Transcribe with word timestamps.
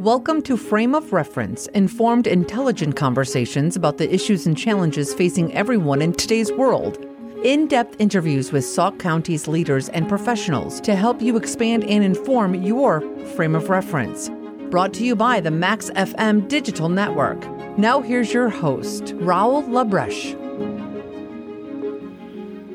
Welcome 0.00 0.42
to 0.42 0.58
Frame 0.58 0.94
of 0.94 1.14
Reference, 1.14 1.66
informed, 1.68 2.26
intelligent 2.26 2.94
conversations 2.94 3.74
about 3.74 3.96
the 3.96 4.12
issues 4.12 4.46
and 4.46 4.54
challenges 4.54 5.14
facing 5.14 5.54
everyone 5.54 6.02
in 6.02 6.12
today's 6.12 6.52
world. 6.52 6.98
In 7.42 7.66
depth 7.68 7.96
interviews 7.98 8.52
with 8.52 8.66
Sauk 8.66 8.98
County's 8.98 9.48
leaders 9.48 9.88
and 9.88 10.06
professionals 10.06 10.78
to 10.82 10.94
help 10.94 11.22
you 11.22 11.38
expand 11.38 11.84
and 11.84 12.04
inform 12.04 12.54
your 12.54 13.00
frame 13.34 13.54
of 13.54 13.70
reference. 13.70 14.30
Brought 14.70 14.92
to 14.94 15.04
you 15.04 15.16
by 15.16 15.40
the 15.40 15.50
Max 15.50 15.88
FM 15.90 16.48
Digital 16.48 16.90
Network. 16.90 17.42
Now, 17.78 18.02
here's 18.02 18.30
your 18.30 18.50
host, 18.50 19.04
Raul 19.04 19.66
Labreche. 19.68 20.34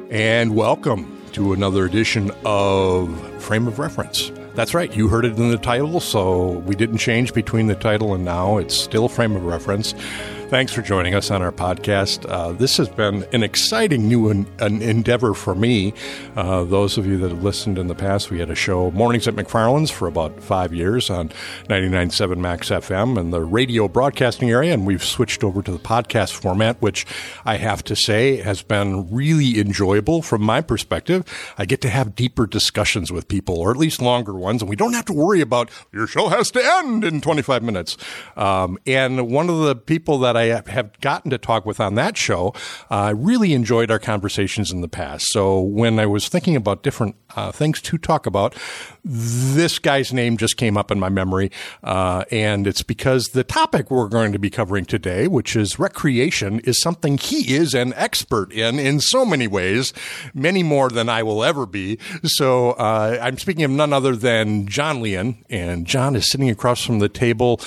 And 0.09 0.55
welcome 0.55 1.18
to 1.39 1.53
another 1.53 1.85
edition 1.85 2.29
of 2.43 3.41
Frame 3.41 3.65
of 3.65 3.79
Reference. 3.79 4.29
That's 4.55 4.73
right, 4.73 4.93
you 4.93 5.07
heard 5.07 5.23
it 5.23 5.37
in 5.37 5.49
the 5.49 5.57
title, 5.57 6.01
so 6.01 6.49
we 6.65 6.75
didn't 6.75 6.97
change 6.97 7.33
between 7.33 7.67
the 7.67 7.75
title 7.75 8.13
and 8.13 8.25
now. 8.25 8.57
It's 8.57 8.75
still 8.75 9.07
Frame 9.07 9.37
of 9.37 9.45
Reference. 9.45 9.95
Thanks 10.49 10.73
for 10.73 10.81
joining 10.81 11.13
us 11.13 11.29
on 11.29 11.43
our 11.43 11.51
podcast. 11.51 12.27
Uh, 12.27 12.53
this 12.53 12.77
has 12.77 12.89
been 12.89 13.23
an 13.33 13.43
exciting 13.43 14.07
new 14.07 14.29
an, 14.29 14.47
an 14.57 14.81
endeavor 14.81 15.35
for 15.35 15.53
me. 15.53 15.93
Uh, 16.35 16.63
those 16.63 16.97
of 16.97 17.05
you 17.05 17.19
that 17.19 17.29
have 17.29 17.43
listened 17.43 17.77
in 17.77 17.85
the 17.85 17.93
past, 17.93 18.31
we 18.31 18.39
had 18.39 18.49
a 18.49 18.55
show 18.55 18.89
mornings 18.89 19.27
at 19.27 19.35
McFarland's 19.35 19.91
for 19.91 20.07
about 20.07 20.41
five 20.41 20.73
years 20.73 21.11
on 21.11 21.29
99.7 21.67 22.37
Max 22.37 22.69
FM 22.69 23.19
and 23.19 23.31
the 23.31 23.41
radio 23.41 23.87
broadcasting 23.87 24.49
area, 24.49 24.73
and 24.73 24.87
we've 24.87 25.03
switched 25.03 25.43
over 25.43 25.61
to 25.61 25.71
the 25.71 25.77
podcast 25.77 26.33
format, 26.33 26.81
which 26.81 27.05
I 27.45 27.57
have 27.57 27.83
to 27.83 27.95
say 27.95 28.37
has 28.37 28.63
been 28.63 29.07
really 29.13 29.59
enjoyable 29.59 30.23
from 30.23 30.41
my 30.41 30.61
perspective. 30.61 31.25
I 31.59 31.65
get 31.65 31.79
to 31.81 31.89
have 31.89 32.15
deeper 32.15 32.47
discussions 32.47 33.11
with 33.11 33.27
people, 33.27 33.59
or 33.59 33.69
at 33.69 33.77
least 33.77 34.01
longer 34.01 34.33
ones, 34.33 34.63
and 34.63 34.69
we 34.69 34.75
don't 34.75 34.93
have 34.93 35.05
to 35.05 35.13
worry 35.13 35.41
about 35.41 35.69
your 35.93 36.07
show 36.07 36.29
has 36.29 36.49
to 36.51 36.61
end 36.79 37.03
in 37.03 37.21
25 37.21 37.61
minutes. 37.61 37.97
Um, 38.35 38.79
and 38.87 39.29
one 39.29 39.47
of 39.51 39.59
the 39.59 39.75
people 39.75 40.17
that 40.17 40.38
I 40.39 40.61
have 40.71 40.99
gotten 41.01 41.31
to 41.31 41.37
talk 41.37 41.65
with 41.65 41.79
on 41.79 41.95
that 41.95 42.17
show, 42.17 42.53
I 42.89 43.09
uh, 43.09 43.13
really 43.13 43.53
enjoyed 43.53 43.91
our 43.91 43.99
conversations 43.99 44.71
in 44.71 44.81
the 44.81 44.87
past. 44.87 45.27
So 45.29 45.59
when 45.61 45.99
I 45.99 46.05
was 46.05 46.29
thinking 46.29 46.55
about 46.55 46.83
different 46.83 47.15
uh, 47.35 47.51
things 47.51 47.81
to 47.81 47.97
talk 47.97 48.25
about, 48.25 48.55
this 49.03 49.79
guy's 49.79 50.13
name 50.13 50.37
just 50.37 50.57
came 50.57 50.77
up 50.77 50.91
in 50.91 50.99
my 50.99 51.09
memory. 51.09 51.51
Uh, 51.83 52.23
and 52.31 52.67
it's 52.67 52.83
because 52.83 53.25
the 53.27 53.43
topic 53.43 53.91
we're 53.91 54.07
going 54.07 54.31
to 54.31 54.39
be 54.39 54.49
covering 54.49 54.85
today, 54.85 55.27
which 55.27 55.55
is 55.55 55.79
recreation, 55.79 56.59
is 56.61 56.81
something 56.81 57.17
he 57.17 57.55
is 57.55 57.73
an 57.73 57.93
expert 57.93 58.51
in 58.53 58.79
in 58.79 58.99
so 58.99 59.25
many 59.25 59.47
ways, 59.47 59.93
many 60.33 60.63
more 60.63 60.89
than 60.89 61.09
I 61.09 61.23
will 61.23 61.43
ever 61.43 61.65
be. 61.65 61.99
So 62.23 62.71
uh, 62.71 63.17
I'm 63.21 63.37
speaking 63.37 63.63
of 63.63 63.71
none 63.71 63.93
other 63.93 64.15
than 64.15 64.67
John 64.67 65.01
Leon. 65.01 65.43
And 65.49 65.85
John 65.85 66.15
is 66.15 66.29
sitting 66.29 66.49
across 66.49 66.83
from 66.85 66.99
the 66.99 67.09
table. 67.09 67.61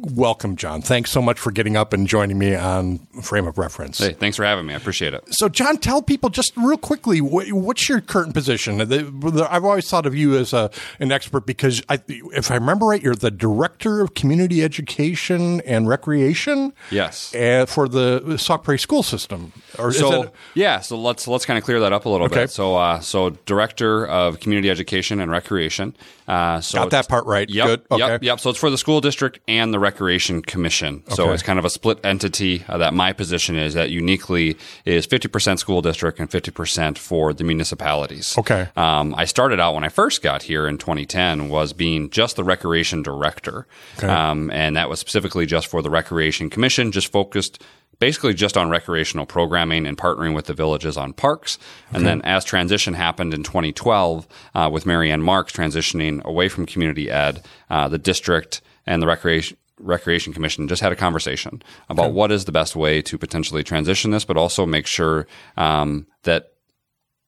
Welcome, 0.00 0.54
John. 0.54 0.80
Thanks 0.80 1.10
so 1.10 1.20
much 1.20 1.40
for 1.40 1.50
getting 1.50 1.76
up 1.76 1.92
and 1.92 2.06
joining 2.06 2.38
me 2.38 2.54
on 2.54 2.98
Frame 3.20 3.48
of 3.48 3.58
Reference. 3.58 3.98
Hey, 3.98 4.12
thanks 4.12 4.36
for 4.36 4.44
having 4.44 4.64
me. 4.66 4.74
I 4.74 4.76
appreciate 4.76 5.12
it. 5.12 5.24
So, 5.30 5.48
John, 5.48 5.76
tell 5.78 6.02
people 6.02 6.30
just 6.30 6.56
real 6.56 6.76
quickly 6.76 7.20
what's 7.20 7.88
your 7.88 8.00
current 8.00 8.32
position? 8.32 8.80
I've 8.80 9.64
always 9.64 9.90
thought 9.90 10.06
of 10.06 10.14
you 10.14 10.36
as 10.36 10.52
a, 10.52 10.70
an 11.00 11.10
expert 11.10 11.46
because, 11.46 11.82
I, 11.88 12.00
if 12.06 12.50
I 12.50 12.54
remember 12.54 12.86
right, 12.86 13.02
you're 13.02 13.16
the 13.16 13.32
director 13.32 14.00
of 14.00 14.14
community 14.14 14.62
education 14.62 15.60
and 15.62 15.88
recreation. 15.88 16.72
Yes, 16.90 17.34
uh, 17.34 17.66
for 17.66 17.88
the 17.88 18.36
Sauk 18.38 18.62
Prairie 18.62 18.78
school 18.78 19.02
system. 19.02 19.52
Or 19.78 19.92
so, 19.92 20.24
it, 20.24 20.34
yeah. 20.54 20.80
So 20.80 20.96
let's 20.96 21.26
let's 21.26 21.44
kind 21.44 21.58
of 21.58 21.64
clear 21.64 21.80
that 21.80 21.92
up 21.92 22.04
a 22.04 22.08
little 22.08 22.26
okay. 22.26 22.42
bit. 22.42 22.50
So, 22.50 22.76
uh, 22.76 23.00
so 23.00 23.30
director 23.46 24.06
of 24.06 24.38
community 24.38 24.70
education 24.70 25.18
and 25.18 25.30
recreation. 25.30 25.96
Uh, 26.28 26.60
so 26.60 26.78
got 26.78 26.90
that 26.90 27.08
part 27.08 27.24
right. 27.26 27.48
Yep, 27.48 27.66
Good. 27.66 27.82
Okay. 27.90 28.06
Yep. 28.06 28.22
Yep. 28.22 28.40
So 28.40 28.50
it's 28.50 28.58
for 28.58 28.70
the 28.70 28.78
school 28.78 29.00
district 29.00 29.40
and 29.48 29.72
the 29.72 29.78
recreation 29.88 30.42
commission. 30.42 31.02
So 31.08 31.32
it's 31.32 31.42
kind 31.42 31.58
of 31.58 31.64
a 31.64 31.70
split 31.70 31.98
entity. 32.04 32.64
Uh, 32.68 32.78
that 32.78 32.92
my 32.92 33.12
position 33.12 33.56
is 33.56 33.72
that 33.74 33.90
uniquely 33.90 34.56
is 34.84 35.06
fifty 35.06 35.28
percent 35.28 35.60
school 35.60 35.80
district 35.80 36.20
and 36.20 36.30
fifty 36.30 36.50
percent 36.50 36.98
for 36.98 37.32
the 37.32 37.44
municipalities. 37.44 38.36
Okay. 38.36 38.68
Um, 38.76 39.14
I 39.16 39.24
started 39.24 39.60
out 39.60 39.74
when 39.74 39.84
I 39.84 39.88
first 39.88 40.22
got 40.22 40.42
here 40.42 40.68
in 40.68 40.76
2010 40.78 41.48
was 41.48 41.72
being 41.72 42.10
just 42.10 42.36
the 42.36 42.44
recreation 42.44 43.02
director, 43.02 43.66
okay. 43.98 44.08
um, 44.08 44.50
and 44.50 44.76
that 44.76 44.88
was 44.88 45.00
specifically 45.00 45.46
just 45.46 45.66
for 45.66 45.80
the 45.82 45.90
recreation 45.90 46.50
commission, 46.50 46.92
just 46.92 47.10
focused 47.10 47.62
basically 47.98 48.34
just 48.34 48.56
on 48.56 48.70
recreational 48.70 49.26
programming 49.26 49.86
and 49.86 49.96
partnering 49.96 50.34
with 50.34 50.46
the 50.46 50.54
villages 50.54 50.96
on 50.96 51.12
parks. 51.12 51.58
And 51.92 52.06
then 52.06 52.22
as 52.22 52.44
transition 52.44 52.94
happened 52.94 53.34
in 53.34 53.42
2012 53.42 54.28
uh, 54.54 54.70
with 54.72 54.86
Marianne 54.86 55.22
Marks 55.22 55.52
transitioning 55.52 56.22
away 56.22 56.48
from 56.48 56.64
community 56.64 57.10
ed, 57.10 57.44
uh, 57.70 57.88
the 57.88 57.98
district 57.98 58.60
and 58.86 59.02
the 59.02 59.06
recreation 59.06 59.56
Recreation 59.78 60.32
Commission 60.32 60.68
just 60.68 60.82
had 60.82 60.92
a 60.92 60.96
conversation 60.96 61.62
about 61.88 62.06
okay. 62.06 62.12
what 62.12 62.32
is 62.32 62.44
the 62.44 62.52
best 62.52 62.76
way 62.76 63.02
to 63.02 63.18
potentially 63.18 63.62
transition 63.62 64.10
this, 64.10 64.24
but 64.24 64.36
also 64.36 64.66
make 64.66 64.86
sure 64.86 65.26
um, 65.56 66.06
that, 66.24 66.52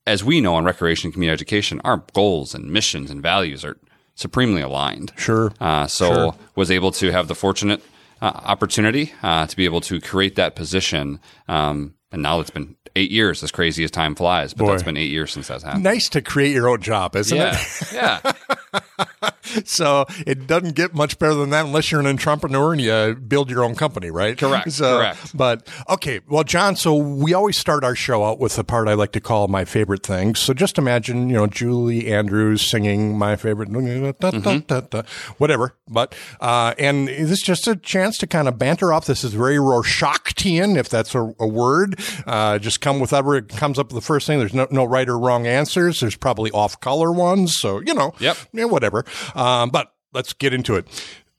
as 0.07 0.25
we 0.25 0.41
know 0.41 0.59
in 0.59 0.65
recreation 0.65 1.09
and 1.09 1.15
community 1.15 1.35
education, 1.35 1.81
our 1.85 2.05
goals 2.15 2.55
and 2.55 2.73
missions 2.73 3.11
and 3.11 3.23
values 3.23 3.65
are 3.65 3.79
supremely 4.15 4.63
aligned. 4.63 5.13
Sure. 5.17 5.53
Uh, 5.61 5.87
so 5.87 6.15
sure. 6.15 6.35
was 6.57 6.71
able 6.71 6.93
to 6.93 7.11
have 7.11 7.29
the 7.29 7.35
fortunate 7.35 7.83
uh, 8.21 8.27
opportunity 8.27 9.13
uh, 9.23 9.47
to 9.47 9.57
be 9.57 9.65
able 9.65 9.81
to 9.83 10.01
create 10.01 10.37
that 10.37 10.55
position. 10.55 11.21
Um, 11.49 11.95
and 12.13 12.23
now 12.23 12.41
it's 12.41 12.51
been 12.51 12.77
eight 12.97 13.11
years, 13.11 13.43
as 13.43 13.51
crazy 13.51 13.85
as 13.85 13.91
time 13.91 14.15
flies, 14.15 14.53
but 14.53 14.65
Boy. 14.65 14.71
that's 14.73 14.83
been 14.83 14.97
eight 14.97 15.11
years 15.11 15.33
since 15.33 15.49
that's 15.49 15.63
happened. 15.63 15.85
Nice 15.85 16.09
to 16.11 16.21
create 16.21 16.53
your 16.53 16.69
own 16.69 16.81
job, 16.81 17.17
isn't 17.17 17.37
yeah. 17.37 17.57
it? 17.59 17.93
yeah. 17.93 18.33
so 19.65 20.07
it 20.27 20.47
doesn't 20.47 20.75
get 20.75 20.95
much 20.95 21.19
better 21.19 21.35
than 21.35 21.51
that 21.51 21.67
unless 21.67 21.91
you're 21.91 22.01
an 22.01 22.07
entrepreneur 22.07 22.73
and 22.73 22.81
you 22.81 23.15
build 23.15 23.51
your 23.51 23.65
own 23.65 23.75
company, 23.75 24.11
right? 24.11 24.37
Correct. 24.37 24.73
So, 24.73 24.99
correct. 24.99 25.37
But 25.37 25.69
okay, 25.89 26.21
well, 26.29 26.45
John. 26.45 26.77
So 26.77 26.95
we 26.95 27.35
always 27.35 27.59
start 27.59 27.85
our 27.85 27.95
show 27.95 28.25
out 28.25 28.39
with 28.39 28.57
the 28.57 28.65
part 28.65 28.89
I 28.89 28.95
like 28.95 29.13
to 29.13 29.21
call 29.21 29.49
my 29.49 29.65
favorite 29.65 30.05
thing. 30.05 30.35
So 30.35 30.55
just 30.55 30.79
imagine, 30.79 31.29
you 31.29 31.37
know, 31.37 31.47
Julie 31.47 32.13
Andrews 32.13 32.69
singing 32.69 33.17
my 33.17 33.37
favorite, 33.37 33.71
mm-hmm. 33.71 35.33
whatever. 35.39 35.75
But 35.89 36.15
uh, 36.41 36.75
and 36.79 37.09
this 37.09 37.31
is 37.31 37.43
just 37.43 37.67
a 37.67 37.77
chance 37.77 38.19
to 38.19 38.27
kind 38.27 38.49
of 38.49 38.59
banter 38.59 38.93
off. 38.93 39.07
This 39.07 39.25
is 39.25 39.35
very 39.35 39.59
Rorschachtian, 39.59 40.77
if 40.77 40.89
that's 40.89 41.15
a, 41.15 41.35
a 41.39 41.47
word. 41.47 42.01
Uh, 42.27 42.59
just 42.59 42.81
come 42.81 43.01
with 43.01 43.13
whatever 43.13 43.37
it 43.37 43.49
comes 43.49 43.79
up 43.79 43.89
with 43.93 43.97
the 43.97 44.07
first 44.07 44.27
thing. 44.27 44.39
There's 44.39 44.55
no, 44.55 44.67
no 44.71 44.85
right 44.85 45.09
or 45.09 45.19
wrong 45.19 45.47
answers. 45.47 46.01
There's 46.01 46.17
probably 46.17 46.51
off 46.53 46.81
color 46.81 47.13
ones. 47.13 47.59
So 47.59 47.81
you 47.81 47.95
know, 47.95 48.15
yep, 48.19 48.37
yeah, 48.61 48.67
whatever. 48.67 49.05
Um, 49.35 49.71
but 49.71 49.93
let's 50.13 50.33
get 50.33 50.55
into 50.55 50.77
it. 50.77 50.87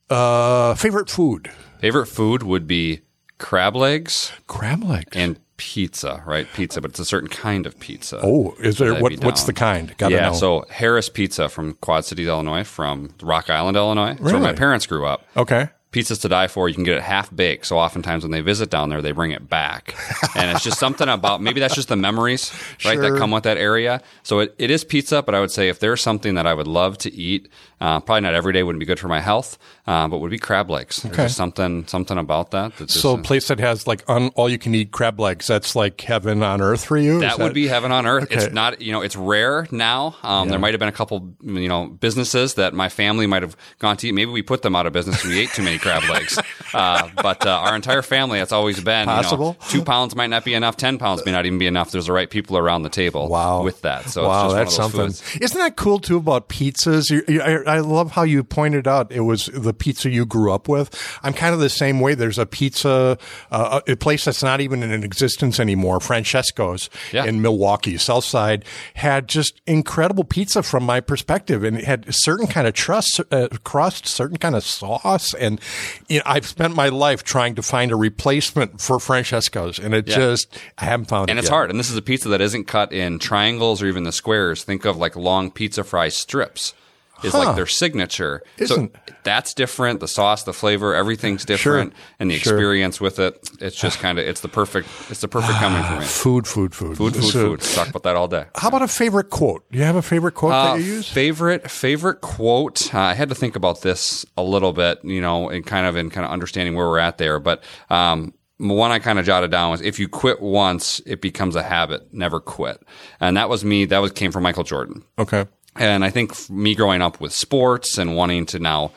Uh, 0.09 0.73
favorite 0.75 1.09
food? 1.09 1.49
Favorite 1.79 2.07
food 2.07 2.43
would 2.43 2.67
be 2.67 3.01
crab 3.37 3.75
legs. 3.75 4.31
Crab 4.47 4.83
legs. 4.83 5.15
And 5.15 5.39
pizza, 5.57 6.23
right? 6.25 6.47
Pizza, 6.53 6.81
but 6.81 6.91
it's 6.91 6.99
a 6.99 7.05
certain 7.05 7.29
kind 7.29 7.65
of 7.65 7.79
pizza. 7.79 8.19
Oh, 8.21 8.55
is 8.59 8.77
there? 8.77 8.99
What, 9.01 9.23
what's 9.23 9.43
the 9.43 9.53
kind? 9.53 9.95
Gotta 9.97 10.15
yeah, 10.15 10.27
know. 10.27 10.33
so 10.33 10.65
Harris 10.69 11.09
Pizza 11.09 11.49
from 11.49 11.73
Quad 11.75 12.05
Cities, 12.05 12.27
Illinois, 12.27 12.63
from 12.63 13.13
Rock 13.21 13.49
Island, 13.49 13.77
Illinois. 13.77 14.15
Really? 14.19 14.33
where 14.33 14.41
my 14.41 14.53
parents 14.53 14.85
grew 14.85 15.05
up. 15.05 15.25
Okay 15.38 15.69
pizzas 15.91 16.22
to 16.22 16.29
die 16.29 16.47
for. 16.47 16.69
You 16.69 16.75
can 16.75 16.84
get 16.84 16.97
it 16.97 17.03
half 17.03 17.34
baked. 17.35 17.66
So 17.66 17.78
oftentimes 17.78 18.24
when 18.24 18.31
they 18.31 18.41
visit 18.41 18.69
down 18.69 18.90
there, 18.90 19.02
they 19.02 19.12
bring 19.12 19.31
it 19.31 19.50
back. 19.50 19.96
and 20.35 20.50
it's 20.52 20.63
just 20.63 20.79
something 20.79 21.09
about 21.09 21.41
maybe 21.41 21.59
that's 21.59 21.75
just 21.75 21.90
the 21.90 21.96
memories, 21.96 22.52
right, 22.85 22.94
sure. 22.94 23.12
that 23.12 23.18
come 23.18 23.31
with 23.31 23.44
that 23.44 23.57
area. 23.57 24.01
So 24.24 24.40
it, 24.40 24.56
it 24.57 24.72
is 24.72 24.84
pizza, 24.84 25.22
but 25.22 25.35
I 25.35 25.40
would 25.40 25.51
say 25.51 25.69
if 25.69 25.80
there's 25.80 26.01
something 26.01 26.35
that 26.35 26.47
I 26.47 26.53
would 26.53 26.68
love 26.68 26.97
to 27.00 27.13
eat, 27.13 27.50
uh, 27.81 28.00
probably 28.00 28.22
not 28.22 28.34
every 28.34 28.53
day 28.53 28.63
wouldn't 28.63 28.80
be 28.80 28.85
good 28.85 29.00
for 29.00 29.07
my 29.07 29.19
health, 29.19 29.57
uh, 29.88 30.08
but 30.08 30.19
would 30.19 30.31
be 30.31 30.38
crab 30.38 30.69
legs. 30.69 31.03
Okay. 31.06 31.16
There's 31.16 31.36
something 31.36 31.88
something 31.88 32.18
about 32.18 32.52
that. 32.52 32.90
so 32.90 33.16
a 33.16 33.18
place 33.22 33.47
that 33.47 33.59
has 33.59 33.88
like 33.88 34.03
un, 34.08 34.30
all 34.36 34.50
you 34.50 34.58
can 34.58 34.75
eat 34.75 34.92
crab 34.92 35.19
legs, 35.19 35.47
that's 35.47 35.75
like 35.75 36.00
heaven 36.02 36.44
on 36.44 36.62
earth 36.62 36.86
for 36.86 36.97
you. 36.97 37.19
That, 37.19 37.38
that 37.38 37.44
would 37.44 37.53
be 37.53 37.68
heaven 37.68 37.92
on 37.92 38.06
earth. 38.06 38.25
Okay. 38.25 38.36
It's 38.36 38.53
not 38.53 38.81
you 38.81 38.92
know 38.92 39.02
it's 39.02 39.16
rare 39.16 39.68
now. 39.72 40.16
Um, 40.24 40.47
yeah. 40.47 40.52
There 40.52 40.59
might 40.59 40.74
have 40.74 40.80
been 40.80 40.90
a 40.90 40.94
couple 40.94 41.34
you 41.42 41.68
know 41.68 41.88
businesses 41.88 42.56
that 42.56 42.74
my 42.74 42.89
family 42.89 43.28
might 43.28 43.42
have 43.42 43.57
gone 43.80 43.98
to 43.98 44.07
eat. 44.07 44.13
Maybe 44.13 44.31
we 44.31 44.42
put 44.42 44.62
them 44.62 44.75
out 44.75 44.86
of 44.86 44.94
business. 44.94 45.24
We 45.24 45.39
ate 45.39 45.50
too 45.50 45.63
many 45.63 45.78
crab 45.78 46.04
legs. 46.10 46.39
Uh, 46.74 47.10
but 47.22 47.45
uh, 47.45 47.50
our 47.50 47.75
entire 47.75 48.01
family, 48.01 48.39
that's 48.39 48.54
always 48.54 48.81
been 48.81 49.06
possible. 49.06 49.57
You 49.60 49.66
know, 49.66 49.72
two 49.72 49.84
pounds 49.84 50.16
might 50.16 50.30
not 50.30 50.45
be 50.45 50.54
enough. 50.54 50.77
Ten 50.77 50.98
pounds 50.98 51.25
may 51.25 51.34
not 51.34 51.45
even 51.45 51.60
be 51.60 51.68
enough. 51.68 51.92
There's 51.92 52.06
the 52.06 52.13
right 52.13 52.30
people 52.30 52.57
around 52.57 52.84
the 52.84 52.89
table. 52.89 53.27
Wow. 53.27 53.63
with 53.63 53.81
that. 53.81 54.10
So 54.10 54.25
wow, 54.25 54.51
that's 54.51 54.74
something. 54.75 55.07
Foods. 55.07 55.38
Isn't 55.42 55.60
that 55.60 55.75
cool 55.75 56.00
too 56.00 56.16
about 56.16 56.48
pizzas? 56.48 57.10
You, 57.10 57.24
you, 57.27 57.42
I, 57.42 57.75
I 57.75 57.80
love 57.80 58.12
how 58.12 58.24
you 58.24 58.44
pointed 58.44 58.88
out 58.88 59.12
it 59.12 59.22
was 59.22 59.48
the 59.48 59.70
pizza 59.73 60.09
you 60.09 60.25
grew 60.25 60.51
up 60.51 60.68
with. 60.68 60.89
I'm 61.23 61.33
kind 61.33 61.53
of 61.53 61.59
the 61.59 61.69
same 61.69 62.00
way. 62.00 62.13
There's 62.15 62.38
a 62.39 62.45
pizza, 62.45 63.18
uh, 63.51 63.81
a 63.88 63.95
place 63.95 64.25
that's 64.25 64.44
not 64.44 64.62
even 64.62 64.83
in 64.83 65.03
existence 65.03 65.59
anymore, 65.59 66.00
Francesco's 66.00 66.89
yeah. 67.12 67.25
in 67.25 67.41
Milwaukee, 67.41 67.97
South 67.97 68.23
Side, 68.25 68.65
had 68.95 69.27
just 69.27 69.62
incredible 69.68 70.23
pizza 70.23 70.63
from 70.63 70.83
my 70.83 71.00
perspective, 71.00 71.63
and 71.63 71.77
it 71.77 71.83
had 71.85 72.07
a 72.07 72.13
certain 72.13 72.47
kind 72.47 72.68
of 72.68 72.73
trust, 72.73 73.19
uh, 73.31 73.47
crust, 73.63 74.07
certain 74.07 74.38
kind 74.38 74.56
of 74.56 74.63
sauce, 74.63 75.33
and 75.33 75.59
you 76.07 76.17
know, 76.17 76.24
I've 76.25 76.45
spent 76.47 76.75
my 76.75 76.89
life 76.89 77.24
trying 77.24 77.56
to 77.56 77.62
find 77.62 77.91
a 77.91 77.95
replacement 77.95 78.81
for 78.81 79.00
Francesco's, 79.00 79.79
and 79.79 79.94
it 79.94 80.07
Yeah. 80.07 80.15
just 80.15 80.57
I 80.77 80.85
haven't 80.85 81.06
found 81.06 81.29
it. 81.29 81.31
and 81.31 81.39
it's 81.39 81.47
yet. 81.47 81.53
hard. 81.53 81.69
And 81.69 81.79
this 81.79 81.89
is 81.89 81.97
a 81.97 82.01
pizza 82.01 82.29
that 82.29 82.41
isn't 82.41 82.65
cut 82.65 82.91
in 82.91 83.19
triangles 83.19 83.81
or 83.81 83.88
even 83.88 84.03
the 84.03 84.12
squares. 84.12 84.63
Think 84.63 84.85
of 84.85 84.97
like 84.97 85.15
long 85.15 85.51
pizza 85.51 85.83
fry 85.83 86.09
strips. 86.09 86.74
Is 87.23 87.31
Huh. 87.33 87.39
like 87.39 87.56
their 87.56 87.65
signature. 87.68 88.41
Isn't- 88.57 88.94
so 88.95 89.13
that's 89.23 89.53
different. 89.53 90.00
The 90.00 90.07
sauce, 90.07 90.44
the 90.44 90.53
flavor, 90.53 90.95
everything's 90.95 91.45
different, 91.45 91.94
and 92.19 92.29
the 92.31 92.38
Sure. 92.38 92.53
experience 92.53 93.00
with 93.01 93.19
it. 93.19 93.38
It's 93.59 93.75
just 93.75 94.00
kind 94.00 94.18
of 94.19 94.27
it's 94.27 94.41
the 94.41 94.47
perfect 94.47 94.88
it's 95.09 95.21
the 95.21 95.27
perfect 95.27 95.57
coming 95.59 95.83
for 95.83 96.00
me. 96.00 96.06
Food, 96.21 96.47
food, 96.47 96.73
food, 96.75 96.97
Food, 96.97 97.15
food, 97.15 97.23
So, 97.23 97.31
food. 97.31 97.62
Talk 97.62 97.89
about 97.89 98.03
that 98.03 98.15
all 98.15 98.27
day. 98.27 98.45
How 98.56 98.68
about 98.69 98.81
a 98.81 98.88
favorite 98.88 99.29
quote? 99.29 99.63
Do 99.71 99.77
you 99.79 99.85
have 99.85 99.95
a 99.95 100.01
favorite 100.01 100.33
quote 100.35 100.53
Uh, 100.53 100.73
that 100.75 100.79
you 100.79 100.94
use? 100.95 101.07
favorite 101.07 101.69
favorite 101.69 102.21
quote. 102.21 102.94
Uh, 102.94 103.00
I 103.00 103.13
had 103.13 103.29
to 103.29 103.35
think 103.35 103.56
about 103.56 103.81
this 103.81 104.25
a 104.38 104.44
little 104.44 104.74
bit, 104.74 105.00
you 105.03 105.21
know, 105.21 105.50
and 105.50 105.65
kind 105.65 105.85
of 105.85 105.95
in 105.95 106.09
kind 106.09 106.25
of 106.25 106.31
understanding 106.31 106.75
where 106.75 106.88
we're 106.88 107.00
at 107.00 107.17
there. 107.17 107.39
But 107.39 107.63
um, 107.89 108.33
one 108.57 108.91
I 108.91 109.00
kind 109.00 109.17
of 109.17 109.25
jotted 109.25 109.50
down 109.51 109.71
was, 109.71 109.81
"If 109.81 109.97
you 110.00 110.07
quit 110.07 110.39
once, 110.41 111.01
it 111.07 111.19
becomes 111.21 111.56
a 111.56 111.63
habit. 111.63 112.13
Never 112.13 112.39
quit." 112.39 112.79
And 113.19 113.35
that 113.38 113.50
was 113.50 113.65
me. 113.65 113.85
That 113.85 114.00
was 114.00 114.12
came 114.12 114.31
from 114.31 114.44
Michael 114.44 114.63
Jordan. 114.63 115.03
Okay. 115.17 115.45
And 115.75 116.03
I 116.03 116.09
think 116.09 116.50
me 116.50 116.75
growing 116.75 117.01
up 117.01 117.21
with 117.21 117.31
sports 117.33 117.97
and 117.97 118.15
wanting 118.15 118.45
to 118.47 118.59
now 118.59 118.91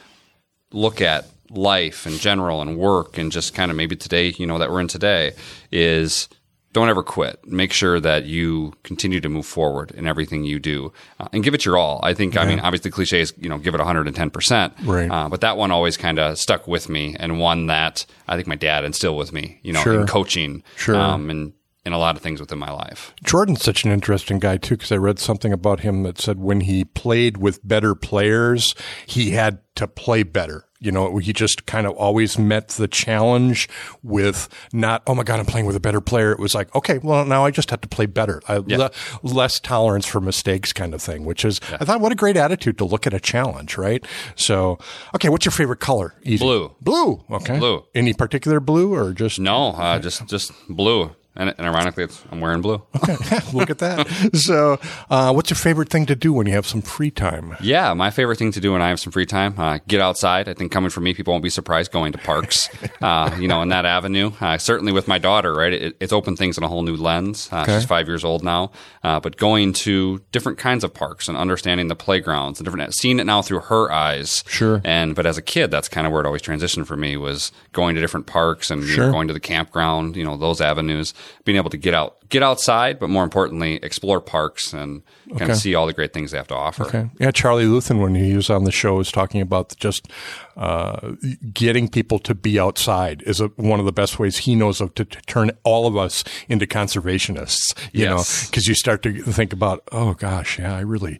look 0.73 1.01
at 1.01 1.27
life 1.51 2.07
in 2.07 2.19
general 2.19 2.61
and 2.61 2.77
work 2.77 3.17
and 3.17 3.31
just 3.31 3.55
kind 3.55 3.71
of 3.71 3.77
maybe 3.77 3.95
today, 3.97 4.35
you 4.39 4.47
know, 4.47 4.59
that 4.59 4.71
we're 4.71 4.81
in 4.81 4.89
today 4.89 5.33
is 5.71 6.29
don't 6.73 6.89
ever 6.89 7.05
quit. 7.05 7.39
Make 7.47 7.73
sure 7.73 8.01
that 8.01 8.25
you 8.25 8.73
continue 8.83 9.21
to 9.21 9.29
move 9.29 9.47
forward 9.47 9.93
in 9.93 10.09
everything 10.09 10.43
you 10.43 10.59
do 10.59 10.93
uh, 11.21 11.29
and 11.33 11.45
give 11.45 11.55
it 11.55 11.65
your 11.65 11.77
all. 11.77 12.01
I 12.03 12.13
think, 12.15 12.37
I 12.37 12.45
mean, 12.45 12.59
obviously 12.59 12.91
cliche 12.91 13.21
is, 13.21 13.33
you 13.39 13.49
know, 13.49 13.59
give 13.59 13.77
it 13.77 13.81
110%. 13.81 14.73
Right. 14.85 15.09
Uh, 15.09 15.29
but 15.29 15.43
that 15.43 15.57
one 15.57 15.71
always 15.71 15.97
kind 15.97 16.19
of 16.19 16.37
stuck 16.37 16.67
with 16.67 16.89
me 16.89 17.15
and 17.21 17.39
one 17.39 17.69
that 17.69 18.05
I 18.27 18.35
think 18.35 18.49
my 18.49 18.57
dad 18.57 18.85
instilled 18.85 19.19
with 19.19 19.33
me, 19.33 19.61
you 19.63 19.73
know, 19.73 19.83
Sure. 19.83 20.01
in 20.01 20.07
coaching. 20.09 20.65
Sure. 20.77 20.97
Um, 20.97 21.31
and, 21.31 21.53
in 21.87 21.93
a 21.93 21.99
lot 21.99 22.17
of 22.17 22.23
things 22.23 22.41
within 22.41 22.59
my 22.59 22.71
life. 22.71 23.13
Jordan's 23.25 23.63
such 23.63 23.85
an 23.85 23.93
interesting 23.93 24.39
guy 24.39 24.57
too, 24.57 24.77
because 24.77 24.91
I 24.93 24.97
read 24.97 25.19
something 25.19 25.53
about 25.53 25.81
him 25.81 26.03
that 26.05 26.19
said 26.19 26.39
when 26.39 26.63
he 26.63 26.85
played 26.85 27.37
with 27.37 27.67
better 27.67 27.95
players, 27.95 28.75
he 29.07 29.33
had 29.33 29.59
to 29.77 29.87
play 29.87 30.23
better. 30.23 30.65
You 30.81 30.93
know, 30.93 31.17
he 31.17 31.33
just 31.33 31.65
kind 31.65 31.87
of 31.87 31.95
always 31.95 32.39
met 32.39 32.69
the 32.69 32.87
challenge 32.87 33.71
with 34.03 34.49
not, 34.73 35.03
oh 35.07 35.15
my 35.15 35.23
God, 35.23 35.41
I'm 35.41 35.47
playing 35.47 35.65
with 35.67 35.77
a 35.77 35.81
better 35.81 36.01
player. 36.03 36.31
It 36.31 36.39
was 36.39 36.55
like, 36.55 36.75
okay, 36.75 36.99
well, 36.99 37.25
now 37.25 37.45
I 37.45 37.51
just 37.51 37.71
have 37.71 37.81
to 37.81 37.89
play 37.89 38.05
better. 38.05 38.43
I, 38.49 38.59
le- 38.59 38.91
less 39.23 39.59
tolerance 39.61 40.05
for 40.05 40.21
mistakes 40.21 40.75
kind 40.75 40.93
of 40.93 41.01
thing, 41.01 41.25
which 41.25 41.45
is, 41.45 41.59
I 41.73 41.87
thought, 41.87 42.01
what 42.01 42.13
a 42.13 42.15
great 42.15 42.37
attitude 42.37 42.77
to 42.79 42.85
look 42.85 43.07
at 43.07 43.15
a 43.15 43.21
challenge, 43.21 43.79
right? 43.79 44.05
So, 44.37 44.79
okay, 45.15 45.31
what's 45.31 45.47
your 45.47 45.53
favorite 45.53 45.81
color? 45.81 46.15
Easy. 46.23 46.45
Blue. 46.45 46.75
Blue. 46.83 47.25
Okay. 47.31 47.59
Blue. 47.59 47.85
Any 47.95 48.13
particular 48.13 48.61
blue 48.61 48.95
or 48.95 49.13
just 49.15 49.39
No, 49.39 49.69
uh, 49.71 49.99
just 49.99 50.27
just 50.27 50.53
blue. 50.69 51.15
And, 51.37 51.53
and 51.59 51.67
ironically, 51.67 52.05
it's, 52.05 52.23
I'm 52.31 52.41
wearing 52.41 52.61
blue. 52.61 52.83
Look 53.53 53.71
at 53.71 53.79
that. 53.79 54.31
So, 54.35 54.79
uh, 55.11 55.33
what's 55.33 55.51
your 55.51 55.57
favorite 55.57 55.89
thing 55.89 56.07
to 56.07 56.15
do 56.15 56.33
when 56.33 56.47
you 56.47 56.53
have 56.53 56.67
some 56.67 56.81
free 56.81 57.11
time? 57.11 57.57
Yeah, 57.61 57.93
my 57.95 58.11
favorite 58.11 58.39
thing 58.39 58.53
to 58.53 58.61
do 58.61 58.73
when 58.73 58.83
I 58.83 58.89
have 58.89 59.01
some 59.01 59.13
free 59.13 59.27
time, 59.27 59.59
uh, 59.59 59.79
get 59.89 60.01
outside. 60.01 60.49
I 60.49 60.55
think 60.55 60.71
coming 60.71 60.91
from 60.91 61.05
me, 61.05 61.13
people 61.13 61.33
won't 61.33 61.43
be 61.43 61.51
surprised 61.51 61.91
going 61.91 62.13
to 62.13 62.19
parks, 62.19 62.69
uh, 63.03 63.37
you 63.41 63.49
know, 63.49 63.63
in 63.63 63.69
that 63.71 63.85
avenue. 63.85 64.33
Uh, 64.41 64.59
certainly 64.59 64.93
with 64.93 65.09
my 65.09 65.19
daughter, 65.19 65.53
right? 65.55 65.73
It, 65.73 65.97
it's 66.01 66.13
opened 66.13 66.39
things 66.39 66.57
in 66.57 66.63
a 66.63 66.69
whole 66.69 66.83
new 66.83 66.97
lens. 66.97 67.49
Uh, 67.51 67.65
She's 67.65 67.85
five 67.85 68.07
years 68.07 68.25
old 68.25 68.45
now, 68.45 68.71
uh, 69.03 69.19
but 69.19 69.37
going 69.37 69.73
to 69.73 70.21
different 70.31 70.59
kinds 70.59 70.85
of 70.85 70.95
parks 70.95 71.27
and 71.27 71.37
understanding 71.37 71.89
the 71.89 71.97
playgrounds 71.97 72.61
and 72.61 72.65
different, 72.65 72.95
seeing 72.95 73.19
it 73.19 73.25
now 73.25 73.43
through 73.43 73.61
her 73.61 73.91
eyes. 73.91 74.45
Sure. 74.47 74.81
And 74.85 75.15
but 75.17 75.27
as 75.27 75.37
a 75.37 75.43
kid, 75.43 75.71
that's 75.71 75.89
kind 75.89 76.07
of 76.07 76.13
where 76.13 76.23
it 76.23 76.27
always 76.27 76.43
transitioned 76.43 76.87
for 76.87 76.97
me 76.97 77.17
was 77.17 77.51
going 77.73 77.97
to 77.97 78.01
different 78.01 78.27
parks 78.27 78.71
and 78.71 78.85
you 78.85 78.97
know, 78.97 79.11
going 79.11 79.29
to 79.29 79.35
the 79.35 79.41
campground, 79.41 80.17
you 80.17 80.25
know, 80.25 80.37
those 80.37 80.61
avenues, 80.61 81.13
being 81.45 81.57
able 81.57 81.71
to 81.71 81.77
get 81.77 81.95
out, 81.95 82.17
get 82.29 82.43
outside, 82.43 82.99
but 82.99 83.09
more 83.11 83.25
importantly, 83.25 83.77
explore 83.83 84.21
parks 84.21 84.73
and 84.73 85.03
kind 85.39 85.51
of 85.51 85.57
see 85.57 85.75
all 85.75 85.87
the 85.87 85.93
great 85.93 86.13
things 86.13 86.31
they 86.31 86.39
have 86.39 86.49
to 86.49 86.55
offer. 86.55 86.85
Okay. 86.87 87.11
Yeah, 87.19 87.31
Charlie 87.31 87.65
Luthin, 87.67 88.01
when 88.01 88.15
he 88.15 88.35
was 88.35 88.51
on 88.51 88.65
the 88.65 88.73
show, 88.73 88.97
was 88.97 89.13
talking 89.13 89.41
about 89.41 89.75
just 89.77 90.09
uh, 90.57 91.13
getting 91.53 91.89
people 91.89 92.19
to 92.21 92.35
be 92.35 92.59
outside 92.59 93.23
is 93.27 93.41
a, 93.41 93.47
one 93.57 93.79
of 93.81 93.87
the 93.87 93.93
best 93.93 94.19
ways 94.19 94.39
he 94.39 94.55
knows 94.55 94.81
of 94.81 94.95
to, 94.95 95.05
to 95.05 95.21
turn 95.23 95.51
all 95.65 95.87
of 95.87 95.97
us 95.97 96.25
into 96.49 96.67
conservationists. 96.67 97.75
You 97.93 98.05
Yes. 98.05 98.11
know, 98.45 98.51
because 98.51 98.67
you 98.67 98.75
start 98.75 99.03
to 99.03 99.23
think 99.23 99.53
about, 99.53 99.83
oh 99.93 100.15
gosh, 100.15 100.59
yeah, 100.59 100.75
I 100.77 100.81
really. 100.81 101.19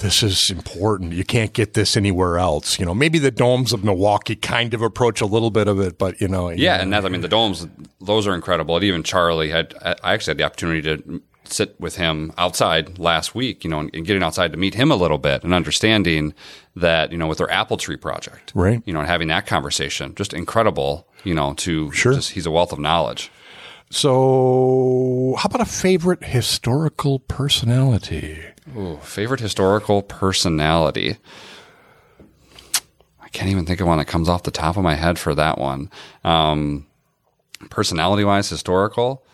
This 0.00 0.22
is 0.22 0.50
important. 0.50 1.12
You 1.14 1.24
can't 1.24 1.52
get 1.52 1.72
this 1.74 1.96
anywhere 1.96 2.38
else. 2.38 2.78
You 2.78 2.84
know, 2.86 2.94
maybe 2.94 3.18
the 3.18 3.30
domes 3.30 3.72
of 3.72 3.82
Milwaukee 3.82 4.36
kind 4.36 4.74
of 4.74 4.82
approach 4.82 5.20
a 5.20 5.26
little 5.26 5.50
bit 5.50 5.68
of 5.68 5.80
it, 5.80 5.98
but 5.98 6.20
you 6.20 6.28
know, 6.28 6.50
Yeah, 6.50 6.80
and 6.82 6.92
that's, 6.92 7.06
I 7.06 7.08
mean, 7.08 7.22
the 7.22 7.28
domes, 7.28 7.66
those 8.00 8.26
are 8.26 8.34
incredible. 8.34 8.76
And 8.76 8.84
even 8.84 9.02
Charlie 9.02 9.50
had, 9.50 9.74
I 9.82 10.12
actually 10.14 10.32
had 10.32 10.38
the 10.38 10.44
opportunity 10.44 10.82
to 10.82 11.22
sit 11.44 11.80
with 11.80 11.96
him 11.96 12.32
outside 12.36 12.98
last 12.98 13.34
week, 13.34 13.64
you 13.64 13.70
know, 13.70 13.78
and, 13.80 13.90
and 13.94 14.04
getting 14.04 14.22
outside 14.22 14.50
to 14.52 14.58
meet 14.58 14.74
him 14.74 14.90
a 14.90 14.96
little 14.96 15.16
bit 15.18 15.44
and 15.44 15.54
understanding 15.54 16.34
that, 16.74 17.10
you 17.12 17.16
know, 17.16 17.26
with 17.28 17.38
their 17.38 17.50
apple 17.50 17.76
tree 17.76 17.96
project, 17.96 18.52
Right. 18.54 18.82
You 18.84 18.92
know, 18.92 18.98
and 19.00 19.08
having 19.08 19.28
that 19.28 19.46
conversation, 19.46 20.14
just 20.14 20.34
incredible, 20.34 21.06
you 21.24 21.34
know, 21.34 21.54
to 21.54 21.90
Sure. 21.92 22.12
just, 22.14 22.32
he's 22.32 22.46
a 22.46 22.50
wealth 22.50 22.72
of 22.72 22.78
knowledge. 22.78 23.30
So, 23.88 25.36
how 25.38 25.46
about 25.46 25.60
a 25.60 25.64
favorite 25.64 26.24
historical 26.24 27.20
personality? 27.20 28.42
Ooh, 28.74 28.98
favorite 29.02 29.40
historical 29.40 30.02
personality. 30.02 31.18
I 33.20 33.28
can't 33.28 33.50
even 33.50 33.66
think 33.66 33.80
of 33.80 33.86
one 33.86 33.98
that 33.98 34.06
comes 34.06 34.28
off 34.28 34.42
the 34.42 34.50
top 34.50 34.76
of 34.76 34.82
my 34.82 34.94
head 34.94 35.18
for 35.18 35.34
that 35.34 35.58
one. 35.58 35.90
Um, 36.24 36.86
personality 37.70 38.24
wise, 38.24 38.48
historical. 38.48 39.24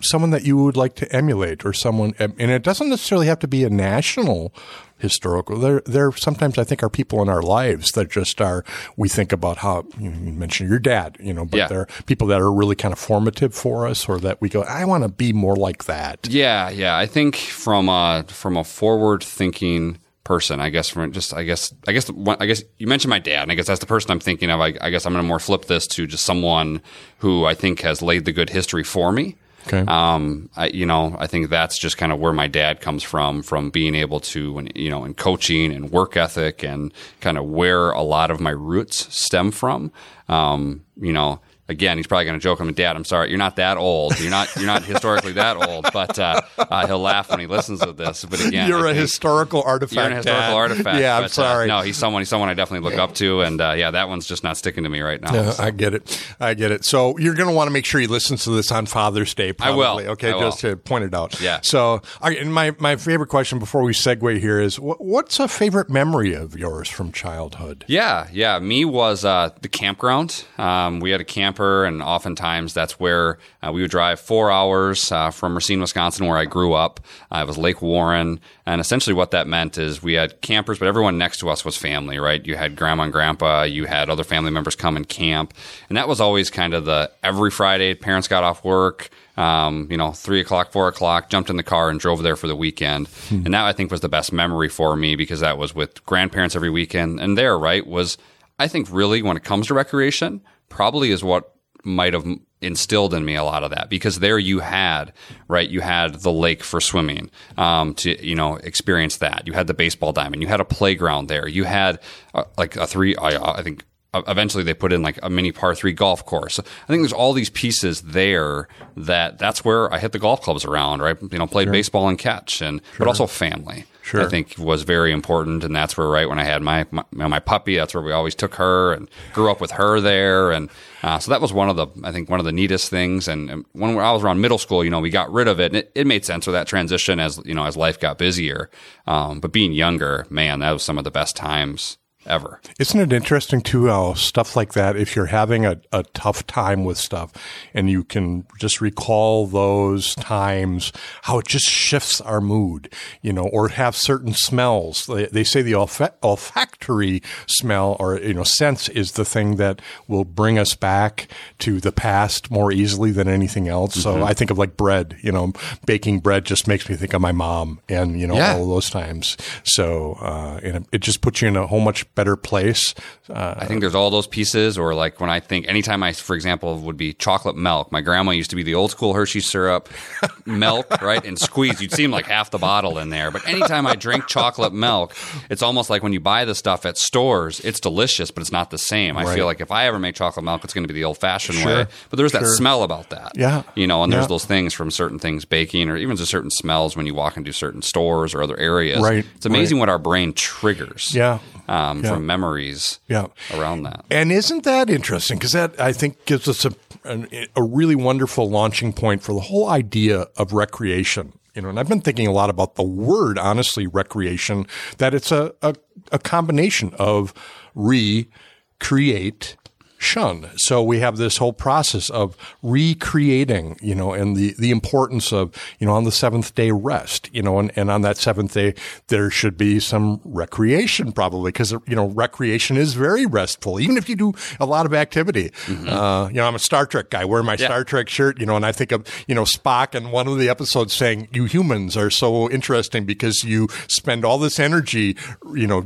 Someone 0.00 0.30
that 0.30 0.44
you 0.44 0.56
would 0.56 0.76
like 0.76 0.94
to 0.96 1.10
emulate 1.14 1.64
or 1.64 1.72
someone 1.72 2.14
and 2.18 2.38
it 2.40 2.62
doesn't 2.62 2.88
necessarily 2.88 3.26
have 3.26 3.38
to 3.38 3.48
be 3.48 3.64
a 3.64 3.70
national 3.70 4.52
historical 4.98 5.58
there 5.58 5.82
there 5.86 6.12
sometimes 6.12 6.58
i 6.58 6.64
think 6.64 6.82
are 6.82 6.90
people 6.90 7.22
in 7.22 7.28
our 7.28 7.40
lives 7.42 7.90
that 7.92 8.10
just 8.10 8.40
are 8.40 8.64
we 8.96 9.08
think 9.08 9.32
about 9.32 9.58
how 9.58 9.84
you, 9.98 10.10
mentioned 10.10 10.68
your 10.68 10.78
dad 10.78 11.16
you 11.20 11.32
know 11.32 11.44
but 11.46 11.56
Yeah. 11.56 11.68
there 11.68 11.80
are 11.80 11.88
people 12.06 12.26
that 12.28 12.40
are 12.40 12.52
really 12.52 12.76
kind 12.76 12.92
of 12.92 12.98
formative 12.98 13.54
for 13.54 13.86
us 13.86 14.08
or 14.08 14.18
that 14.20 14.40
we 14.42 14.48
go 14.48 14.62
i 14.64 14.84
want 14.84 15.02
to 15.04 15.08
be 15.08 15.32
more 15.32 15.56
like 15.56 15.84
that 15.84 16.28
Yeah, 16.28 16.68
yeah. 16.70 16.96
I 16.98 17.06
think 17.06 17.36
from 17.36 17.88
a 17.88 18.24
from 18.28 18.56
a 18.56 18.64
forward 18.64 19.22
thinking 19.24 19.98
person, 20.22 20.60
I 20.60 20.68
guess 20.70 20.88
from 20.90 21.10
just 21.12 21.32
I 21.34 21.42
guess 21.44 21.72
I 21.88 21.92
guess 21.92 22.10
I 22.38 22.46
guess 22.46 22.62
you 22.78 22.86
mentioned 22.86 23.10
my 23.10 23.18
dad, 23.18 23.42
and 23.44 23.52
I 23.52 23.54
guess 23.56 23.66
that's 23.66 23.80
the 23.80 23.86
person 23.86 24.10
I'm 24.12 24.20
thinking 24.20 24.48
of. 24.50 24.60
I, 24.60 24.74
I 24.80 24.90
guess 24.90 25.04
I'm 25.06 25.12
going 25.12 25.24
to 25.24 25.28
more 25.28 25.40
flip 25.40 25.64
this 25.64 25.86
to 25.88 26.06
just 26.06 26.24
someone 26.24 26.82
who 27.18 27.44
I 27.46 27.54
think 27.54 27.80
has 27.80 28.00
laid 28.00 28.26
the 28.26 28.32
good 28.32 28.50
history 28.50 28.84
for 28.84 29.10
me. 29.12 29.36
Okay. 29.66 29.84
Um, 29.86 30.48
I, 30.56 30.68
you 30.68 30.86
know, 30.86 31.16
I 31.18 31.26
think 31.26 31.50
that's 31.50 31.78
just 31.78 31.98
kind 31.98 32.12
of 32.12 32.18
where 32.18 32.32
my 32.32 32.46
dad 32.46 32.80
comes 32.80 33.02
from, 33.02 33.42
from 33.42 33.70
being 33.70 33.94
able 33.94 34.20
to, 34.20 34.66
you 34.74 34.90
know, 34.90 35.04
in 35.04 35.14
coaching 35.14 35.72
and 35.72 35.90
work 35.90 36.16
ethic 36.16 36.62
and 36.62 36.92
kind 37.20 37.36
of 37.38 37.44
where 37.44 37.90
a 37.90 38.02
lot 38.02 38.30
of 38.30 38.40
my 38.40 38.50
roots 38.50 39.14
stem 39.14 39.50
from. 39.50 39.92
Um, 40.28 40.84
you 40.96 41.12
know, 41.12 41.40
again, 41.70 41.96
he's 41.96 42.06
probably 42.06 42.26
going 42.26 42.38
to 42.38 42.42
joke. 42.42 42.60
I'm 42.60 42.72
dad. 42.72 42.96
I'm 42.96 43.04
sorry. 43.04 43.30
You're 43.30 43.38
not 43.38 43.56
that 43.56 43.78
old. 43.78 44.18
You're 44.20 44.30
not, 44.30 44.54
you're 44.56 44.66
not 44.66 44.84
historically 44.84 45.32
that 45.32 45.56
old, 45.56 45.86
but, 45.92 46.18
uh, 46.18 46.40
uh, 46.58 46.86
he'll 46.86 46.98
laugh 46.98 47.30
when 47.30 47.40
he 47.40 47.46
listens 47.46 47.80
to 47.80 47.92
this. 47.92 48.24
But 48.24 48.44
again, 48.44 48.68
you're 48.68 48.86
I 48.88 48.90
a 48.90 48.94
historical 48.94 49.62
artifact 49.62 49.94
you're 49.96 50.04
an 50.04 50.16
historical 50.16 50.42
Dad. 50.42 50.54
artifact. 50.54 50.98
yeah 50.98 51.16
i'm 51.16 51.22
but, 51.22 51.26
uh, 51.26 51.28
sorry 51.28 51.66
no, 51.68 51.80
he's 51.80 51.96
someone. 51.96 52.20
He's 52.20 52.28
someone 52.28 52.48
I 52.48 52.54
definitely 52.54 52.90
look 52.90 52.98
up 52.98 53.14
to, 53.16 53.40
and 53.42 53.60
uh, 53.60 53.74
yeah, 53.76 53.90
that 53.92 54.08
one's 54.08 54.26
just 54.26 54.44
not 54.44 54.56
sticking 54.56 54.84
to 54.84 54.90
me 54.90 55.00
right 55.00 55.20
now. 55.20 55.50
So- 55.52 55.62
I 55.62 55.70
get 55.70 55.94
it. 55.94 56.34
I 56.40 56.54
get 56.54 56.72
it. 56.72 56.84
So 56.84 57.16
you're 57.18 57.34
going 57.34 57.48
to 57.48 57.54
want 57.54 57.68
to 57.68 57.72
make 57.72 57.84
sure 57.86 58.00
he 58.00 58.06
listens 58.06 58.44
to 58.44 58.50
this 58.50 58.72
on 58.72 58.86
Father's 58.86 59.32
Day. 59.34 59.52
I 59.60 59.70
will. 59.70 59.84
Probably. 59.84 60.06
Okay, 60.08 60.30
I 60.30 60.34
will. 60.34 60.40
just 60.42 60.60
to 60.60 60.76
point 60.76 61.04
it 61.04 61.14
out. 61.14 61.40
Yeah. 61.40 61.60
So, 61.62 62.02
right, 62.22 62.38
and 62.38 62.52
my 62.52 62.74
my 62.78 62.96
favorite 62.96 63.28
question 63.28 63.58
before 63.58 63.82
we 63.82 63.92
segue 63.92 64.40
here 64.40 64.60
is, 64.60 64.80
what, 64.80 65.02
what's 65.04 65.38
a 65.38 65.46
favorite 65.48 65.88
memory 65.90 66.34
of 66.34 66.58
yours 66.58 66.88
from 66.88 67.12
childhood? 67.12 67.84
Yeah, 67.86 68.26
yeah. 68.32 68.58
Me 68.58 68.84
was 68.84 69.24
uh, 69.24 69.50
the 69.60 69.68
campground. 69.68 70.44
Um, 70.58 71.00
we 71.00 71.10
had 71.10 71.20
a 71.20 71.24
camper, 71.60 71.84
and 71.84 72.02
oftentimes 72.02 72.74
that's 72.74 72.98
where 72.98 73.38
uh, 73.62 73.70
we 73.72 73.82
would 73.82 73.90
drive 73.90 74.18
four 74.18 74.50
hours 74.50 75.12
uh, 75.12 75.30
from 75.30 75.54
Racine, 75.54 75.80
Wisconsin, 75.80 76.26
where 76.26 76.38
I 76.38 76.46
grew 76.46 76.72
up. 76.72 77.00
Uh, 77.30 77.40
it 77.42 77.46
was 77.46 77.58
Lake 77.58 77.82
Warren, 77.82 78.40
and 78.66 78.80
essentially 78.80 79.14
what 79.14 79.30
that 79.32 79.46
meant 79.46 79.78
is 79.78 80.02
we 80.02 80.14
had 80.14 80.40
campers, 80.40 80.78
but 80.78 80.88
everyone 80.88 81.18
next 81.18 81.38
to 81.40 81.50
us 81.50 81.64
was 81.64 81.76
family, 81.76 82.18
right? 82.18 82.44
You 82.46 82.56
had 82.56 82.76
grandma 82.76 83.04
and 83.04 83.12
grandpa, 83.12 83.64
you 83.64 83.84
had 83.84 84.08
other 84.08 84.24
family 84.24 84.50
members 84.50 84.74
come 84.74 84.96
and 84.96 85.08
camp, 85.08 85.54
and 85.88 85.96
that 85.96 86.08
was 86.08 86.20
always 86.20 86.50
kind 86.50 86.74
of 86.74 86.84
the 86.84 87.10
every 87.22 87.50
Friday. 87.50 87.94
Parents 87.94 88.28
got 88.28 88.42
off 88.42 88.64
work. 88.64 89.10
Um, 89.36 89.88
you 89.90 89.96
know, 89.96 90.12
three 90.12 90.40
o'clock, 90.40 90.70
four 90.70 90.86
o'clock, 90.88 91.30
jumped 91.30 91.48
in 91.48 91.56
the 91.56 91.62
car 91.62 91.88
and 91.88 91.98
drove 91.98 92.22
there 92.22 92.36
for 92.36 92.46
the 92.46 92.56
weekend. 92.56 93.08
And 93.30 93.54
that 93.54 93.64
I 93.64 93.72
think 93.72 93.90
was 93.90 94.02
the 94.02 94.08
best 94.08 94.34
memory 94.34 94.68
for 94.68 94.96
me 94.96 95.16
because 95.16 95.40
that 95.40 95.56
was 95.56 95.74
with 95.74 96.04
grandparents 96.04 96.54
every 96.54 96.68
weekend. 96.68 97.20
And 97.20 97.38
there, 97.38 97.56
right, 97.58 97.86
was 97.86 98.18
I 98.58 98.68
think 98.68 98.88
really 98.90 99.22
when 99.22 99.38
it 99.38 99.44
comes 99.44 99.68
to 99.68 99.74
recreation, 99.74 100.42
probably 100.70 101.10
is 101.10 101.22
what 101.22 101.54
might 101.84 102.14
have 102.14 102.26
instilled 102.62 103.14
in 103.14 103.24
me 103.24 103.34
a 103.34 103.44
lot 103.44 103.62
of 103.62 103.70
that 103.70 103.88
because 103.88 104.18
there 104.18 104.38
you 104.38 104.60
had 104.60 105.12
right 105.48 105.70
you 105.70 105.80
had 105.80 106.16
the 106.16 106.32
lake 106.32 106.62
for 106.62 106.78
swimming 106.80 107.30
um, 107.56 107.94
to 107.94 108.26
you 108.26 108.34
know 108.34 108.56
experience 108.56 109.18
that. 109.18 109.46
You 109.46 109.52
had 109.52 109.66
the 109.66 109.74
baseball 109.74 110.12
diamond. 110.12 110.42
You 110.42 110.48
had 110.48 110.60
a 110.60 110.64
playground 110.64 111.28
there. 111.28 111.48
You 111.48 111.64
had 111.64 112.00
uh, 112.34 112.44
like 112.56 112.76
a 112.76 112.86
three 112.86 113.16
I, 113.16 113.58
I 113.58 113.62
think 113.62 113.84
eventually 114.14 114.64
they 114.64 114.74
put 114.74 114.92
in 114.92 115.02
like 115.02 115.18
a 115.22 115.30
mini 115.30 115.52
par 115.52 115.74
three 115.74 115.92
golf 115.92 116.24
course. 116.24 116.54
So 116.54 116.62
I 116.62 116.86
think 116.86 117.02
there's 117.02 117.12
all 117.12 117.32
these 117.32 117.50
pieces 117.50 118.02
there 118.02 118.68
that 118.96 119.38
that's 119.38 119.64
where 119.64 119.92
I 119.92 119.98
hit 119.98 120.12
the 120.12 120.18
golf 120.18 120.42
clubs 120.42 120.64
around, 120.64 121.00
right? 121.00 121.16
You 121.20 121.38
know, 121.38 121.46
played 121.46 121.66
sure. 121.66 121.72
baseball 121.72 122.08
and 122.08 122.18
catch 122.18 122.60
and, 122.60 122.80
sure. 122.80 122.98
but 122.98 123.08
also 123.08 123.26
family. 123.26 123.84
Sure. 124.02 124.22
I 124.22 124.28
think 124.28 124.56
was 124.58 124.82
very 124.82 125.12
important. 125.12 125.62
And 125.62 125.76
that's 125.76 125.96
where, 125.96 126.08
right, 126.08 126.28
when 126.28 126.38
I 126.38 126.44
had 126.44 126.62
my, 126.62 126.84
my, 126.90 127.04
my, 127.12 127.38
puppy, 127.38 127.76
that's 127.76 127.94
where 127.94 128.02
we 128.02 128.10
always 128.10 128.34
took 128.34 128.56
her 128.56 128.92
and 128.92 129.08
grew 129.32 129.50
up 129.50 129.60
with 129.60 129.72
her 129.72 130.00
there. 130.00 130.50
And 130.50 130.68
uh, 131.04 131.20
so 131.20 131.30
that 131.30 131.40
was 131.40 131.52
one 131.52 131.68
of 131.68 131.76
the, 131.76 131.86
I 132.02 132.10
think, 132.10 132.28
one 132.28 132.40
of 132.40 132.46
the 132.46 132.52
neatest 132.52 132.90
things. 132.90 133.28
And, 133.28 133.48
and, 133.48 133.64
when 133.72 133.98
I 133.98 134.10
was 134.10 134.24
around 134.24 134.40
middle 134.40 134.58
school, 134.58 134.82
you 134.82 134.90
know, 134.90 134.98
we 134.98 135.10
got 135.10 135.30
rid 135.32 135.46
of 135.46 135.60
it 135.60 135.66
and 135.66 135.76
it, 135.76 135.92
it 135.94 136.06
made 136.08 136.24
sense 136.24 136.46
for 136.46 136.50
that 136.50 136.66
transition 136.66 137.20
as, 137.20 137.40
you 137.44 137.54
know, 137.54 137.66
as 137.66 137.76
life 137.76 138.00
got 138.00 138.18
busier. 138.18 138.68
Um, 139.06 139.38
but 139.38 139.52
being 139.52 139.72
younger, 139.72 140.26
man, 140.28 140.58
that 140.58 140.72
was 140.72 140.82
some 140.82 140.98
of 140.98 141.04
the 141.04 141.12
best 141.12 141.36
times 141.36 141.98
ever. 142.26 142.60
Isn't 142.78 143.00
it 143.00 143.12
interesting 143.12 143.60
too 143.60 143.86
how 143.86 144.14
stuff 144.14 144.54
like 144.54 144.74
that, 144.74 144.96
if 144.96 145.16
you're 145.16 145.26
having 145.26 145.64
a, 145.64 145.80
a 145.92 146.02
tough 146.14 146.46
time 146.46 146.84
with 146.84 146.98
stuff 146.98 147.32
and 147.72 147.88
you 147.88 148.04
can 148.04 148.46
just 148.58 148.80
recall 148.80 149.46
those 149.46 150.14
times, 150.16 150.92
how 151.22 151.38
it 151.38 151.46
just 151.46 151.66
shifts 151.66 152.20
our 152.20 152.40
mood, 152.40 152.92
you 153.22 153.32
know, 153.32 153.46
or 153.46 153.68
have 153.68 153.96
certain 153.96 154.34
smells. 154.34 155.06
They, 155.06 155.26
they 155.26 155.44
say 155.44 155.62
the 155.62 155.72
olfa- 155.72 156.12
olfactory 156.22 157.22
smell 157.46 157.96
or, 157.98 158.18
you 158.18 158.34
know, 158.34 158.44
sense 158.44 158.88
is 158.88 159.12
the 159.12 159.24
thing 159.24 159.56
that 159.56 159.80
will 160.06 160.24
bring 160.24 160.58
us 160.58 160.74
back 160.74 161.28
to 161.60 161.80
the 161.80 161.92
past 161.92 162.50
more 162.50 162.70
easily 162.70 163.12
than 163.12 163.28
anything 163.28 163.68
else. 163.68 163.92
Mm-hmm. 163.92 164.20
So 164.20 164.24
I 164.24 164.34
think 164.34 164.50
of 164.50 164.58
like 164.58 164.76
bread, 164.76 165.16
you 165.22 165.32
know, 165.32 165.52
baking 165.86 166.20
bread 166.20 166.44
just 166.44 166.68
makes 166.68 166.88
me 166.88 166.96
think 166.96 167.14
of 167.14 167.20
my 167.20 167.32
mom 167.32 167.80
and, 167.88 168.20
you 168.20 168.26
know, 168.26 168.34
yeah. 168.34 168.54
all 168.54 168.68
those 168.68 168.90
times. 168.90 169.36
So, 169.64 170.18
uh, 170.20 170.60
and 170.62 170.86
it 170.92 171.00
just 171.00 171.22
puts 171.22 171.40
you 171.40 171.48
in 171.48 171.56
a 171.56 171.66
whole 171.66 171.80
much 171.80 172.09
better 172.14 172.36
place. 172.36 172.94
Uh, 173.28 173.54
I 173.56 173.66
think 173.66 173.80
there's 173.80 173.94
all 173.94 174.10
those 174.10 174.26
pieces, 174.26 174.76
or 174.76 174.94
like 174.94 175.20
when 175.20 175.30
I 175.30 175.40
think 175.40 175.68
anytime 175.68 176.02
I, 176.02 176.12
for 176.12 176.34
example, 176.34 176.78
would 176.80 176.96
be 176.96 177.12
chocolate 177.12 177.56
milk. 177.56 177.92
My 177.92 178.00
grandma 178.00 178.32
used 178.32 178.50
to 178.50 178.56
be 178.56 178.62
the 178.62 178.74
old 178.74 178.90
school 178.90 179.14
Hershey 179.14 179.40
syrup 179.40 179.88
milk, 180.46 181.00
right? 181.00 181.24
And 181.24 181.38
squeeze, 181.38 181.80
you'd 181.80 181.92
seem 181.92 182.10
like 182.10 182.26
half 182.26 182.50
the 182.50 182.58
bottle 182.58 182.98
in 182.98 183.10
there. 183.10 183.30
But 183.30 183.46
anytime 183.46 183.86
I 183.86 183.94
drink 183.94 184.26
chocolate 184.26 184.72
milk, 184.72 185.14
it's 185.48 185.62
almost 185.62 185.90
like 185.90 186.02
when 186.02 186.12
you 186.12 186.20
buy 186.20 186.44
the 186.44 186.54
stuff 186.54 186.84
at 186.84 186.98
stores, 186.98 187.60
it's 187.60 187.78
delicious, 187.78 188.30
but 188.30 188.40
it's 188.40 188.52
not 188.52 188.70
the 188.70 188.78
same. 188.78 189.16
I 189.16 189.24
right. 189.24 189.34
feel 189.34 189.46
like 189.46 189.60
if 189.60 189.70
I 189.70 189.86
ever 189.86 189.98
make 189.98 190.16
chocolate 190.16 190.44
milk, 190.44 190.64
it's 190.64 190.74
going 190.74 190.84
to 190.84 190.92
be 190.92 190.94
the 190.94 191.04
old 191.04 191.18
fashioned 191.18 191.58
sure. 191.58 191.66
way. 191.66 191.86
But 192.10 192.16
there's 192.16 192.32
that 192.32 192.46
smell 192.46 192.82
about 192.82 193.10
that. 193.10 193.32
Yeah. 193.36 193.62
You 193.76 193.86
know, 193.86 194.02
and 194.02 194.12
there's 194.12 194.28
those 194.28 194.44
things 194.44 194.74
from 194.74 194.90
certain 194.90 195.18
things 195.18 195.44
baking 195.44 195.88
or 195.88 195.96
even 195.96 196.16
just 196.16 196.30
certain 196.30 196.50
smells 196.50 196.96
when 196.96 197.06
you 197.06 197.14
walk 197.14 197.36
into 197.36 197.52
certain 197.52 197.82
stores 197.82 198.34
or 198.34 198.42
other 198.42 198.58
areas. 198.58 199.00
Right. 199.00 199.24
It's 199.36 199.46
amazing 199.46 199.76
right. 199.76 199.80
what 199.80 199.88
our 199.88 199.98
brain 199.98 200.32
triggers. 200.32 201.14
Yeah 201.14 201.38
um, 201.70 201.99
yeah. 202.04 202.14
from 202.14 202.26
memories 202.26 203.00
yeah. 203.08 203.26
around 203.54 203.82
that. 203.84 204.04
And 204.10 204.32
isn't 204.32 204.64
that 204.64 204.90
interesting? 204.90 205.38
Because 205.38 205.52
that, 205.52 205.78
I 205.80 205.92
think, 205.92 206.24
gives 206.24 206.48
us 206.48 206.64
a, 206.64 206.74
a, 207.04 207.48
a 207.56 207.62
really 207.62 207.96
wonderful 207.96 208.48
launching 208.48 208.92
point 208.92 209.22
for 209.22 209.32
the 209.34 209.40
whole 209.40 209.68
idea 209.68 210.26
of 210.36 210.52
recreation. 210.52 211.32
You 211.54 211.62
know, 211.62 211.68
and 211.68 211.80
I've 211.80 211.88
been 211.88 212.00
thinking 212.00 212.26
a 212.26 212.32
lot 212.32 212.48
about 212.48 212.76
the 212.76 212.84
word, 212.84 213.38
honestly, 213.38 213.86
recreation, 213.86 214.66
that 214.98 215.14
it's 215.14 215.32
a, 215.32 215.52
a, 215.62 215.74
a 216.12 216.18
combination 216.18 216.94
of 216.98 217.34
recreate 217.74 219.56
shun. 220.00 220.48
So 220.56 220.82
we 220.82 221.00
have 221.00 221.18
this 221.18 221.36
whole 221.36 221.52
process 221.52 222.08
of 222.08 222.34
recreating, 222.62 223.78
you 223.82 223.94
know, 223.94 224.14
and 224.14 224.34
the, 224.34 224.54
the 224.58 224.70
importance 224.70 225.30
of, 225.30 225.54
you 225.78 225.86
know, 225.86 225.92
on 225.92 226.04
the 226.04 226.10
seventh 226.10 226.54
day 226.54 226.70
rest, 226.70 227.28
you 227.34 227.42
know, 227.42 227.58
and, 227.58 227.70
and 227.76 227.90
on 227.90 228.00
that 228.00 228.16
seventh 228.16 228.54
day, 228.54 228.74
there 229.08 229.30
should 229.30 229.58
be 229.58 229.78
some 229.78 230.22
recreation 230.24 231.12
probably 231.12 231.52
because, 231.52 231.72
you 231.86 231.94
know, 231.94 232.06
recreation 232.06 232.78
is 232.78 232.94
very 232.94 233.26
restful, 233.26 233.78
even 233.78 233.98
if 233.98 234.08
you 234.08 234.16
do 234.16 234.32
a 234.58 234.64
lot 234.64 234.86
of 234.86 234.94
activity. 234.94 235.50
Mm-hmm. 235.66 235.88
Uh, 235.90 236.28
you 236.28 236.36
know, 236.36 236.46
I'm 236.46 236.54
a 236.54 236.58
Star 236.58 236.86
Trek 236.86 237.10
guy, 237.10 237.26
wear 237.26 237.42
my 237.42 237.56
yeah. 237.58 237.66
Star 237.66 237.84
Trek 237.84 238.08
shirt, 238.08 238.40
you 238.40 238.46
know, 238.46 238.56
and 238.56 238.64
I 238.64 238.72
think 238.72 238.92
of, 238.92 239.06
you 239.28 239.34
know, 239.34 239.44
Spock 239.44 239.94
and 239.94 240.12
one 240.12 240.26
of 240.26 240.38
the 240.38 240.48
episodes 240.48 240.94
saying, 240.94 241.28
you 241.30 241.44
humans 241.44 241.94
are 241.98 242.10
so 242.10 242.50
interesting 242.50 243.04
because 243.04 243.44
you 243.44 243.68
spend 243.86 244.24
all 244.24 244.38
this 244.38 244.58
energy, 244.58 245.14
you 245.54 245.66
know, 245.66 245.82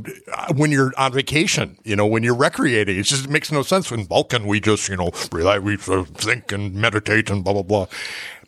when 0.55 0.71
you're 0.71 0.93
on 0.97 1.11
vacation, 1.11 1.77
you 1.83 1.97
know, 1.97 2.05
when 2.05 2.23
you're 2.23 2.33
recreating. 2.33 2.97
It 2.97 3.03
just 3.03 3.27
makes 3.27 3.51
no 3.51 3.61
sense 3.61 3.91
when 3.91 4.04
Vulcan, 4.07 4.45
we 4.47 4.59
just, 4.59 4.89
you 4.89 4.97
know, 4.97 5.11
rely, 5.31 5.59
we 5.59 5.77
think 5.77 6.51
and 6.51 6.73
meditate 6.75 7.29
and 7.29 7.43
blah, 7.43 7.53
blah, 7.53 7.63
blah. 7.63 7.87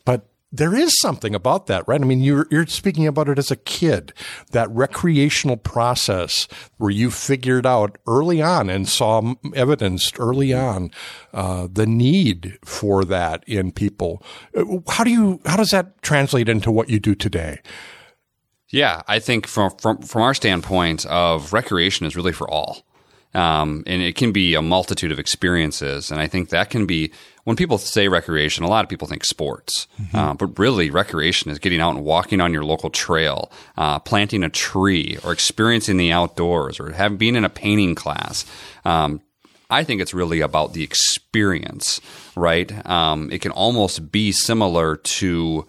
But 0.06 0.28
there 0.52 0.76
is 0.76 0.98
something 1.02 1.36
about 1.36 1.68
that, 1.68 1.86
right? 1.88 2.02
I 2.02 2.06
mean, 2.06 2.22
you're, 2.22 2.48
you're 2.50 2.66
speaking 2.68 3.06
about 3.06 3.28
it 3.28 3.38
as 3.38 3.52
a 3.52 3.58
kid, 3.58 4.14
that 4.52 4.70
recreational 4.72 5.58
process 5.58 6.48
where 6.78 6.90
you 6.90 7.12
figured 7.12 7.66
out 7.66 7.98
early 8.08 8.42
on 8.42 8.70
and 8.70 8.88
saw 8.88 9.34
evidenced 9.54 10.20
early 10.20 10.54
on, 10.54 10.92
uh, 11.34 11.68
the 11.70 11.86
need 11.86 12.58
for 12.64 13.04
that 13.04 13.44
in 13.46 13.72
people. 13.74 14.24
Uh, 14.56 14.78
how 14.88 15.04
do 15.04 15.12
you, 15.12 15.42
how 15.46 15.58
does 15.58 15.72
that 15.72 16.02
translate 16.02 16.48
into 16.48 16.72
what 16.72 16.90
you 16.90 17.00
do 17.00 17.14
today? 17.14 17.60
Yeah, 18.70 19.02
I 19.08 19.20
think 19.20 19.48
from, 19.48 19.72
from, 19.78 20.02
from 20.02 20.22
our 20.22 20.34
standpoint 20.34 21.06
of 21.06 21.54
recreation 21.54 22.06
is 22.06 22.16
really 22.16 22.34
for 22.34 22.50
all. 22.50 22.86
Um, 23.34 23.84
and 23.86 24.02
it 24.02 24.16
can 24.16 24.32
be 24.32 24.56
a 24.56 24.62
multitude 24.62 25.12
of 25.12 25.20
experiences. 25.20 26.12
And 26.12 26.20
I 26.20 26.28
think 26.28 26.50
that 26.50 26.70
can 26.70 26.86
be 26.86 27.12
when 27.44 27.56
people 27.56 27.78
say 27.78 28.10
recreation, 28.10 28.66
a 28.66 28.68
lot 28.68 28.84
of 28.84 28.90
people 28.90 29.08
think 29.08 29.24
sports, 29.24 29.88
mm-hmm. 30.02 30.18
uh, 30.18 30.34
but 30.34 30.60
really 30.60 30.90
recreation 30.90 31.50
is 31.50 31.60
getting 31.60 31.80
out 31.80 31.96
and 31.96 32.04
walking 32.04 32.42
on 32.42 32.52
your 32.52 32.66
local 32.66 32.90
trail, 32.90 33.50
uh, 33.78 34.00
planting 34.00 34.44
a 34.44 34.50
tree, 34.50 35.18
or 35.24 35.32
experiencing 35.32 35.96
the 35.96 36.12
outdoors, 36.12 36.78
or 36.78 36.92
having 36.92 37.18
being 37.18 37.38
in 37.38 37.46
a 37.46 37.50
painting 37.50 37.96
class. 37.96 38.46
Um, 38.84 39.22
I 39.70 39.86
think 39.86 40.02
it's 40.02 40.14
really 40.14 40.42
about 40.42 40.74
the 40.74 40.84
experience, 40.84 42.02
right? 42.36 42.70
Um, 42.86 43.32
it 43.32 43.40
can 43.40 43.52
almost 43.52 44.12
be 44.12 44.34
similar 44.34 44.98
to 44.98 45.66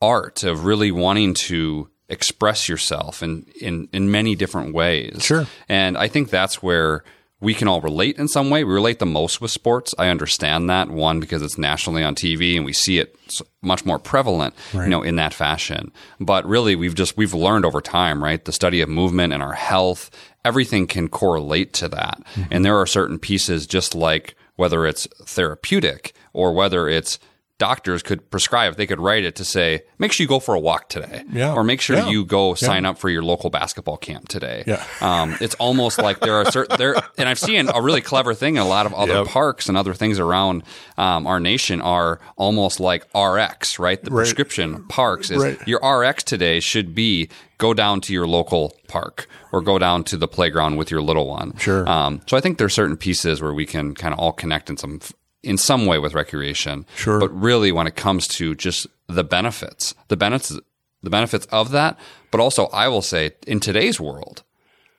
art 0.00 0.44
of 0.44 0.64
really 0.64 0.92
wanting 0.92 1.34
to 1.34 1.88
express 2.10 2.68
yourself 2.68 3.22
in, 3.22 3.46
in, 3.60 3.88
in 3.92 4.10
many 4.10 4.34
different 4.34 4.74
ways. 4.74 5.22
Sure. 5.22 5.46
And 5.68 5.96
I 5.96 6.08
think 6.08 6.30
that's 6.30 6.62
where 6.62 7.04
we 7.40 7.54
can 7.54 7.68
all 7.68 7.80
relate 7.80 8.18
in 8.18 8.28
some 8.28 8.50
way. 8.50 8.64
We 8.64 8.74
relate 8.74 8.98
the 8.98 9.06
most 9.06 9.40
with 9.40 9.50
sports. 9.50 9.94
I 9.98 10.08
understand 10.08 10.68
that 10.68 10.90
one 10.90 11.20
because 11.20 11.40
it's 11.40 11.56
nationally 11.56 12.04
on 12.04 12.14
TV 12.14 12.56
and 12.56 12.66
we 12.66 12.74
see 12.74 12.98
it 12.98 13.16
much 13.62 13.86
more 13.86 13.98
prevalent, 13.98 14.54
right. 14.74 14.84
you 14.84 14.90
know, 14.90 15.02
in 15.02 15.16
that 15.16 15.32
fashion. 15.32 15.90
But 16.18 16.44
really, 16.46 16.76
we've 16.76 16.94
just 16.94 17.16
we've 17.16 17.32
learned 17.32 17.64
over 17.64 17.80
time, 17.80 18.22
right? 18.22 18.44
The 18.44 18.52
study 18.52 18.82
of 18.82 18.90
movement 18.90 19.32
and 19.32 19.42
our 19.42 19.54
health, 19.54 20.10
everything 20.44 20.86
can 20.86 21.08
correlate 21.08 21.72
to 21.74 21.88
that. 21.88 22.20
Mm-hmm. 22.34 22.52
And 22.52 22.64
there 22.64 22.76
are 22.76 22.86
certain 22.86 23.18
pieces, 23.18 23.66
just 23.66 23.94
like 23.94 24.36
whether 24.56 24.84
it's 24.84 25.06
therapeutic 25.24 26.12
or 26.34 26.52
whether 26.52 26.88
it's 26.88 27.18
doctors 27.60 28.02
could 28.02 28.28
prescribe, 28.30 28.76
they 28.76 28.86
could 28.86 28.98
write 28.98 29.22
it 29.22 29.36
to 29.36 29.44
say, 29.44 29.82
make 29.98 30.12
sure 30.12 30.24
you 30.24 30.28
go 30.28 30.40
for 30.40 30.54
a 30.54 30.58
walk 30.58 30.88
today. 30.88 31.22
Yeah. 31.30 31.52
Or 31.52 31.62
make 31.62 31.80
sure 31.80 31.96
yeah. 31.96 32.08
you 32.08 32.24
go 32.24 32.54
sign 32.54 32.82
yeah. 32.82 32.90
up 32.90 32.98
for 32.98 33.10
your 33.10 33.22
local 33.22 33.50
basketball 33.50 33.98
camp 33.98 34.28
today. 34.28 34.64
Yeah. 34.66 34.82
Um, 35.00 35.36
it's 35.40 35.54
almost 35.56 35.98
like 35.98 36.20
there 36.20 36.34
are 36.34 36.50
certain, 36.50 36.78
there, 36.78 36.96
and 37.18 37.28
I've 37.28 37.38
seen 37.38 37.68
a 37.72 37.80
really 37.80 38.00
clever 38.00 38.32
thing 38.34 38.56
in 38.56 38.62
a 38.62 38.66
lot 38.66 38.86
of 38.86 38.94
other 38.94 39.12
yep. 39.12 39.26
parks 39.26 39.68
and 39.68 39.76
other 39.76 39.92
things 39.92 40.18
around 40.18 40.64
um, 40.96 41.26
our 41.26 41.38
nation 41.38 41.82
are 41.82 42.18
almost 42.36 42.80
like 42.80 43.04
RX, 43.14 43.78
right? 43.78 44.02
The 44.02 44.10
right. 44.10 44.22
prescription 44.22 44.86
parks 44.88 45.30
is 45.30 45.42
right. 45.42 45.68
your 45.68 45.80
RX 45.86 46.24
today 46.24 46.60
should 46.60 46.94
be 46.94 47.28
go 47.58 47.74
down 47.74 48.00
to 48.00 48.14
your 48.14 48.26
local 48.26 48.74
park 48.88 49.28
or 49.52 49.60
go 49.60 49.78
down 49.78 50.02
to 50.04 50.16
the 50.16 50.26
playground 50.26 50.76
with 50.76 50.90
your 50.90 51.02
little 51.02 51.28
one. 51.28 51.54
Sure. 51.58 51.86
Um, 51.86 52.22
so 52.26 52.38
I 52.38 52.40
think 52.40 52.56
there's 52.56 52.72
certain 52.72 52.96
pieces 52.96 53.42
where 53.42 53.52
we 53.52 53.66
can 53.66 53.94
kind 53.94 54.14
of 54.14 54.18
all 54.18 54.32
connect 54.32 54.70
in 54.70 54.78
some 54.78 55.00
in 55.42 55.56
some 55.56 55.86
way 55.86 55.98
with 55.98 56.14
recreation. 56.14 56.86
Sure. 56.96 57.18
But 57.18 57.28
really, 57.28 57.72
when 57.72 57.86
it 57.86 57.96
comes 57.96 58.26
to 58.28 58.54
just 58.54 58.86
the 59.08 59.24
benefits, 59.24 59.94
the 60.08 60.16
benefits, 60.16 60.58
the 61.02 61.10
benefits 61.10 61.46
of 61.46 61.70
that, 61.70 61.98
but 62.30 62.40
also 62.40 62.66
I 62.66 62.88
will 62.88 63.02
say 63.02 63.32
in 63.46 63.60
today's 63.60 64.00
world, 64.00 64.42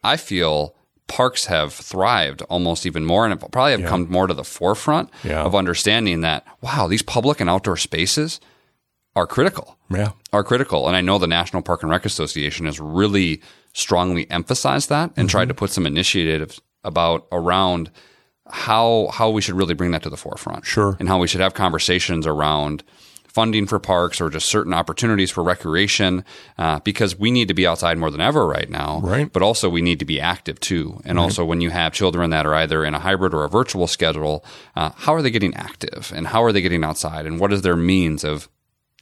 I 0.03 0.17
feel 0.17 0.75
parks 1.07 1.45
have 1.45 1.73
thrived 1.73 2.41
almost 2.43 2.85
even 2.85 3.05
more 3.05 3.25
and 3.25 3.39
probably 3.39 3.71
have 3.71 3.81
yeah. 3.81 3.89
come 3.89 4.09
more 4.09 4.27
to 4.27 4.33
the 4.33 4.43
forefront 4.43 5.09
yeah. 5.23 5.43
of 5.43 5.53
understanding 5.53 6.21
that 6.21 6.45
wow, 6.61 6.87
these 6.87 7.01
public 7.01 7.39
and 7.39 7.49
outdoor 7.49 7.77
spaces 7.77 8.39
are 9.15 9.27
critical. 9.27 9.77
Yeah. 9.89 10.11
Are 10.31 10.43
critical. 10.43 10.87
And 10.87 10.95
I 10.95 11.01
know 11.01 11.17
the 11.17 11.27
National 11.27 11.61
Park 11.61 11.83
and 11.83 11.91
Rec 11.91 12.05
Association 12.05 12.65
has 12.65 12.79
really 12.79 13.41
strongly 13.73 14.29
emphasized 14.31 14.89
that 14.89 15.11
and 15.15 15.27
mm-hmm. 15.27 15.27
tried 15.27 15.47
to 15.49 15.53
put 15.53 15.69
some 15.69 15.85
initiatives 15.85 16.61
about 16.83 17.27
around 17.31 17.91
how 18.51 19.09
how 19.11 19.29
we 19.29 19.41
should 19.41 19.55
really 19.55 19.73
bring 19.73 19.91
that 19.91 20.03
to 20.03 20.09
the 20.09 20.17
forefront. 20.17 20.65
Sure. 20.65 20.97
And 20.99 21.07
how 21.07 21.19
we 21.19 21.27
should 21.27 21.41
have 21.41 21.53
conversations 21.53 22.27
around 22.27 22.83
funding 23.31 23.65
for 23.65 23.79
parks 23.79 24.19
or 24.19 24.29
just 24.29 24.49
certain 24.49 24.73
opportunities 24.73 25.31
for 25.31 25.41
recreation 25.41 26.25
uh, 26.57 26.79
because 26.81 27.17
we 27.17 27.31
need 27.31 27.47
to 27.47 27.53
be 27.53 27.65
outside 27.65 27.97
more 27.97 28.11
than 28.11 28.19
ever 28.19 28.45
right 28.45 28.69
now. 28.69 28.99
Right. 29.01 29.31
But 29.31 29.41
also 29.41 29.69
we 29.69 29.81
need 29.81 29.99
to 29.99 30.05
be 30.05 30.19
active 30.19 30.59
too. 30.59 30.99
And 31.05 31.17
also 31.17 31.45
when 31.45 31.61
you 31.61 31.69
have 31.69 31.93
children 31.93 32.29
that 32.31 32.45
are 32.45 32.53
either 32.53 32.83
in 32.83 32.93
a 32.93 32.99
hybrid 32.99 33.33
or 33.33 33.45
a 33.45 33.49
virtual 33.49 33.87
schedule, 33.87 34.43
uh, 34.75 34.91
how 34.95 35.13
are 35.13 35.21
they 35.21 35.31
getting 35.31 35.55
active 35.55 36.11
and 36.13 36.27
how 36.27 36.43
are 36.43 36.51
they 36.51 36.61
getting 36.61 36.83
outside 36.83 37.25
and 37.25 37.39
what 37.39 37.53
is 37.53 37.61
their 37.61 37.77
means 37.77 38.25
of 38.25 38.49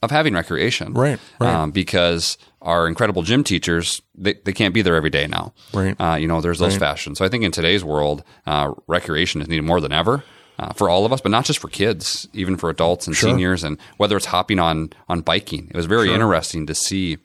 of 0.01 0.11
having 0.11 0.33
recreation? 0.33 0.93
Right, 0.93 1.19
right. 1.39 1.53
Um, 1.53 1.71
because 1.71 2.37
our 2.61 2.87
incredible 2.87 3.21
gym 3.23 3.43
teachers 3.43 4.01
they, 4.15 4.33
they 4.45 4.53
can't 4.53 4.73
be 4.73 4.81
there 4.81 4.95
every 4.95 5.09
day 5.09 5.27
now. 5.27 5.53
Right. 5.73 5.95
Uh, 5.99 6.15
you 6.15 6.27
know, 6.27 6.41
there's 6.41 6.59
those 6.59 6.75
fashions. 6.77 7.17
So 7.17 7.25
I 7.25 7.29
think 7.29 7.43
in 7.43 7.51
today's 7.51 7.83
world, 7.83 8.23
uh, 8.45 8.73
recreation 8.87 9.41
is 9.41 9.47
needed 9.47 9.63
more 9.63 9.81
than 9.81 9.91
ever. 9.91 10.23
Uh, 10.57 10.73
for 10.73 10.89
all 10.89 11.05
of 11.05 11.13
us, 11.13 11.21
but 11.21 11.31
not 11.31 11.45
just 11.45 11.57
for 11.59 11.69
kids, 11.69 12.27
even 12.33 12.57
for 12.57 12.69
adults 12.69 13.07
and 13.07 13.15
seniors, 13.15 13.63
and 13.63 13.77
whether 13.95 14.17
it's 14.17 14.25
hopping 14.25 14.59
on 14.59 14.89
on 15.07 15.21
biking. 15.21 15.69
It 15.69 15.75
was 15.77 15.85
very 15.85 16.11
interesting 16.13 16.65
to 16.65 16.75
see 16.75 17.17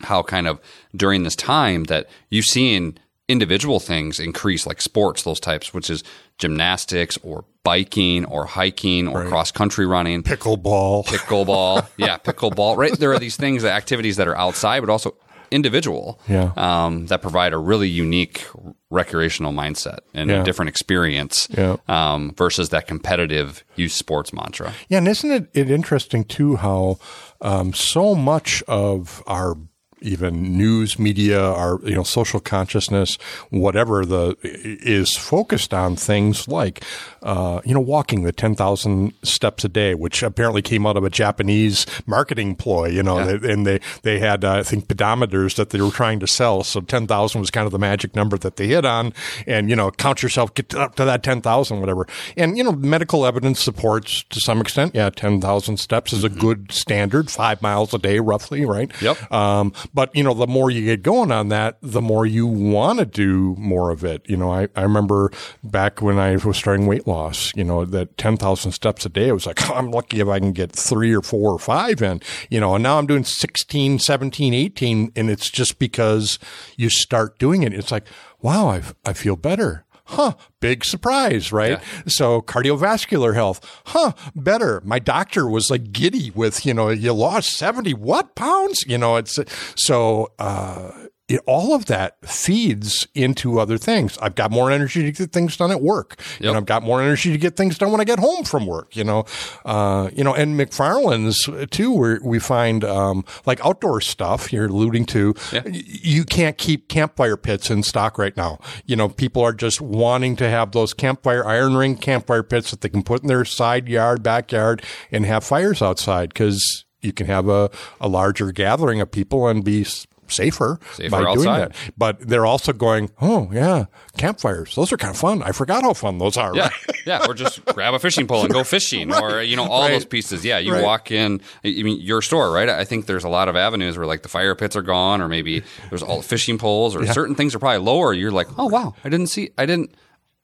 how 0.00 0.24
kind 0.24 0.48
of 0.48 0.60
during 0.96 1.22
this 1.22 1.36
time 1.36 1.84
that 1.84 2.08
you've 2.30 2.46
seen 2.46 2.98
individual 3.28 3.78
things 3.78 4.18
increase, 4.18 4.66
like 4.66 4.80
sports, 4.80 5.22
those 5.22 5.38
types, 5.38 5.72
which 5.72 5.88
is 5.88 6.02
gymnastics 6.38 7.16
or 7.22 7.44
biking 7.68 8.24
or 8.24 8.46
hiking 8.46 9.06
or 9.08 9.26
cross 9.26 9.50
country 9.52 9.84
running, 9.84 10.22
Pickleball. 10.22 11.04
pickleball, 11.06 11.86
yeah, 11.98 12.16
pickleball. 12.18 12.76
Right, 12.78 12.92
there 12.98 13.12
are 13.12 13.18
these 13.18 13.36
things, 13.36 13.62
activities 13.64 14.16
that 14.16 14.26
are 14.26 14.36
outside, 14.36 14.80
but 14.80 14.88
also 14.90 15.14
individual, 15.50 16.18
Yeah. 16.28 16.52
um, 16.56 17.06
that 17.06 17.20
provide 17.22 17.52
a 17.52 17.58
really 17.58 17.88
unique 17.88 18.46
recreational 18.90 19.52
mindset 19.52 19.98
and 20.14 20.30
Yeah. 20.30 20.40
a 20.40 20.44
different 20.44 20.68
experience, 20.70 21.48
Yeah. 21.50 21.76
um, 21.88 22.32
versus 22.36 22.68
that 22.70 22.86
competitive 22.86 23.64
youth 23.76 23.92
sports 23.92 24.32
mantra. 24.32 24.72
Yeah, 24.88 24.98
and 24.98 25.08
isn't 25.08 25.30
it, 25.30 25.44
it 25.54 25.70
interesting 25.70 26.24
too 26.24 26.56
how 26.56 26.98
um, 27.40 27.72
so 27.72 28.14
much 28.14 28.62
of 28.66 29.22
our 29.26 29.56
even 30.00 30.56
news 30.56 30.98
media, 30.98 31.42
or 31.42 31.80
you 31.84 31.94
know 31.94 32.02
social 32.02 32.40
consciousness, 32.40 33.16
whatever 33.50 34.04
the 34.04 34.36
is 34.42 35.16
focused 35.16 35.74
on 35.74 35.96
things 35.96 36.48
like 36.48 36.84
uh, 37.22 37.60
you 37.64 37.74
know 37.74 37.80
walking 37.80 38.22
the 38.22 38.32
ten 38.32 38.54
thousand 38.54 39.12
steps 39.22 39.64
a 39.64 39.68
day, 39.68 39.94
which 39.94 40.22
apparently 40.22 40.62
came 40.62 40.86
out 40.86 40.96
of 40.96 41.04
a 41.04 41.10
Japanese 41.10 41.86
marketing 42.06 42.54
ploy. 42.54 42.88
You 42.88 43.02
know, 43.02 43.24
they, 43.24 43.52
and 43.52 43.66
they 43.66 43.80
they 44.02 44.18
had 44.18 44.44
uh, 44.44 44.54
I 44.54 44.62
think 44.62 44.86
pedometers 44.88 45.56
that 45.56 45.70
they 45.70 45.80
were 45.80 45.90
trying 45.90 46.20
to 46.20 46.26
sell, 46.26 46.62
so 46.64 46.80
ten 46.80 47.06
thousand 47.06 47.40
was 47.40 47.50
kind 47.50 47.66
of 47.66 47.72
the 47.72 47.78
magic 47.78 48.14
number 48.14 48.38
that 48.38 48.56
they 48.56 48.68
hit 48.68 48.84
on, 48.84 49.12
and 49.46 49.70
you 49.70 49.76
know 49.76 49.90
count 49.90 50.22
yourself, 50.22 50.54
get 50.54 50.74
up 50.74 50.94
to 50.96 51.04
that 51.04 51.22
ten 51.22 51.40
thousand, 51.40 51.80
whatever, 51.80 52.06
and 52.36 52.56
you 52.56 52.64
know 52.64 52.72
medical 52.72 53.26
evidence 53.26 53.60
supports 53.60 54.24
to 54.30 54.40
some 54.40 54.60
extent, 54.60 54.94
yeah, 54.94 55.10
ten 55.10 55.40
thousand 55.40 55.78
steps 55.78 56.12
is 56.12 56.24
a 56.24 56.28
good 56.28 56.72
standard, 56.72 57.30
five 57.30 57.60
miles 57.62 57.92
a 57.94 57.98
day 57.98 58.18
roughly, 58.20 58.64
right? 58.64 58.90
Yep. 59.02 59.32
Um, 59.32 59.72
but 59.92 60.14
you 60.14 60.22
know, 60.22 60.34
the 60.34 60.46
more 60.46 60.70
you 60.70 60.84
get 60.84 61.02
going 61.02 61.32
on 61.32 61.48
that, 61.48 61.78
the 61.82 62.00
more 62.00 62.26
you 62.26 62.46
want 62.46 62.98
to 62.98 63.06
do 63.06 63.54
more 63.58 63.90
of 63.90 64.04
it. 64.04 64.22
You 64.28 64.36
know, 64.36 64.52
I, 64.52 64.68
I 64.76 64.82
remember 64.82 65.30
back 65.62 66.02
when 66.02 66.18
I 66.18 66.36
was 66.36 66.56
starting 66.56 66.86
weight 66.86 67.06
loss, 67.06 67.52
you 67.54 67.64
know, 67.64 67.84
that 67.84 68.16
10,000 68.18 68.72
steps 68.72 69.06
a 69.06 69.08
day, 69.08 69.30
I 69.30 69.32
was 69.32 69.46
like, 69.46 69.68
I'm 69.74 69.90
lucky 69.90 70.20
if 70.20 70.28
I 70.28 70.38
can 70.38 70.52
get 70.52 70.72
three 70.72 71.14
or 71.14 71.22
four 71.22 71.52
or 71.52 71.58
five 71.58 72.02
in, 72.02 72.20
you 72.50 72.60
know, 72.60 72.74
and 72.74 72.82
now 72.82 72.98
I'm 72.98 73.06
doing 73.06 73.24
16, 73.24 73.98
17, 73.98 74.54
18. 74.54 75.12
And 75.16 75.30
it's 75.30 75.50
just 75.50 75.78
because 75.78 76.38
you 76.76 76.90
start 76.90 77.38
doing 77.38 77.62
it. 77.62 77.72
It's 77.72 77.92
like, 77.92 78.06
wow, 78.40 78.68
I, 78.68 78.82
I 79.04 79.12
feel 79.12 79.36
better. 79.36 79.84
Huh, 80.10 80.32
big 80.60 80.86
surprise, 80.86 81.52
right? 81.52 81.82
So 82.06 82.40
cardiovascular 82.40 83.34
health, 83.34 83.60
huh, 83.86 84.12
better. 84.34 84.80
My 84.82 84.98
doctor 84.98 85.46
was 85.46 85.70
like 85.70 85.92
giddy 85.92 86.30
with, 86.30 86.64
you 86.64 86.72
know, 86.72 86.88
you 86.88 87.12
lost 87.12 87.50
70 87.50 87.92
what 87.92 88.34
pounds? 88.34 88.84
You 88.86 88.96
know, 88.96 89.16
it's 89.16 89.38
so, 89.74 90.32
uh, 90.38 90.92
it, 91.28 91.40
all 91.46 91.74
of 91.74 91.86
that 91.86 92.16
feeds 92.26 93.06
into 93.14 93.58
other 93.60 93.76
things. 93.76 94.16
I've 94.22 94.34
got 94.34 94.50
more 94.50 94.70
energy 94.70 95.02
to 95.02 95.12
get 95.12 95.30
things 95.32 95.56
done 95.56 95.70
at 95.70 95.82
work, 95.82 96.18
Yep. 96.40 96.48
and 96.48 96.56
I've 96.56 96.64
got 96.66 96.82
more 96.82 97.02
energy 97.02 97.30
to 97.32 97.38
get 97.38 97.56
things 97.56 97.76
done 97.76 97.92
when 97.92 98.00
I 98.00 98.04
get 98.04 98.18
home 98.18 98.44
from 98.44 98.66
work. 98.66 98.96
You 98.96 99.04
know, 99.04 99.24
uh, 99.66 100.08
you 100.14 100.24
know, 100.24 100.34
and 100.34 100.58
McFarland's 100.58 101.48
too, 101.70 101.92
where 101.92 102.18
we 102.24 102.38
find 102.38 102.82
um, 102.84 103.24
like 103.46 103.64
outdoor 103.64 104.00
stuff. 104.00 104.52
You're 104.52 104.66
alluding 104.66 105.04
to. 105.06 105.34
Yeah. 105.52 105.62
You 105.66 106.24
can't 106.24 106.56
keep 106.56 106.88
campfire 106.88 107.36
pits 107.36 107.70
in 107.70 107.82
stock 107.82 108.16
right 108.18 108.36
now. 108.36 108.58
You 108.86 108.96
know, 108.96 109.08
people 109.08 109.42
are 109.42 109.52
just 109.52 109.80
wanting 109.80 110.36
to 110.36 110.48
have 110.48 110.72
those 110.72 110.94
campfire 110.94 111.44
iron 111.46 111.76
ring 111.76 111.96
campfire 111.96 112.42
pits 112.42 112.70
that 112.70 112.80
they 112.80 112.88
can 112.88 113.02
put 113.02 113.22
in 113.22 113.28
their 113.28 113.44
side 113.44 113.88
yard, 113.88 114.22
backyard, 114.22 114.82
and 115.12 115.26
have 115.26 115.44
fires 115.44 115.82
outside 115.82 116.30
because 116.30 116.84
you 117.00 117.12
can 117.12 117.26
have 117.26 117.48
a, 117.48 117.70
a 118.00 118.08
larger 118.08 118.50
gathering 118.50 119.00
of 119.00 119.10
people 119.10 119.46
and 119.46 119.64
be 119.64 119.84
safer, 120.30 120.78
Safer 120.94 121.10
by 121.10 121.34
doing 121.34 121.44
that. 121.46 121.72
But 121.96 122.20
they're 122.20 122.46
also 122.46 122.72
going, 122.72 123.10
oh 123.20 123.50
yeah, 123.52 123.86
campfires. 124.16 124.74
Those 124.74 124.92
are 124.92 124.96
kind 124.96 125.12
of 125.14 125.18
fun. 125.20 125.42
I 125.42 125.52
forgot 125.52 125.82
how 125.82 125.94
fun 125.94 126.18
those 126.18 126.36
are. 126.36 126.54
Yeah, 126.54 126.62
Right? 126.88 126.96
yeah, 127.06 127.26
or 127.26 127.34
just 127.34 127.64
grab 127.66 127.94
a 127.94 127.98
fishing 127.98 128.26
pole 128.26 128.42
and 128.44 128.52
go 128.52 128.64
fishing, 128.64 129.12
or 129.14 129.42
you 129.42 129.56
know, 129.56 129.64
all 129.68 129.82
right. 129.82 129.92
those 129.92 130.04
pieces. 130.04 130.44
Yeah, 130.44 130.58
you 130.58 130.72
Right. 130.72 130.84
walk 130.84 131.10
in. 131.10 131.40
I 131.64 131.68
mean, 131.82 132.00
your 132.00 132.22
store, 132.22 132.52
right? 132.52 132.68
I 132.68 132.84
think 132.84 133.06
there's 133.06 133.24
a 133.24 133.28
lot 133.28 133.48
of 133.48 133.56
avenues 133.56 133.96
where 133.96 134.06
like 134.06 134.22
the 134.22 134.28
fire 134.28 134.54
pits 134.54 134.76
are 134.76 134.82
gone, 134.82 135.20
or 135.20 135.28
maybe 135.28 135.62
there's 135.88 136.02
all 136.02 136.18
the 136.18 136.22
fishing 136.26 136.58
poles, 136.58 136.94
or 136.96 137.06
certain 137.06 137.34
things 137.34 137.54
are 137.54 137.58
probably 137.58 137.78
lower. 137.84 138.12
You're 138.12 138.30
like, 138.32 138.48
oh 138.58 138.66
wow, 138.66 138.94
I 139.04 139.08
didn't 139.08 139.28
see, 139.28 139.50
I 139.58 139.66
didn't 139.66 139.94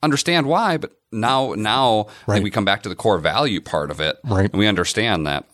understand 0.02 0.46
why, 0.46 0.76
but 0.76 0.92
now, 1.12 1.54
now 1.56 2.08
think 2.26 2.44
we 2.44 2.50
come 2.50 2.64
back 2.64 2.82
to 2.82 2.88
the 2.88 2.94
core 2.96 3.18
value 3.18 3.60
part 3.60 3.90
of 3.90 4.00
it, 4.00 4.16
Right. 4.24 4.50
And 4.52 4.58
we 4.58 4.66
understand 4.66 5.26
that. 5.26 5.46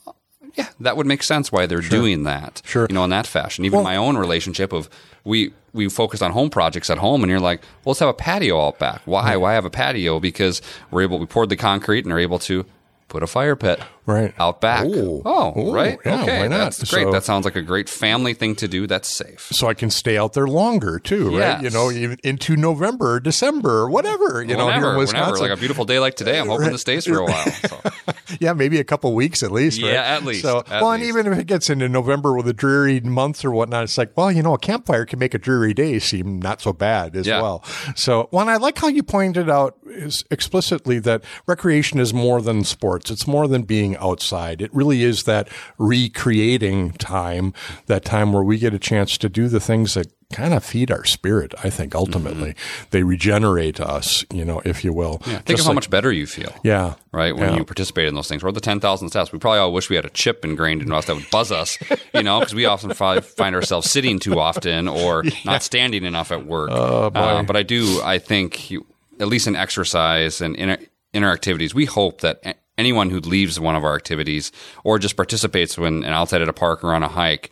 Yeah, 0.57 0.69
that 0.81 0.97
would 0.97 1.07
make 1.07 1.23
sense 1.23 1.51
why 1.53 1.67
they're 1.67 1.81
doing 1.81 2.25
that. 2.25 2.63
Sure. 2.65 2.87
You 2.89 2.95
know, 2.95 3.05
in 3.05 3.11
that 3.11 3.27
fashion. 3.27 3.65
Even 3.65 3.83
my 3.83 3.97
own 3.97 4.17
relationship 4.17 4.73
of 4.73 4.89
we 5.25 5.53
we 5.73 5.89
focused 5.89 6.23
on 6.23 6.33
home 6.33 6.51
projects 6.51 6.91
at 6.91 6.99
home 6.99 7.23
and 7.23 7.31
you're 7.31 7.39
like, 7.41 7.61
well, 7.85 7.93
let's 7.93 8.01
have 8.01 8.09
a 8.09 8.15
patio 8.15 8.61
out 8.67 8.79
back. 8.79 9.03
Why? 9.05 9.37
Why 9.37 9.53
have 9.55 9.65
a 9.65 9.71
patio? 9.71 10.19
Because 10.21 10.61
we're 10.91 11.03
able 11.03 11.19
we 11.19 11.27
poured 11.27 11.49
the 11.49 11.57
concrete 11.57 12.05
and 12.05 12.13
are 12.13 12.19
able 12.19 12.39
to 12.41 12.65
put 13.09 13.23
a 13.25 13.27
fire 13.27 13.57
pit 13.57 13.81
Right. 14.07 14.33
out 14.39 14.61
back. 14.61 14.85
Ooh. 14.87 15.21
Oh, 15.25 15.53
Ooh, 15.61 15.73
right. 15.75 15.99
yeah, 16.07 16.23
okay. 16.23 16.39
why 16.43 16.47
not? 16.47 16.59
That's 16.59 16.89
great. 16.93 17.05
So- 17.07 17.11
that 17.13 17.25
sounds 17.25 17.45
like 17.45 17.57
a 17.57 17.63
great 17.63 17.89
family 17.89 18.35
thing 18.35 18.55
to 18.57 18.69
do. 18.69 18.87
That's 18.87 19.09
safe. 19.09 19.49
So 19.53 19.67
I 19.67 19.75
can 19.75 19.91
stay 19.91 20.17
out 20.17 20.33
there 20.33 20.47
longer 20.47 21.01
too, 21.01 21.37
right? 21.37 21.61
You 21.61 21.71
know, 21.71 21.91
even 21.91 22.19
into 22.23 22.57
November, 22.57 23.19
December, 23.19 23.91
whatever. 23.91 24.43
You 24.45 24.57
know, 24.57 24.67
here 24.67 24.75
whenever, 24.77 24.93
in 24.93 24.99
Wisconsin. 24.99 25.33
whenever, 25.33 25.49
like 25.49 25.59
a 25.59 25.61
beautiful 25.61 25.85
day 25.85 25.99
like 25.99 26.15
today, 26.15 26.39
I'm 26.39 26.47
hoping 26.47 26.71
this 26.71 26.83
stays 26.83 27.05
for 27.05 27.19
a 27.19 27.25
while. 27.25 27.45
So. 27.51 27.81
yeah, 28.39 28.53
maybe 28.53 28.79
a 28.79 28.85
couple 28.85 29.13
weeks 29.15 29.43
at 29.43 29.51
least. 29.51 29.83
right? 29.83 29.93
Yeah, 29.93 30.03
at 30.03 30.25
least, 30.25 30.43
So, 30.43 30.59
at 30.59 30.83
well, 30.83 30.93
and 30.93 31.03
even 31.03 31.27
if 31.27 31.39
it 31.39 31.47
gets 31.47 31.69
into 31.71 31.89
November 31.89 32.35
with 32.37 32.47
a 32.47 32.53
dreary 32.53 33.01
month 33.01 33.45
or 33.45 33.51
whatnot, 33.51 33.85
it's 33.85 33.99
like, 33.99 34.17
well, 34.17 34.31
you 34.31 34.43
know, 34.43 34.55
a 34.55 34.59
campfire 34.59 35.05
can 35.05 35.19
make 35.19 35.35
a 35.35 35.39
dreary 35.39 35.75
day 35.75 35.99
seem 35.99 36.39
not 36.41 36.61
so 36.61 36.73
bad 36.73 37.17
as 37.17 37.27
Yeah. 37.27 37.43
well. 37.43 37.65
So, 37.97 38.29
one, 38.31 38.49
I 38.49 38.57
like 38.57 38.79
how 38.79 38.89
you 38.89 39.03
pointed 39.03 39.49
out 39.51 39.77
is 39.91 40.25
explicitly 40.31 40.99
that 41.01 41.23
recreation 41.47 41.99
is 41.99 42.15
more 42.15 42.41
than 42.41 42.65
sports. 42.65 43.11
It's 43.11 43.27
more 43.27 43.47
than 43.49 43.63
being 43.63 43.97
outside. 43.99 44.63
It 44.63 44.75
really 44.75 45.03
is 45.03 45.25
that 45.25 45.49
recreating 45.79 46.93
time, 46.93 47.53
that 47.87 48.05
time 48.05 48.33
where 48.33 48.43
we 48.45 48.59
get 48.59 48.73
a 48.75 48.79
chance 48.79 49.19
to 49.19 49.29
do 49.29 49.49
the 49.49 49.61
things 49.61 49.95
that 49.95 50.07
kind 50.33 50.55
of 50.55 50.65
feed 50.65 50.93
our 50.93 51.05
spirit. 51.05 51.53
I 51.65 51.71
think 51.71 51.93
ultimately 51.95 52.55
they 52.91 53.03
regenerate 53.03 53.81
us, 53.81 54.25
you 54.33 54.45
know, 54.45 54.63
if 54.65 54.85
you 54.85 54.93
will. 54.93 55.19
Mm-hmm. 55.19 55.31
Think 55.31 55.45
Just 55.47 55.61
of 55.61 55.65
how 55.67 55.71
like- 55.71 55.75
much 55.75 55.91
better 55.91 56.13
you 56.13 56.27
feel. 56.27 56.55
Yeah. 56.63 56.95
right? 57.13 57.35
When 57.35 57.51
Yeah. 57.53 57.57
you 57.57 57.65
participate 57.65 58.07
in 58.07 58.15
those 58.15 58.29
things, 58.29 58.45
or 58.45 58.53
the 58.53 58.61
ten 58.61 58.79
thousand 58.79 59.09
steps. 59.09 59.33
We 59.33 59.41
probably 59.41 59.59
all 59.59 59.73
wish 59.73 59.91
we 59.91 59.97
had 59.97 60.05
a 60.05 60.11
chip 60.11 60.45
ingrained 60.45 60.83
in 60.83 60.93
us 60.93 61.07
that 61.07 61.17
would 61.17 61.29
buzz 61.33 61.51
us, 61.51 61.77
you 62.15 62.23
know, 62.23 62.39
because 62.39 62.55
we 62.55 62.65
often 62.67 62.95
fi- 62.95 63.19
find 63.21 63.57
ourselves 63.57 63.91
sitting 63.91 64.21
too 64.21 64.39
often 64.39 64.87
or 64.87 65.25
not 65.45 65.65
standing 65.65 66.05
enough 66.05 66.31
at 66.31 66.47
work. 66.47 66.71
Oh, 66.73 67.11
boy. 67.11 67.43
but 67.45 67.57
I 67.57 67.65
do, 67.65 68.01
I 68.05 68.19
think, 68.21 68.71
you, 68.71 68.87
at 69.21 69.29
least 69.29 69.47
in 69.47 69.55
exercise 69.57 70.41
and 70.41 70.57
in, 70.57 70.87
in 71.13 71.25
our 71.25 71.33
activities, 71.33 71.75
we 71.75 71.85
hope 71.85 72.21
that 72.23 72.57
anyone 72.79 73.11
who 73.11 73.21
leaves 73.21 73.61
one 73.61 73.77
of 73.77 73.85
our 73.85 73.95
activities 73.95 74.51
or 74.85 74.99
just 74.99 75.17
participates 75.17 75.77
when 75.79 76.03
and 76.05 76.15
outside 76.15 76.41
at 76.43 76.49
a 76.49 76.53
park 76.53 76.83
or 76.83 76.95
on 76.95 77.03
a 77.03 77.09
hike, 77.09 77.51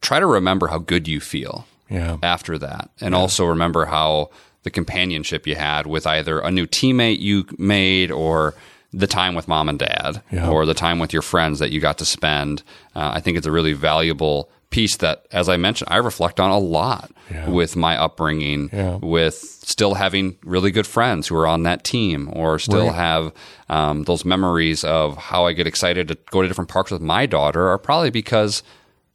try 0.00 0.20
to 0.20 0.26
remember 0.26 0.68
how 0.68 0.78
good 0.78 1.08
you 1.08 1.20
feel 1.20 1.66
Yeah. 1.90 2.16
after 2.22 2.58
that. 2.58 2.90
And 3.00 3.14
also 3.14 3.44
remember 3.44 3.86
how 3.86 4.30
the 4.62 4.70
companionship 4.70 5.46
you 5.46 5.56
had 5.56 5.86
with 5.86 6.06
either 6.06 6.38
a 6.38 6.50
new 6.50 6.66
teammate 6.66 7.18
you 7.18 7.44
made 7.58 8.10
or 8.12 8.54
the 8.92 9.06
time 9.08 9.34
with 9.34 9.48
mom 9.48 9.68
and 9.68 9.78
dad 9.78 10.22
Yeah. 10.30 10.48
or 10.48 10.64
the 10.66 10.74
time 10.74 10.98
with 11.00 11.12
your 11.12 11.22
friends 11.22 11.58
that 11.58 11.72
you 11.72 11.80
got 11.80 11.98
to 11.98 12.04
spend. 12.04 12.62
Uh, 12.94 13.10
I 13.14 13.20
think 13.20 13.36
it's 13.36 13.46
a 13.46 13.50
really 13.50 13.72
valuable 13.72 14.48
piece 14.72 14.96
that, 14.96 15.26
as 15.30 15.48
I 15.48 15.56
mentioned, 15.56 15.88
I 15.92 15.98
reflect 15.98 16.40
on 16.40 16.50
a 16.50 16.58
lot 16.58 17.12
Yeah. 17.30 17.48
with 17.48 17.76
my 17.76 17.96
upbringing, 17.96 18.70
Yeah. 18.72 18.96
with 19.00 19.34
still 19.34 19.94
having 19.94 20.36
really 20.44 20.72
good 20.72 20.86
friends 20.86 21.28
who 21.28 21.36
are 21.36 21.46
on 21.46 21.62
that 21.62 21.84
team 21.84 22.28
or 22.32 22.58
still 22.58 22.86
Right. 22.86 22.94
have 22.94 23.32
um, 23.68 24.02
those 24.04 24.24
memories 24.24 24.82
of 24.84 25.16
how 25.16 25.46
I 25.46 25.52
get 25.52 25.66
excited 25.66 26.08
to 26.08 26.18
go 26.30 26.42
to 26.42 26.48
different 26.48 26.68
parks 26.68 26.90
with 26.90 27.00
my 27.00 27.24
daughter 27.26 27.68
are 27.68 27.78
probably 27.78 28.10
because 28.10 28.62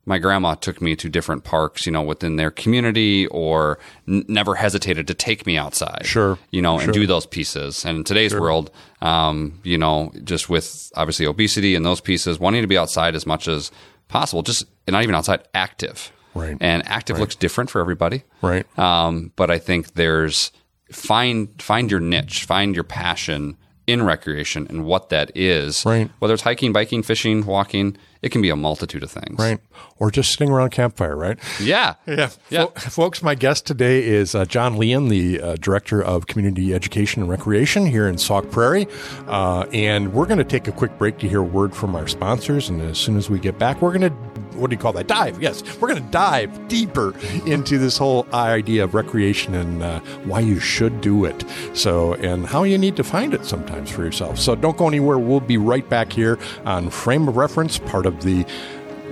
my 0.05 0.17
grandma 0.17 0.55
took 0.55 0.81
me 0.81 0.95
to 0.95 1.09
different 1.09 1.43
parks, 1.43 1.85
you 1.85 1.91
know, 1.91 2.01
within 2.01 2.37
their 2.37 2.49
community 2.49 3.27
or 3.27 3.77
n- 4.07 4.23
never 4.29 4.55
hesitated 4.55 5.05
to 5.05 5.13
take 5.13 5.45
me 5.45 5.57
outside. 5.57 6.05
Sure. 6.05 6.39
You 6.49 6.61
know, 6.61 6.77
Sure. 6.77 6.85
and 6.85 6.93
do 6.93 7.05
those 7.05 7.25
pieces. 7.25 7.83
And 7.83 7.97
in 7.97 8.03
today's 8.05 8.33
world, 8.33 8.71
um, 9.01 9.59
you 9.63 9.77
know, 9.77 10.13
just 10.23 10.49
with 10.49 10.91
obviously 10.95 11.25
obesity 11.27 11.75
and 11.75 11.85
those 11.85 11.99
pieces, 11.99 12.39
wanting 12.39 12.61
to 12.61 12.67
be 12.67 12.77
outside 12.77 13.15
as 13.15 13.25
much 13.27 13.49
as 13.49 13.69
possible, 14.07 14.41
just 14.43 14.65
and 14.85 14.93
not 14.93 15.03
even 15.03 15.15
outside, 15.15 15.47
active. 15.53 16.11
Right. 16.33 16.57
And 16.61 16.87
active 16.87 17.19
looks 17.19 17.35
different 17.35 17.69
for 17.69 17.81
everybody. 17.81 18.23
Right. 18.41 18.65
Um, 18.77 19.31
but 19.35 19.49
I 19.49 19.57
think 19.57 19.95
there's 19.95 20.51
find 20.91 21.49
find 21.61 21.89
your 21.89 21.99
niche, 21.99 22.45
find 22.45 22.75
your 22.75 22.83
passion 22.83 23.57
in 23.87 24.03
recreation 24.03 24.67
and 24.69 24.85
what 24.85 25.09
that 25.09 25.31
is. 25.35 25.85
Right. 25.85 26.11
Whether 26.19 26.33
it's 26.33 26.43
hiking, 26.43 26.73
biking, 26.73 27.03
fishing, 27.03 27.45
walking, 27.45 27.97
it 28.21 28.29
can 28.29 28.41
be 28.41 28.49
a 28.49 28.55
multitude 28.55 29.03
of 29.03 29.11
things. 29.11 29.37
Right. 29.39 29.59
Or 29.99 30.11
just 30.11 30.31
sitting 30.31 30.49
around 30.51 30.67
a 30.67 30.69
campfire, 30.69 31.15
right? 31.15 31.37
Yeah. 31.59 31.95
Yeah. 32.07 32.29
Yeah. 32.49 32.65
Fo- 32.67 32.89
folks, 32.89 33.21
my 33.21 33.35
guest 33.35 33.67
today 33.67 34.03
is 34.03 34.33
uh, 34.33 34.45
John 34.45 34.77
Leon, 34.77 35.09
the 35.09 35.39
uh, 35.39 35.55
Director 35.57 36.01
of 36.03 36.25
Community 36.27 36.73
Education 36.73 37.21
and 37.21 37.29
Recreation 37.29 37.85
here 37.85 38.07
in 38.07 38.17
Sauk 38.17 38.49
Prairie. 38.49 38.87
Uh, 39.27 39.65
and 39.71 40.13
we're 40.13 40.25
going 40.25 40.39
to 40.39 40.43
take 40.43 40.67
a 40.67 40.71
quick 40.71 40.97
break 40.97 41.19
to 41.19 41.29
hear 41.29 41.39
a 41.41 41.43
word 41.43 41.75
from 41.75 41.95
our 41.95 42.07
sponsors. 42.07 42.69
And 42.69 42.81
as 42.81 42.97
soon 42.97 43.17
as 43.17 43.29
we 43.29 43.37
get 43.39 43.59
back, 43.59 43.81
we're 43.81 43.95
going 43.95 44.09
to, 44.09 44.15
what 44.57 44.69
do 44.71 44.75
you 44.75 44.79
call 44.79 44.93
that? 44.93 45.05
Dive. 45.07 45.39
Yes. 45.41 45.61
We're 45.79 45.89
going 45.89 46.03
to 46.03 46.09
dive 46.11 46.67
deeper 46.67 47.13
into 47.45 47.77
this 47.77 47.97
whole 47.97 48.25
idea 48.33 48.83
of 48.85 48.95
recreation 48.95 49.53
and 49.53 49.83
uh, 49.83 49.99
why 50.25 50.39
you 50.39 50.59
should 50.59 50.99
do 51.01 51.25
it. 51.25 51.43
So, 51.73 52.15
and 52.15 52.47
how 52.47 52.63
you 52.63 52.77
need 52.79 52.95
to 52.95 53.03
find 53.03 53.33
it 53.35 53.45
sometimes 53.45 53.91
for 53.91 54.03
yourself. 54.03 54.39
So 54.39 54.55
don't 54.55 54.75
go 54.77 54.87
anywhere. 54.87 55.19
We'll 55.19 55.39
be 55.39 55.57
right 55.57 55.87
back 55.87 56.11
here 56.11 56.39
on 56.65 56.89
Frame 56.89 57.27
of 57.27 57.37
Reference, 57.37 57.77
part 57.77 58.06
of 58.07 58.23
the 58.23 58.43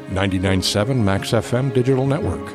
99.7 0.10 0.98
Max 1.04 1.32
FM 1.32 1.74
digital 1.74 2.08
network. 2.08 2.54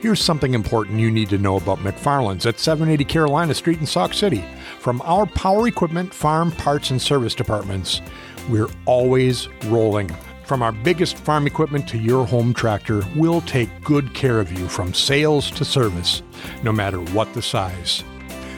Here's 0.00 0.22
something 0.22 0.54
important 0.54 1.00
you 1.00 1.10
need 1.10 1.28
to 1.30 1.38
know 1.38 1.56
about 1.56 1.78
McFarland's 1.78 2.46
at 2.46 2.60
780 2.60 3.04
Carolina 3.04 3.52
Street 3.52 3.80
in 3.80 3.86
Sauk 3.86 4.14
City. 4.14 4.44
From 4.78 5.02
our 5.02 5.26
power 5.26 5.66
equipment, 5.66 6.14
farm 6.14 6.52
parts, 6.52 6.90
and 6.90 7.02
service 7.02 7.34
departments, 7.34 8.00
we're 8.48 8.68
always 8.84 9.48
rolling. 9.64 10.08
From 10.44 10.62
our 10.62 10.70
biggest 10.70 11.16
farm 11.18 11.46
equipment 11.48 11.88
to 11.88 11.98
your 11.98 12.26
home 12.26 12.54
tractor, 12.54 13.02
we'll 13.16 13.40
take 13.40 13.68
good 13.82 14.14
care 14.14 14.38
of 14.38 14.52
you 14.52 14.68
from 14.68 14.94
sales 14.94 15.50
to 15.50 15.64
service, 15.64 16.22
no 16.62 16.72
matter 16.72 17.00
what 17.00 17.34
the 17.34 17.42
size. 17.42 18.04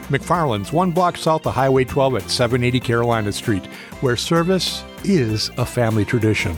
McFarland's, 0.08 0.72
one 0.72 0.90
block 0.90 1.16
south 1.16 1.46
of 1.46 1.54
Highway 1.54 1.84
12 1.84 2.16
at 2.16 2.30
780 2.30 2.80
Carolina 2.80 3.32
Street, 3.32 3.64
where 4.02 4.16
service 4.16 4.84
is 5.04 5.50
a 5.56 5.66
family 5.66 6.04
tradition. 6.04 6.56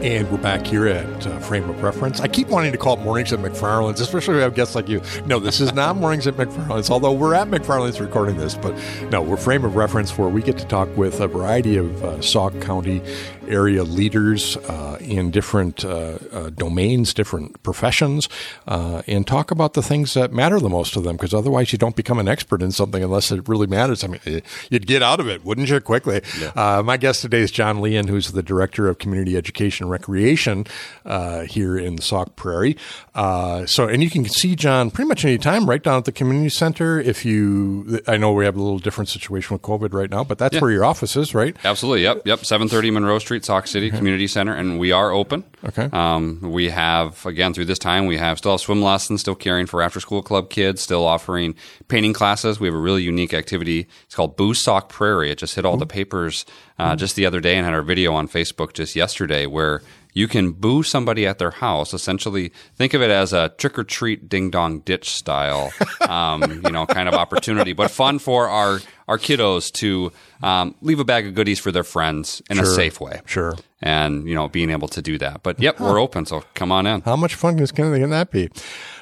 And 0.00 0.30
we're 0.30 0.38
back 0.38 0.64
here 0.64 0.86
at 0.86 1.26
uh, 1.26 1.40
Frame 1.40 1.68
of 1.68 1.82
Reference. 1.82 2.20
I 2.20 2.28
keep 2.28 2.46
wanting 2.46 2.70
to 2.70 2.78
call 2.78 2.96
it 2.96 3.00
Mornings 3.02 3.32
at 3.32 3.40
McFarland's, 3.40 4.00
especially 4.00 4.36
I 4.36 4.42
have 4.42 4.54
guests 4.54 4.76
like 4.76 4.88
you. 4.88 5.02
No, 5.26 5.40
this 5.40 5.60
is 5.60 5.72
not 5.74 5.96
Mornings 6.00 6.28
at 6.28 6.34
McFarland's, 6.34 6.88
although 6.88 7.12
we're 7.12 7.34
at 7.34 7.48
McFarland's 7.48 8.00
recording 8.00 8.36
this. 8.36 8.54
But 8.54 8.76
no, 9.10 9.20
we're 9.20 9.36
Frame 9.36 9.64
of 9.64 9.74
Reference 9.74 10.16
where 10.16 10.28
we 10.28 10.40
get 10.40 10.56
to 10.58 10.64
talk 10.66 10.88
with 10.96 11.20
a 11.20 11.26
variety 11.26 11.78
of 11.78 12.04
uh, 12.04 12.22
Sauk 12.22 12.60
County 12.60 13.02
area 13.48 13.82
leaders 13.84 14.56
uh, 14.56 14.98
in 15.00 15.30
different 15.30 15.84
uh, 15.84 16.18
uh, 16.32 16.50
domains, 16.50 17.14
different 17.14 17.62
professions, 17.62 18.28
uh, 18.66 19.02
and 19.06 19.26
talk 19.26 19.50
about 19.50 19.74
the 19.74 19.82
things 19.82 20.14
that 20.14 20.32
matter 20.32 20.60
the 20.60 20.68
most 20.68 20.92
to 20.94 21.00
them. 21.00 21.16
Because 21.16 21.32
otherwise, 21.34 21.72
you 21.72 21.78
don't 21.78 21.96
become 21.96 22.18
an 22.18 22.28
expert 22.28 22.62
in 22.62 22.70
something 22.72 23.02
unless 23.02 23.30
it 23.32 23.48
really 23.48 23.66
matters. 23.66 24.04
I 24.04 24.08
mean, 24.08 24.42
you'd 24.70 24.86
get 24.86 25.02
out 25.02 25.20
of 25.20 25.28
it, 25.28 25.44
wouldn't 25.44 25.68
you, 25.68 25.80
quickly? 25.80 26.22
Uh, 26.54 26.82
my 26.84 26.96
guest 26.96 27.22
today 27.22 27.40
is 27.40 27.50
John 27.50 27.80
Leon, 27.80 28.08
who's 28.08 28.32
the 28.32 28.42
Director 28.42 28.88
of 28.88 28.98
Community 28.98 29.36
Education 29.36 29.84
and 29.84 29.90
Recreation 29.90 30.66
uh, 31.04 31.40
here 31.42 31.76
in 31.78 31.96
the 31.96 32.02
Sauk 32.02 32.36
Prairie. 32.36 32.76
Uh, 33.14 33.66
so, 33.66 33.88
and 33.88 34.02
you 34.02 34.10
can 34.10 34.24
see 34.26 34.54
John 34.56 34.90
pretty 34.90 35.08
much 35.08 35.24
any 35.24 35.38
time 35.38 35.68
right 35.68 35.82
down 35.82 35.98
at 35.98 36.04
the 36.04 36.12
community 36.12 36.48
center. 36.50 37.00
If 37.00 37.24
you, 37.24 38.00
I 38.06 38.16
know 38.16 38.32
we 38.32 38.44
have 38.44 38.56
a 38.56 38.62
little 38.62 38.78
different 38.78 39.08
situation 39.08 39.54
with 39.54 39.62
COVID 39.62 39.92
right 39.92 40.10
now, 40.10 40.24
but 40.24 40.38
that's 40.38 40.54
Yeah. 40.54 40.60
where 40.60 40.70
your 40.70 40.84
office 40.84 41.16
is, 41.16 41.34
right? 41.34 41.56
Absolutely. 41.64 42.02
Yep. 42.02 42.22
Yep. 42.26 42.44
730 42.44 42.90
Monroe 42.90 43.18
Street, 43.18 43.37
Sauk 43.44 43.66
City 43.66 43.90
Community 43.90 44.26
Center. 44.26 44.54
And 44.54 44.78
we 44.78 44.92
are 44.92 45.10
open. 45.10 45.44
Okay. 45.64 45.88
Um, 45.92 46.40
we 46.42 46.68
have, 46.70 47.24
again, 47.26 47.54
through 47.54 47.64
this 47.66 47.78
time, 47.78 48.06
we 48.06 48.16
have 48.16 48.38
still 48.38 48.52
have 48.52 48.60
swim 48.60 48.82
lessons, 48.82 49.20
still 49.20 49.34
caring 49.34 49.66
for 49.66 49.82
after 49.82 50.00
school 50.00 50.22
club 50.22 50.50
kids, 50.50 50.80
still 50.80 51.04
offering 51.04 51.54
painting 51.88 52.12
classes. 52.12 52.60
We 52.60 52.68
have 52.68 52.74
a 52.74 52.78
really 52.78 53.02
unique 53.02 53.34
activity. 53.34 53.88
It's 54.04 54.14
called 54.14 54.36
Boo 54.36 54.54
Sauk 54.54 54.88
Prairie. 54.88 55.30
It 55.30 55.38
just 55.38 55.54
hit 55.54 55.64
all 55.64 55.76
the 55.76 55.86
papers 55.86 56.44
uh, 56.78 56.94
just 56.96 57.16
the 57.16 57.26
other 57.26 57.40
day 57.40 57.56
and 57.56 57.64
had 57.64 57.74
our 57.74 57.82
video 57.82 58.14
on 58.14 58.28
Facebook 58.28 58.72
just 58.72 58.94
yesterday 58.94 59.46
where 59.46 59.82
you 60.18 60.26
can 60.26 60.50
boo 60.50 60.82
somebody 60.82 61.28
at 61.28 61.38
their 61.38 61.52
house. 61.52 61.94
Essentially, 61.94 62.52
think 62.74 62.92
of 62.92 63.02
it 63.02 63.10
as 63.10 63.32
a 63.32 63.50
trick 63.50 63.78
or 63.78 63.84
treat 63.84 64.28
ding 64.28 64.50
dong 64.50 64.80
ditch 64.80 65.10
style, 65.10 65.72
um, 66.08 66.60
you 66.64 66.72
know, 66.72 66.86
kind 66.86 67.08
of 67.08 67.14
opportunity, 67.14 67.72
but 67.72 67.88
fun 67.88 68.18
for 68.18 68.48
our 68.48 68.80
our 69.06 69.16
kiddos 69.16 69.70
to 69.74 70.10
um, 70.42 70.74
leave 70.82 70.98
a 70.98 71.04
bag 71.04 71.28
of 71.28 71.34
goodies 71.34 71.60
for 71.60 71.70
their 71.70 71.84
friends 71.84 72.42
in 72.50 72.58
a 72.58 72.66
safe 72.66 73.00
way. 73.00 73.20
Sure. 73.26 73.54
And 73.80 74.28
you 74.28 74.34
know, 74.34 74.48
being 74.48 74.70
able 74.70 74.88
to 74.88 75.00
do 75.00 75.18
that. 75.18 75.44
But 75.44 75.60
yep, 75.60 75.78
we're 75.78 76.00
open, 76.00 76.26
so 76.26 76.42
come 76.54 76.72
on 76.72 76.84
in. 76.84 77.00
How 77.02 77.14
much 77.14 77.36
fun 77.36 77.60
is 77.60 77.70
can, 77.70 77.94
can 77.94 78.10
that 78.10 78.32
be? 78.32 78.48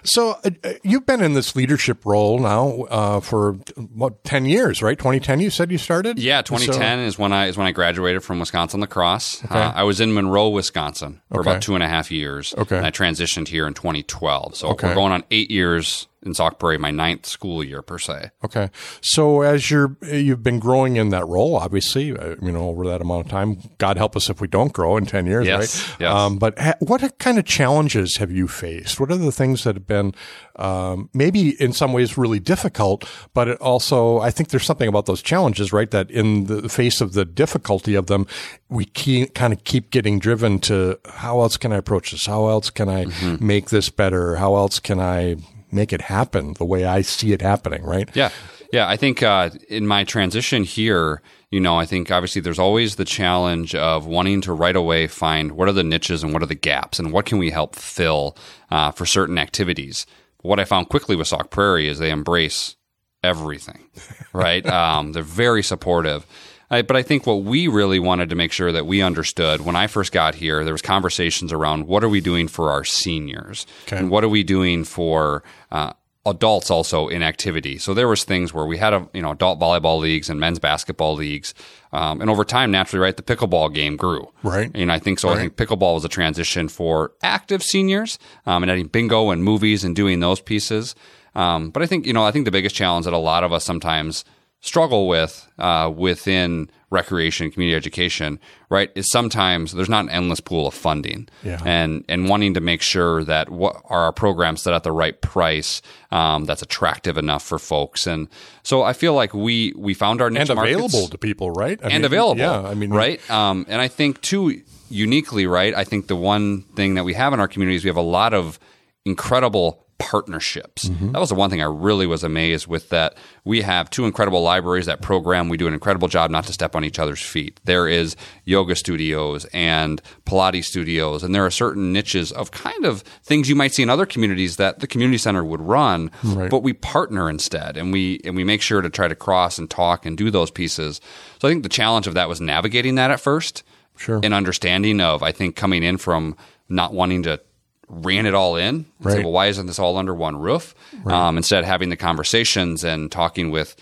So 0.04 0.32
uh, 0.44 0.50
uh, 0.62 0.72
you've 0.82 1.06
been 1.06 1.22
in 1.22 1.32
this 1.32 1.56
leadership 1.56 2.04
role 2.04 2.38
now 2.38 2.82
uh, 2.90 3.20
for 3.20 3.52
what 3.94 4.22
ten 4.22 4.44
years, 4.44 4.82
right? 4.82 4.98
Twenty 4.98 5.18
ten. 5.18 5.40
You 5.40 5.48
said 5.48 5.70
you 5.72 5.78
started. 5.78 6.18
Yeah, 6.18 6.42
2010 6.42 6.98
is 6.98 7.18
when 7.18 7.32
I 7.32 7.46
is 7.46 7.56
when 7.56 7.66
I 7.66 7.72
graduated 7.72 8.22
from 8.22 8.38
Wisconsin 8.38 8.80
La 8.80 8.86
Crosse. 8.86 9.42
Uh, 9.48 9.72
I 9.74 9.82
was 9.84 9.98
in 9.98 10.12
Monroe, 10.12 10.50
Wisconsin, 10.50 11.22
for 11.32 11.40
Okay. 11.40 11.50
about 11.50 11.62
two 11.62 11.74
and 11.74 11.82
a 11.82 11.88
half 11.88 12.10
years. 12.10 12.54
Okay. 12.58 12.76
and 12.76 12.84
I 12.84 12.90
transitioned 12.90 13.48
here 13.48 13.66
in 13.66 13.72
2012. 13.72 14.56
So 14.56 14.68
Okay. 14.68 14.88
we're 14.88 14.94
going 14.94 15.12
on 15.12 15.24
eight 15.30 15.50
years 15.50 16.06
in 16.26 16.34
Sauk 16.34 16.58
Prairie, 16.58 16.78
my 16.78 16.90
ninth 16.90 17.24
school 17.26 17.62
year 17.64 17.80
per 17.82 17.98
se. 17.98 18.30
Okay. 18.44 18.68
So 19.00 19.42
as 19.42 19.70
you're 19.70 19.96
you've 20.02 20.42
been 20.42 20.58
growing 20.58 20.96
in 20.96 21.10
that 21.10 21.26
role, 21.26 21.56
obviously, 21.56 22.10
uh, 22.16 22.34
you 22.42 22.52
know, 22.52 22.68
over 22.68 22.84
that 22.86 23.00
amount 23.00 23.26
of 23.26 23.30
time. 23.30 23.58
God 23.78 23.96
help 23.96 24.16
us 24.16 24.28
if 24.28 24.40
we 24.40 24.48
don't 24.48 24.72
grow 24.72 24.96
in 24.96 25.06
ten 25.06 25.26
years, 25.26 25.46
Yes, 25.46 25.88
right? 25.90 25.96
yes. 26.00 26.12
Um, 26.14 26.38
but 26.38 26.58
ha- 26.58 26.74
what 26.80 27.18
kind 27.18 27.38
of 27.38 27.44
challenges 27.44 28.16
have 28.18 28.30
you 28.30 28.48
faced? 28.48 28.98
What 29.00 29.10
are 29.10 29.16
the 29.16 29.32
things 29.32 29.64
that 29.64 29.76
have 29.76 29.86
been 29.86 30.12
um, 30.56 31.08
maybe 31.14 31.50
in 31.62 31.72
some 31.72 31.92
ways 31.92 32.18
really 32.18 32.40
difficult, 32.40 33.04
but 33.34 33.48
it 33.48 33.60
also 33.60 34.18
I 34.20 34.30
think 34.30 34.48
there's 34.50 34.64
something 34.66 34.88
about 34.88 35.06
those 35.06 35.22
challenges, 35.22 35.72
right? 35.72 35.90
That 35.90 36.10
in 36.10 36.46
the 36.46 36.68
face 36.68 37.00
of 37.00 37.12
the 37.12 37.24
difficulty 37.24 37.94
of 37.94 38.06
them, 38.06 38.26
we 38.68 38.84
keep, 38.86 39.34
kind 39.34 39.52
of 39.52 39.62
keep 39.64 39.90
getting 39.90 40.18
driven 40.18 40.58
to 40.60 40.98
how 41.06 41.40
else 41.40 41.56
can 41.56 41.72
I 41.72 41.76
approach 41.76 42.10
this? 42.10 42.26
How 42.26 42.48
else 42.48 42.70
can 42.70 42.88
I 42.88 43.04
Mm-hmm. 43.06 43.46
make 43.46 43.70
this 43.70 43.88
better? 43.90 44.36
How 44.36 44.56
else 44.56 44.80
can 44.80 44.98
I 45.00 45.36
make 45.70 45.92
it 45.92 46.02
happen 46.02 46.54
the 46.54 46.64
way 46.64 46.84
I 46.84 47.02
see 47.02 47.32
it 47.32 47.42
happening, 47.42 47.82
right? 47.82 48.08
Yeah. 48.14 48.30
Yeah. 48.72 48.88
I 48.88 48.96
think 48.96 49.22
uh, 49.22 49.50
in 49.68 49.86
my 49.86 50.04
transition 50.04 50.64
here, 50.64 51.22
you 51.50 51.60
know, 51.60 51.78
I 51.78 51.86
think 51.86 52.10
obviously 52.10 52.40
there's 52.40 52.58
always 52.58 52.96
the 52.96 53.04
challenge 53.04 53.74
of 53.74 54.06
wanting 54.06 54.40
to 54.42 54.52
right 54.52 54.76
away 54.76 55.06
find 55.06 55.52
what 55.52 55.68
are 55.68 55.72
the 55.72 55.84
niches 55.84 56.22
and 56.22 56.32
what 56.32 56.42
are 56.42 56.46
the 56.46 56.54
gaps 56.54 56.98
and 56.98 57.12
what 57.12 57.26
can 57.26 57.38
we 57.38 57.50
help 57.50 57.76
fill 57.76 58.36
uh, 58.70 58.90
for 58.90 59.06
certain 59.06 59.38
activities. 59.38 60.06
What 60.42 60.60
I 60.60 60.64
found 60.64 60.88
quickly 60.88 61.16
with 61.16 61.28
Sauk 61.28 61.50
Prairie 61.50 61.88
is 61.88 61.98
they 61.98 62.10
embrace 62.10 62.76
everything, 63.22 63.88
right? 64.32 64.64
um, 64.66 65.12
they're 65.12 65.22
very 65.22 65.62
supportive. 65.62 66.26
I, 66.70 66.82
but 66.82 66.96
I 66.96 67.02
think 67.02 67.26
what 67.26 67.42
we 67.44 67.68
really 67.68 67.98
wanted 67.98 68.28
to 68.30 68.36
make 68.36 68.52
sure 68.52 68.72
that 68.72 68.86
we 68.86 69.00
understood 69.02 69.60
when 69.60 69.76
I 69.76 69.86
first 69.86 70.12
got 70.12 70.34
here, 70.34 70.64
there 70.64 70.74
was 70.74 70.82
conversations 70.82 71.52
around 71.52 71.86
what 71.86 72.02
are 72.02 72.08
we 72.08 72.20
doing 72.20 72.48
for 72.48 72.70
our 72.70 72.84
seniors, 72.84 73.66
Okay. 73.86 73.96
and 73.96 74.10
what 74.10 74.24
are 74.24 74.28
we 74.28 74.42
doing 74.42 74.82
for 74.84 75.42
uh, 75.70 75.92
adults 76.24 76.70
also 76.72 77.06
in 77.06 77.22
activity. 77.22 77.78
So 77.78 77.94
there 77.94 78.08
was 78.08 78.24
things 78.24 78.52
where 78.52 78.66
we 78.66 78.78
had 78.78 78.92
a 78.92 79.08
you 79.14 79.22
know 79.22 79.30
adult 79.30 79.60
volleyball 79.60 80.00
leagues 80.00 80.28
and 80.28 80.40
men's 80.40 80.58
basketball 80.58 81.14
leagues, 81.14 81.54
um, 81.92 82.20
and 82.20 82.28
over 82.28 82.44
time, 82.44 82.72
naturally, 82.72 83.00
right, 83.02 83.16
the 83.16 83.22
pickleball 83.22 83.72
game 83.72 83.96
grew. 83.96 84.32
Right. 84.42 84.70
And 84.74 84.90
I 84.90 84.98
think 84.98 85.20
so. 85.20 85.28
I 85.28 85.36
think 85.36 85.54
pickleball 85.54 85.94
was 85.94 86.04
a 86.04 86.08
transition 86.08 86.68
for 86.68 87.12
active 87.22 87.62
seniors, 87.62 88.18
um, 88.44 88.64
and 88.64 88.72
adding 88.72 88.88
bingo 88.88 89.30
and 89.30 89.44
movies 89.44 89.84
and 89.84 89.94
doing 89.94 90.18
those 90.18 90.40
pieces. 90.40 90.96
Um, 91.36 91.70
but 91.70 91.82
I 91.82 91.86
think 91.86 92.06
you 92.06 92.12
know 92.12 92.24
I 92.24 92.32
think 92.32 92.44
the 92.44 92.50
biggest 92.50 92.74
challenge 92.74 93.04
that 93.04 93.14
a 93.14 93.18
lot 93.18 93.44
of 93.44 93.52
us 93.52 93.62
sometimes 93.64 94.24
struggle 94.60 95.06
with 95.08 95.46
uh, 95.58 95.90
within 95.94 96.68
recreation 96.90 97.50
community 97.50 97.76
education 97.76 98.38
right 98.70 98.90
is 98.94 99.10
sometimes 99.10 99.72
there's 99.72 99.88
not 99.88 100.04
an 100.04 100.10
endless 100.10 100.38
pool 100.40 100.68
of 100.68 100.74
funding 100.74 101.28
Yeah. 101.42 101.60
and 101.64 102.04
and 102.08 102.28
wanting 102.28 102.54
to 102.54 102.60
make 102.60 102.80
sure 102.80 103.24
that 103.24 103.50
what 103.50 103.82
are 103.86 104.02
our 104.04 104.12
programs 104.12 104.62
set 104.62 104.72
at 104.72 104.84
the 104.84 104.92
right 104.92 105.20
price 105.20 105.82
um, 106.12 106.44
that's 106.44 106.62
attractive 106.62 107.18
enough 107.18 107.42
for 107.42 107.58
folks 107.58 108.06
and 108.06 108.28
so 108.62 108.82
I 108.82 108.92
feel 108.92 109.14
like 109.14 109.34
we 109.34 109.72
we 109.76 109.94
found 109.94 110.20
our 110.22 110.30
niche 110.30 110.48
and 110.48 110.56
markets 110.56 110.76
available 110.76 111.08
to 111.08 111.18
people, 111.18 111.50
right? 111.50 111.78
I 111.82 111.86
and 111.86 111.94
mean, 111.94 112.04
available. 112.04 112.40
Yeah, 112.40 112.60
I 112.62 112.74
mean, 112.74 112.90
right. 112.90 113.20
Um, 113.30 113.66
and 113.68 113.80
I 113.80 113.86
think 113.88 114.20
too 114.22 114.60
uniquely, 114.88 115.46
right. 115.46 115.74
I 115.74 115.84
think 115.84 116.06
the 116.08 116.16
one 116.16 116.62
thing 116.74 116.94
that 116.94 117.04
we 117.04 117.14
have 117.14 117.32
in 117.32 117.40
our 117.40 117.46
community 117.48 117.76
is 117.76 117.84
we 117.84 117.88
have 117.90 117.96
a 117.96 118.00
lot 118.00 118.32
of 118.34 118.58
incredible 119.04 119.85
partnerships. 119.98 120.86
Mm-hmm. 120.88 121.12
That 121.12 121.18
was 121.20 121.28
the 121.30 121.34
one 121.34 121.50
thing 121.50 121.60
I 121.60 121.66
really 121.66 122.06
was 122.06 122.22
amazed 122.24 122.66
with 122.66 122.90
that 122.90 123.16
we 123.44 123.62
have 123.62 123.88
two 123.90 124.04
incredible 124.04 124.42
libraries 124.42 124.86
that 124.86 125.02
program. 125.02 125.48
We 125.48 125.56
do 125.56 125.66
an 125.66 125.74
incredible 125.74 126.08
job 126.08 126.30
not 126.30 126.44
to 126.44 126.52
step 126.52 126.76
on 126.76 126.84
each 126.84 126.98
other's 126.98 127.20
feet. 127.22 127.60
There 127.64 127.88
is 127.88 128.16
yoga 128.44 128.76
studios 128.76 129.44
and 129.52 130.00
Pilates 130.24 130.64
studios, 130.64 131.22
and 131.22 131.34
there 131.34 131.44
are 131.46 131.50
certain 131.50 131.92
niches 131.92 132.32
of 132.32 132.50
kind 132.50 132.84
of 132.84 133.02
things 133.22 133.48
you 133.48 133.54
might 133.56 133.72
see 133.74 133.82
in 133.82 133.90
other 133.90 134.06
communities 134.06 134.56
that 134.56 134.80
the 134.80 134.86
community 134.86 135.18
center 135.18 135.44
would 135.44 135.60
run, 135.60 136.10
Right. 136.22 136.50
but 136.50 136.62
we 136.62 136.72
partner 136.72 137.28
instead 137.30 137.76
and 137.76 137.92
we 137.92 138.20
and 138.24 138.36
we 138.36 138.44
make 138.44 138.62
sure 138.62 138.80
to 138.82 138.90
try 138.90 139.08
to 139.08 139.14
cross 139.14 139.58
and 139.58 139.68
talk 139.70 140.04
and 140.06 140.16
do 140.16 140.30
those 140.30 140.50
pieces. 140.50 141.00
So 141.40 141.48
I 141.48 141.50
think 141.50 141.62
the 141.62 141.68
challenge 141.68 142.06
of 142.06 142.14
that 142.14 142.28
was 142.28 142.40
navigating 142.40 142.94
that 142.96 143.10
at 143.10 143.20
first. 143.20 143.62
Sure. 143.98 144.20
An 144.22 144.32
understanding 144.34 145.00
of 145.00 145.22
I 145.22 145.32
think 145.32 145.56
coming 145.56 145.82
in 145.82 145.96
from 145.96 146.36
not 146.68 146.92
wanting 146.92 147.22
to 147.22 147.40
ran 147.88 148.26
it 148.26 148.34
all 148.34 148.56
in 148.56 148.64
and 148.74 148.86
Right. 149.00 149.22
well, 149.22 149.32
why 149.32 149.46
isn't 149.46 149.66
this 149.66 149.78
all 149.78 149.96
under 149.96 150.14
one 150.14 150.36
roof? 150.36 150.74
Um, 151.06 151.36
instead, 151.36 151.64
having 151.64 151.88
the 151.88 151.96
conversations 151.96 152.82
and 152.84 153.10
talking 153.12 153.50
with 153.50 153.76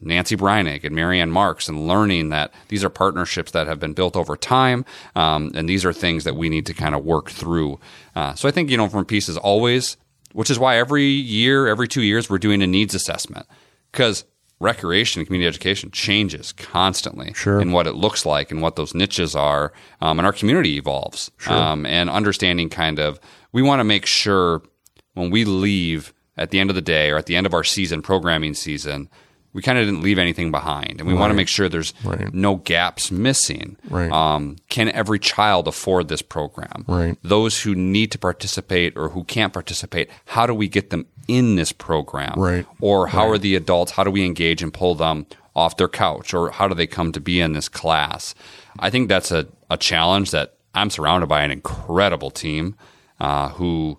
Nancy 0.00 0.36
Breinig 0.36 0.84
and 0.84 0.94
Marianne 0.94 1.30
Marks 1.32 1.68
and 1.68 1.88
learning 1.88 2.28
that 2.28 2.52
these 2.68 2.84
are 2.84 2.88
partnerships 2.88 3.50
that 3.50 3.66
have 3.66 3.80
been 3.80 3.94
built 3.94 4.14
over 4.14 4.36
time, 4.36 4.84
um, 5.16 5.50
and 5.56 5.68
these 5.68 5.84
are 5.84 5.92
things 5.92 6.22
that 6.22 6.36
we 6.36 6.48
need 6.48 6.66
to 6.66 6.74
kind 6.74 6.94
of 6.94 7.04
work 7.04 7.30
through. 7.30 7.80
Uh, 8.14 8.34
so 8.34 8.46
I 8.48 8.52
think 8.52 8.70
you 8.70 8.76
know 8.76 8.88
from 8.88 9.04
pieces 9.04 9.36
always, 9.36 9.96
which 10.34 10.50
is 10.50 10.58
why 10.58 10.76
every 10.78 11.06
year, 11.06 11.66
every 11.66 11.88
two 11.88 12.02
years, 12.02 12.30
we're 12.30 12.38
doing 12.38 12.62
a 12.62 12.66
needs 12.66 12.94
assessment 12.94 13.46
because 13.90 14.24
recreation 14.60 15.20
and 15.20 15.26
community 15.26 15.46
education 15.48 15.90
changes 15.90 16.52
constantly 16.52 17.32
Sure. 17.34 17.60
in 17.60 17.70
what 17.72 17.86
it 17.86 17.94
looks 17.94 18.26
like 18.26 18.50
and 18.50 18.60
what 18.60 18.76
those 18.76 18.94
niches 18.94 19.34
are, 19.36 19.72
um, 20.00 20.18
and 20.18 20.26
our 20.26 20.32
community 20.32 20.76
evolves. 20.76 21.30
Um, 21.48 21.86
and 21.86 22.10
understanding 22.10 22.68
kind 22.68 22.98
of, 22.98 23.18
we 23.52 23.62
want 23.62 23.80
to 23.80 23.84
make 23.84 24.06
sure 24.06 24.62
when 25.14 25.30
we 25.30 25.44
leave 25.44 26.12
at 26.36 26.50
the 26.50 26.60
end 26.60 26.70
of 26.70 26.76
the 26.76 26.82
day 26.82 27.10
or 27.10 27.16
at 27.16 27.26
the 27.26 27.36
end 27.36 27.46
of 27.46 27.54
our 27.54 27.64
season, 27.64 28.02
programming 28.02 28.54
season, 28.54 29.08
we 29.54 29.62
kind 29.62 29.78
of 29.78 29.86
didn't 29.86 30.02
leave 30.02 30.18
anything 30.18 30.50
behind, 30.50 31.00
and 31.00 31.08
we 31.08 31.14
want 31.14 31.30
to 31.30 31.34
make 31.34 31.48
sure 31.48 31.68
there's 31.68 31.94
Right. 32.04 32.32
no 32.34 32.56
gaps 32.56 33.10
missing. 33.10 33.76
Right. 33.88 34.12
Um, 34.12 34.56
can 34.68 34.88
every 34.90 35.18
child 35.18 35.66
afford 35.66 36.08
this 36.08 36.22
program? 36.22 36.84
Right. 36.86 37.16
Those 37.22 37.62
who 37.62 37.74
need 37.74 38.12
to 38.12 38.18
participate 38.18 38.96
or 38.96 39.08
who 39.08 39.24
can't 39.24 39.52
participate, 39.52 40.10
how 40.26 40.46
do 40.46 40.54
we 40.54 40.68
get 40.68 40.90
them 40.90 41.06
in 41.26 41.56
this 41.56 41.72
program? 41.72 42.34
Right. 42.38 42.66
Or 42.80 43.06
how 43.08 43.28
are 43.30 43.38
the 43.38 43.56
adults? 43.56 43.92
How 43.92 44.04
do 44.04 44.10
we 44.10 44.24
engage 44.24 44.62
and 44.62 44.72
pull 44.72 44.94
them 44.94 45.26
off 45.56 45.76
their 45.78 45.88
couch? 45.88 46.34
Or 46.34 46.50
how 46.50 46.68
do 46.68 46.74
they 46.74 46.86
come 46.86 47.10
to 47.12 47.20
be 47.20 47.40
in 47.40 47.54
this 47.54 47.68
class? 47.70 48.34
I 48.78 48.90
think 48.90 49.08
that's 49.08 49.32
a, 49.32 49.46
a 49.70 49.78
challenge 49.78 50.30
that 50.30 50.56
I'm 50.74 50.90
surrounded 50.90 51.26
by 51.26 51.42
an 51.42 51.50
incredible 51.50 52.30
team 52.30 52.76
uh, 53.20 53.50
who 53.50 53.98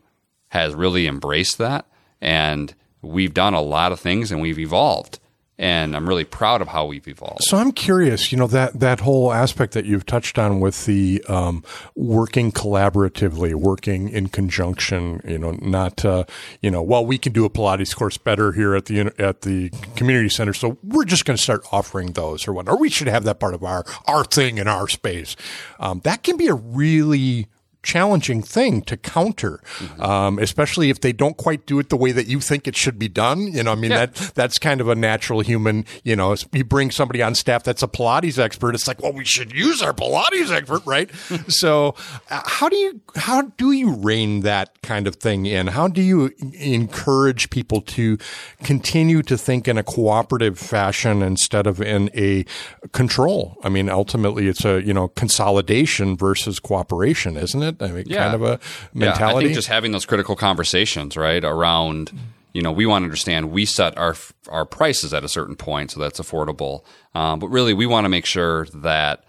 has 0.50 0.76
really 0.76 1.08
embraced 1.08 1.58
that. 1.58 1.86
And 2.22 2.74
we've 3.02 3.34
done 3.34 3.54
a 3.54 3.62
lot 3.62 3.92
of 3.92 4.00
things 4.00 4.32
and 4.32 4.42
we've 4.42 4.60
evolved. 4.60 5.20
And 5.62 5.94
I'm 5.94 6.08
really 6.08 6.24
proud 6.24 6.62
of 6.62 6.70
how 6.70 6.86
we've 6.86 7.06
evolved. 7.06 7.44
So 7.44 7.58
I'm 7.58 7.74
curious, 7.74 8.32
you 8.32 8.38
know, 8.38 8.48
that, 8.48 8.80
that 8.80 9.02
whole 9.02 9.34
aspect 9.34 9.74
that 9.74 9.84
you've 9.84 10.06
touched 10.06 10.40
on 10.40 10.62
with 10.62 10.86
the 10.86 11.22
um, 11.28 11.66
working 11.96 12.54
collaboratively, 12.54 13.54
working 13.56 14.08
in 14.08 14.30
conjunction, 14.30 15.22
you 15.28 15.38
know, 15.38 15.58
not, 15.62 16.06
uh, 16.06 16.24
you 16.62 16.72
know, 16.72 16.82
well, 16.82 17.06
we 17.06 17.18
can 17.18 17.34
do 17.34 17.44
a 17.44 17.50
Pilates 17.50 17.94
course 17.94 18.18
better 18.18 18.54
here 18.54 18.74
at 18.74 18.86
the 18.86 19.12
at 19.20 19.42
the 19.42 19.70
community 19.98 20.30
center, 20.30 20.54
so 20.54 20.78
we're 20.82 21.04
just 21.04 21.26
going 21.26 21.36
to 21.36 21.44
start 21.44 21.66
offering 21.74 22.14
those 22.14 22.48
or 22.48 22.54
what, 22.54 22.70
or 22.70 22.78
we 22.78 22.90
should 22.90 23.08
have 23.08 23.26
that 23.26 23.42
part 23.42 23.54
of 23.54 23.62
our 23.62 23.84
our 24.08 24.24
thing 24.24 24.60
in 24.60 24.70
our 24.70 24.88
space. 24.88 25.36
Um, 25.78 26.00
that 26.06 26.24
can 26.24 26.38
be 26.38 26.48
a 26.48 26.54
really 26.54 27.48
challenging 27.82 28.42
thing 28.42 28.82
to 28.84 28.98
counter, 28.98 29.62
um, 30.00 30.38
especially 30.40 30.90
if 30.90 31.00
they 31.02 31.14
don't 31.14 31.38
quite 31.38 31.66
do 31.66 31.80
it 31.80 31.90
the 31.90 31.96
way 31.98 32.12
that 32.12 32.28
you 32.28 32.40
think 32.40 32.68
it 32.68 32.76
should 32.76 33.00
be 33.00 33.08
done. 33.08 33.42
You 33.48 33.64
know, 33.64 33.72
I 33.72 33.76
mean 33.76 33.92
Yeah. 33.92 34.08
that 34.08 34.16
that's 34.36 34.60
kind 34.60 34.82
of 34.82 34.90
a 34.90 34.96
natural 34.96 35.40
human. 35.42 35.86
You 36.04 36.16
know, 36.16 36.36
you 36.52 36.64
bring 36.64 36.92
somebody 36.92 37.22
on 37.22 37.36
staff 37.36 37.64
that's 37.64 37.82
a 37.82 37.88
Pilates 37.88 38.38
expert. 38.38 38.76
It's 38.76 38.88
like, 38.88 39.02
well, 39.02 39.14
we 39.14 39.24
should 39.26 39.54
use 39.54 39.82
our 39.82 39.94
Pilates 39.94 40.52
expert, 40.52 40.86
right? 40.86 41.10
so, 41.48 41.96
uh, 42.30 42.42
how 42.46 42.68
do 42.70 42.76
you 42.76 43.02
how 43.16 43.42
do 43.44 43.72
you 43.72 43.96
rein 43.96 44.42
that 44.42 44.82
kind 44.82 45.08
of 45.08 45.16
thing 45.16 45.46
in? 45.46 45.68
How 45.68 45.88
do 45.88 46.02
you 46.02 46.32
encourage 46.60 47.50
people 47.50 47.82
to 47.82 48.18
continue 48.64 49.22
to 49.24 49.38
think 49.38 49.68
in 49.68 49.78
a 49.78 49.84
cooperative 49.84 50.60
fashion 50.60 51.22
instead 51.22 51.66
of 51.68 51.82
in 51.82 52.10
a 52.14 52.46
control? 52.92 53.58
I 53.64 53.70
mean, 53.70 53.90
ultimately, 53.90 54.48
it's 54.48 54.66
a 54.66 54.82
you 54.84 54.94
know 54.94 55.08
consolidation 55.10 56.18
versus 56.18 56.60
cooperation, 56.60 57.38
isn't 57.38 57.64
it? 57.64 57.69
I 57.80 57.88
mean, 57.88 58.06
kind 58.06 58.36
of 58.36 58.42
a 58.42 58.60
Yeah, 58.94 59.08
I 59.08 59.10
mentality. 59.10 59.46
think 59.48 59.56
just 59.56 59.68
having 59.68 59.92
those 59.92 60.06
critical 60.06 60.36
conversations, 60.36 61.16
right, 61.18 61.44
around 61.44 62.12
you 62.54 62.62
know 62.64 62.72
we 62.72 62.86
want 62.86 63.04
to 63.04 63.06
understand 63.06 63.52
we 63.52 63.66
set 63.66 63.98
our 63.98 64.16
our 64.50 64.66
prices 64.66 65.14
at 65.14 65.24
a 65.24 65.30
certain 65.30 65.56
point 65.56 65.92
so 65.92 66.00
that's 66.00 66.20
affordable, 66.20 66.84
um, 67.16 67.40
but 67.40 67.48
really 67.50 67.74
we 67.74 67.86
want 67.86 68.06
to 68.06 68.10
make 68.10 68.26
sure 68.26 68.66
that 68.74 69.24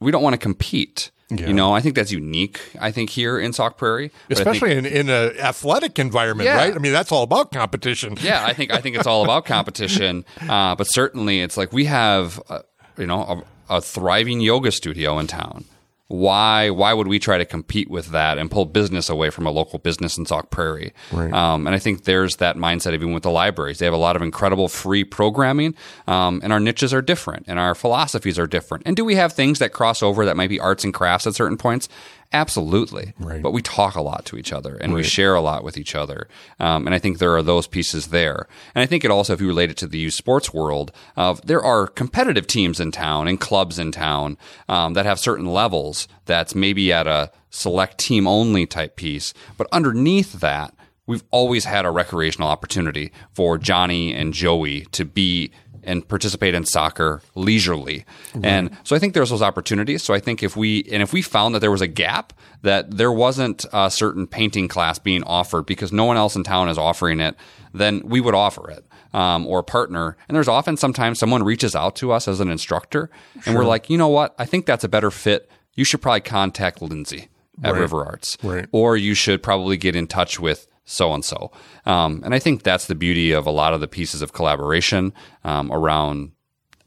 we 0.00 0.10
don't 0.10 0.22
want 0.22 0.34
to 0.34 0.38
compete. 0.38 1.10
You 1.30 1.54
know, 1.54 1.72
I 1.72 1.80
think 1.80 1.94
that's 1.94 2.12
unique. 2.12 2.60
I 2.78 2.90
think 2.90 3.08
here 3.08 3.38
in 3.38 3.54
Sauk 3.54 3.78
Prairie, 3.78 4.10
I 4.28 4.34
think- 4.34 4.38
especially 4.40 4.76
in, 4.76 4.84
in 4.84 5.08
an 5.08 5.34
athletic 5.38 5.98
environment, 5.98 6.44
Yeah. 6.46 6.56
right? 6.58 6.74
I 6.74 6.78
mean, 6.78 6.92
that's 6.92 7.10
all 7.10 7.22
about 7.22 7.52
competition. 7.52 8.18
yeah, 8.20 8.44
I 8.44 8.52
think 8.52 8.70
I 8.70 8.82
think 8.82 8.96
it's 8.96 9.06
all 9.06 9.24
about 9.24 9.46
competition, 9.46 10.26
uh, 10.46 10.74
but 10.74 10.84
certainly 10.84 11.40
it's 11.40 11.56
like 11.56 11.72
we 11.72 11.86
have, 11.86 12.38
uh, 12.50 12.58
you 12.98 13.06
know, 13.06 13.44
a, 13.70 13.76
a 13.76 13.80
thriving 13.80 14.42
yoga 14.42 14.70
studio 14.70 15.18
in 15.18 15.26
town. 15.26 15.64
Why 16.12 16.68
why 16.68 16.92
would 16.92 17.08
we 17.08 17.18
try 17.18 17.38
to 17.38 17.44
compete 17.46 17.90
with 17.90 18.08
that 18.08 18.36
and 18.36 18.50
pull 18.50 18.66
business 18.66 19.08
away 19.08 19.30
from 19.30 19.46
a 19.46 19.50
local 19.50 19.78
business 19.78 20.18
in 20.18 20.26
Sauk 20.26 20.50
Prairie? 20.50 20.92
Right. 21.10 21.32
Um, 21.32 21.66
and 21.66 21.74
I 21.74 21.78
think 21.78 22.04
there's 22.04 22.36
that 22.36 22.56
mindset 22.56 22.92
even 22.92 23.12
with 23.12 23.22
the 23.22 23.30
libraries. 23.30 23.78
They 23.78 23.86
have 23.86 23.94
a 23.94 23.98
lot 23.98 24.14
of 24.14 24.22
incredible 24.22 24.68
free 24.68 25.04
programming, 25.04 25.74
um, 26.06 26.40
and 26.44 26.52
our 26.52 26.60
niches 26.60 26.92
are 26.92 27.02
different, 27.02 27.46
and 27.48 27.58
our 27.58 27.74
philosophies 27.74 28.38
are 28.38 28.46
different. 28.46 28.84
And 28.86 28.94
do 28.94 29.04
we 29.04 29.14
have 29.14 29.32
things 29.32 29.58
that 29.60 29.72
cross 29.72 30.02
over 30.02 30.26
that 30.26 30.36
might 30.36 30.50
be 30.50 30.60
arts 30.60 30.84
and 30.84 30.92
crafts 30.92 31.26
at 31.26 31.34
certain 31.34 31.56
points? 31.56 31.88
Absolutely. 32.32 33.12
Right. 33.18 33.42
But 33.42 33.52
we 33.52 33.62
talk 33.62 33.94
a 33.94 34.02
lot 34.02 34.24
to 34.26 34.36
each 34.36 34.52
other, 34.52 34.76
and 34.76 34.94
we 34.94 35.02
share 35.02 35.34
a 35.34 35.40
lot 35.40 35.64
with 35.64 35.76
each 35.76 35.94
other. 35.94 36.28
Um, 36.58 36.86
and 36.86 36.94
I 36.94 36.98
think 36.98 37.18
there 37.18 37.36
are 37.36 37.42
those 37.42 37.66
pieces 37.66 38.08
there. 38.08 38.48
And 38.74 38.82
I 38.82 38.86
think 38.86 39.04
it 39.04 39.10
also, 39.10 39.32
if 39.32 39.40
you 39.40 39.46
relate 39.46 39.70
it 39.70 39.76
to 39.78 39.86
the 39.86 39.98
youth 39.98 40.14
sports 40.14 40.52
world, 40.52 40.92
of 41.16 41.44
there 41.46 41.62
are 41.62 41.86
competitive 41.86 42.46
teams 42.46 42.80
in 42.80 42.90
town 42.90 43.28
and 43.28 43.38
clubs 43.38 43.78
in 43.78 43.92
town 43.92 44.38
um, 44.68 44.94
that 44.94 45.06
have 45.06 45.18
certain 45.20 45.46
levels 45.46 46.08
that's 46.24 46.54
maybe 46.54 46.92
at 46.92 47.06
a 47.06 47.30
select 47.50 47.98
team 47.98 48.26
only 48.26 48.66
type 48.66 48.96
piece, 48.96 49.34
but 49.58 49.66
underneath 49.72 50.40
that 50.40 50.74
we've 51.06 51.24
always 51.30 51.64
had 51.64 51.84
a 51.84 51.90
recreational 51.90 52.48
opportunity 52.48 53.12
for 53.32 53.58
Johnny 53.58 54.14
and 54.14 54.32
Joey 54.32 54.82
to 54.92 55.04
be 55.04 55.50
and 55.84 56.06
participate 56.06 56.54
in 56.54 56.64
soccer 56.64 57.22
leisurely. 57.34 58.04
And 58.42 58.70
so 58.84 58.94
I 58.96 58.98
think 58.98 59.14
there's 59.14 59.30
those 59.30 59.42
opportunities. 59.42 60.02
So 60.02 60.14
I 60.14 60.20
think 60.20 60.42
if 60.42 60.56
we 60.56 60.84
and 60.92 61.02
if 61.02 61.12
we 61.12 61.22
found 61.22 61.54
that 61.54 61.60
there 61.60 61.70
was 61.70 61.80
a 61.80 61.86
gap 61.86 62.32
that 62.62 62.96
there 62.96 63.12
wasn't 63.12 63.64
a 63.72 63.90
certain 63.90 64.26
painting 64.26 64.68
class 64.68 64.98
being 64.98 65.22
offered 65.24 65.66
because 65.66 65.92
no 65.92 66.04
one 66.04 66.16
else 66.16 66.36
in 66.36 66.44
town 66.44 66.68
is 66.68 66.78
offering 66.78 67.20
it, 67.20 67.34
then 67.74 68.02
we 68.04 68.20
would 68.20 68.34
offer 68.34 68.70
it. 68.70 68.84
Um, 69.14 69.46
or 69.46 69.62
partner. 69.62 70.16
And 70.26 70.34
there's 70.34 70.48
often 70.48 70.78
sometimes 70.78 71.18
someone 71.18 71.42
reaches 71.42 71.76
out 71.76 71.96
to 71.96 72.12
us 72.12 72.26
as 72.26 72.40
an 72.40 72.50
instructor 72.50 73.10
and 73.44 73.54
we're 73.54 73.66
like, 73.66 73.90
you 73.90 73.98
know 73.98 74.08
what? 74.08 74.34
I 74.38 74.46
think 74.46 74.64
that's 74.64 74.84
a 74.84 74.88
better 74.88 75.10
fit. 75.10 75.50
You 75.74 75.84
should 75.84 76.00
probably 76.00 76.22
contact 76.22 76.80
Lindsay 76.80 77.28
at 77.62 77.74
Right. 77.74 77.80
River 77.80 78.06
Arts 78.06 78.38
Right. 78.42 78.64
or 78.72 78.96
you 78.96 79.12
should 79.12 79.42
probably 79.42 79.76
get 79.76 79.94
in 79.94 80.06
touch 80.06 80.40
with 80.40 80.66
so 80.84 81.12
and 81.12 81.24
so. 81.24 81.50
And 81.84 82.34
I 82.34 82.38
think 82.38 82.62
that's 82.62 82.86
the 82.86 82.94
beauty 82.94 83.32
of 83.32 83.46
a 83.46 83.50
lot 83.50 83.74
of 83.74 83.80
the 83.80 83.88
pieces 83.88 84.22
of 84.22 84.32
collaboration 84.32 85.12
um, 85.44 85.70
around 85.72 86.32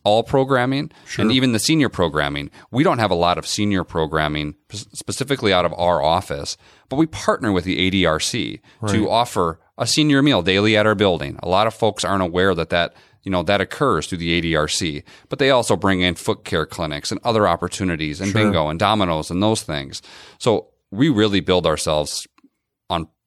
all 0.04 0.22
programming 0.24 0.92
and 1.18 1.32
even 1.32 1.52
the 1.52 1.60
senior 1.60 1.90
programming. 1.90 2.52
We 2.70 2.84
don't 2.84 3.00
have 3.00 3.10
a 3.10 3.16
lot 3.16 3.40
of 3.40 3.48
senior 3.48 3.84
programming 3.84 4.54
specifically 4.72 5.52
out 5.52 5.66
of 5.66 5.74
our 5.78 6.02
office, 6.04 6.58
but 6.90 6.98
we 6.98 7.08
partner 7.08 7.52
with 7.52 7.64
the 7.64 7.90
ADRC 7.90 8.60
to 8.90 9.10
offer 9.10 9.60
a 9.78 9.88
senior 9.88 10.22
meal 10.22 10.44
daily 10.44 10.78
at 10.78 10.86
our 10.86 10.94
building. 10.96 11.40
A 11.42 11.50
lot 11.50 11.66
of 11.66 11.74
folks 11.74 12.06
aren't 12.06 12.22
aware 12.22 12.54
that 12.54 12.70
that 12.70 12.94
you 13.24 13.32
know 13.32 13.42
that 13.42 13.60
occurs 13.62 14.06
through 14.06 14.20
the 14.20 14.40
ADRC, 14.40 15.04
but 15.30 15.40
they 15.40 15.50
also 15.50 15.76
bring 15.76 16.02
in 16.02 16.14
foot 16.14 16.46
care 16.46 16.68
clinics 16.68 17.12
and 17.12 17.20
other 17.24 17.48
opportunities 17.48 18.22
and 18.22 18.32
bingo 18.32 18.68
and 18.70 18.78
dominoes 18.80 19.32
and 19.32 19.42
those 19.42 19.64
things. 19.64 20.04
So 20.38 20.68
we 20.92 21.10
really 21.10 21.40
build 21.40 21.66
ourselves 21.66 22.28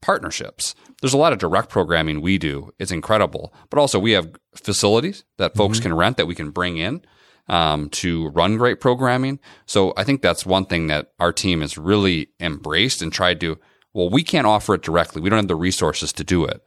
partnerships. 0.01 0.75
There's 1.01 1.15
a 1.15 1.19
lot 1.19 1.33
of 1.33 1.39
direct 1.39 1.69
programming 1.69 2.21
we 2.21 2.39
do. 2.39 2.73
It's 2.79 2.91
incredible. 2.91 3.53
But 3.71 3.79
also 3.79 3.99
we 3.99 4.13
have 4.13 4.33
facilities 4.55 5.25
that 5.39 5.57
folks 5.57 5.81
can 5.81 5.95
rent 5.95 6.17
that 6.17 6.27
we 6.27 6.35
can 6.35 6.51
bring 6.51 6.77
in 6.77 7.03
um, 7.49 7.89
to 7.91 8.29
run 8.29 8.57
great 8.57 8.81
programming. 8.81 9.41
So 9.67 9.93
I 9.97 10.05
think 10.05 10.23
that's 10.23 10.47
one 10.47 10.67
thing 10.67 10.87
that 10.89 11.13
our 11.19 11.33
team 11.33 11.61
has 11.61 11.79
really 11.79 12.31
embraced 12.41 13.03
and 13.03 13.13
tried 13.13 13.41
to, 13.41 13.59
well, 13.93 14.11
we 14.11 14.23
can't 14.23 14.47
offer 14.47 14.75
it 14.75 14.83
directly. 14.83 15.23
We 15.23 15.31
don't 15.31 15.39
have 15.39 15.49
the 15.49 15.57
resources 15.57 16.13
to 16.15 16.25
do 16.25 16.45
it. 16.45 16.63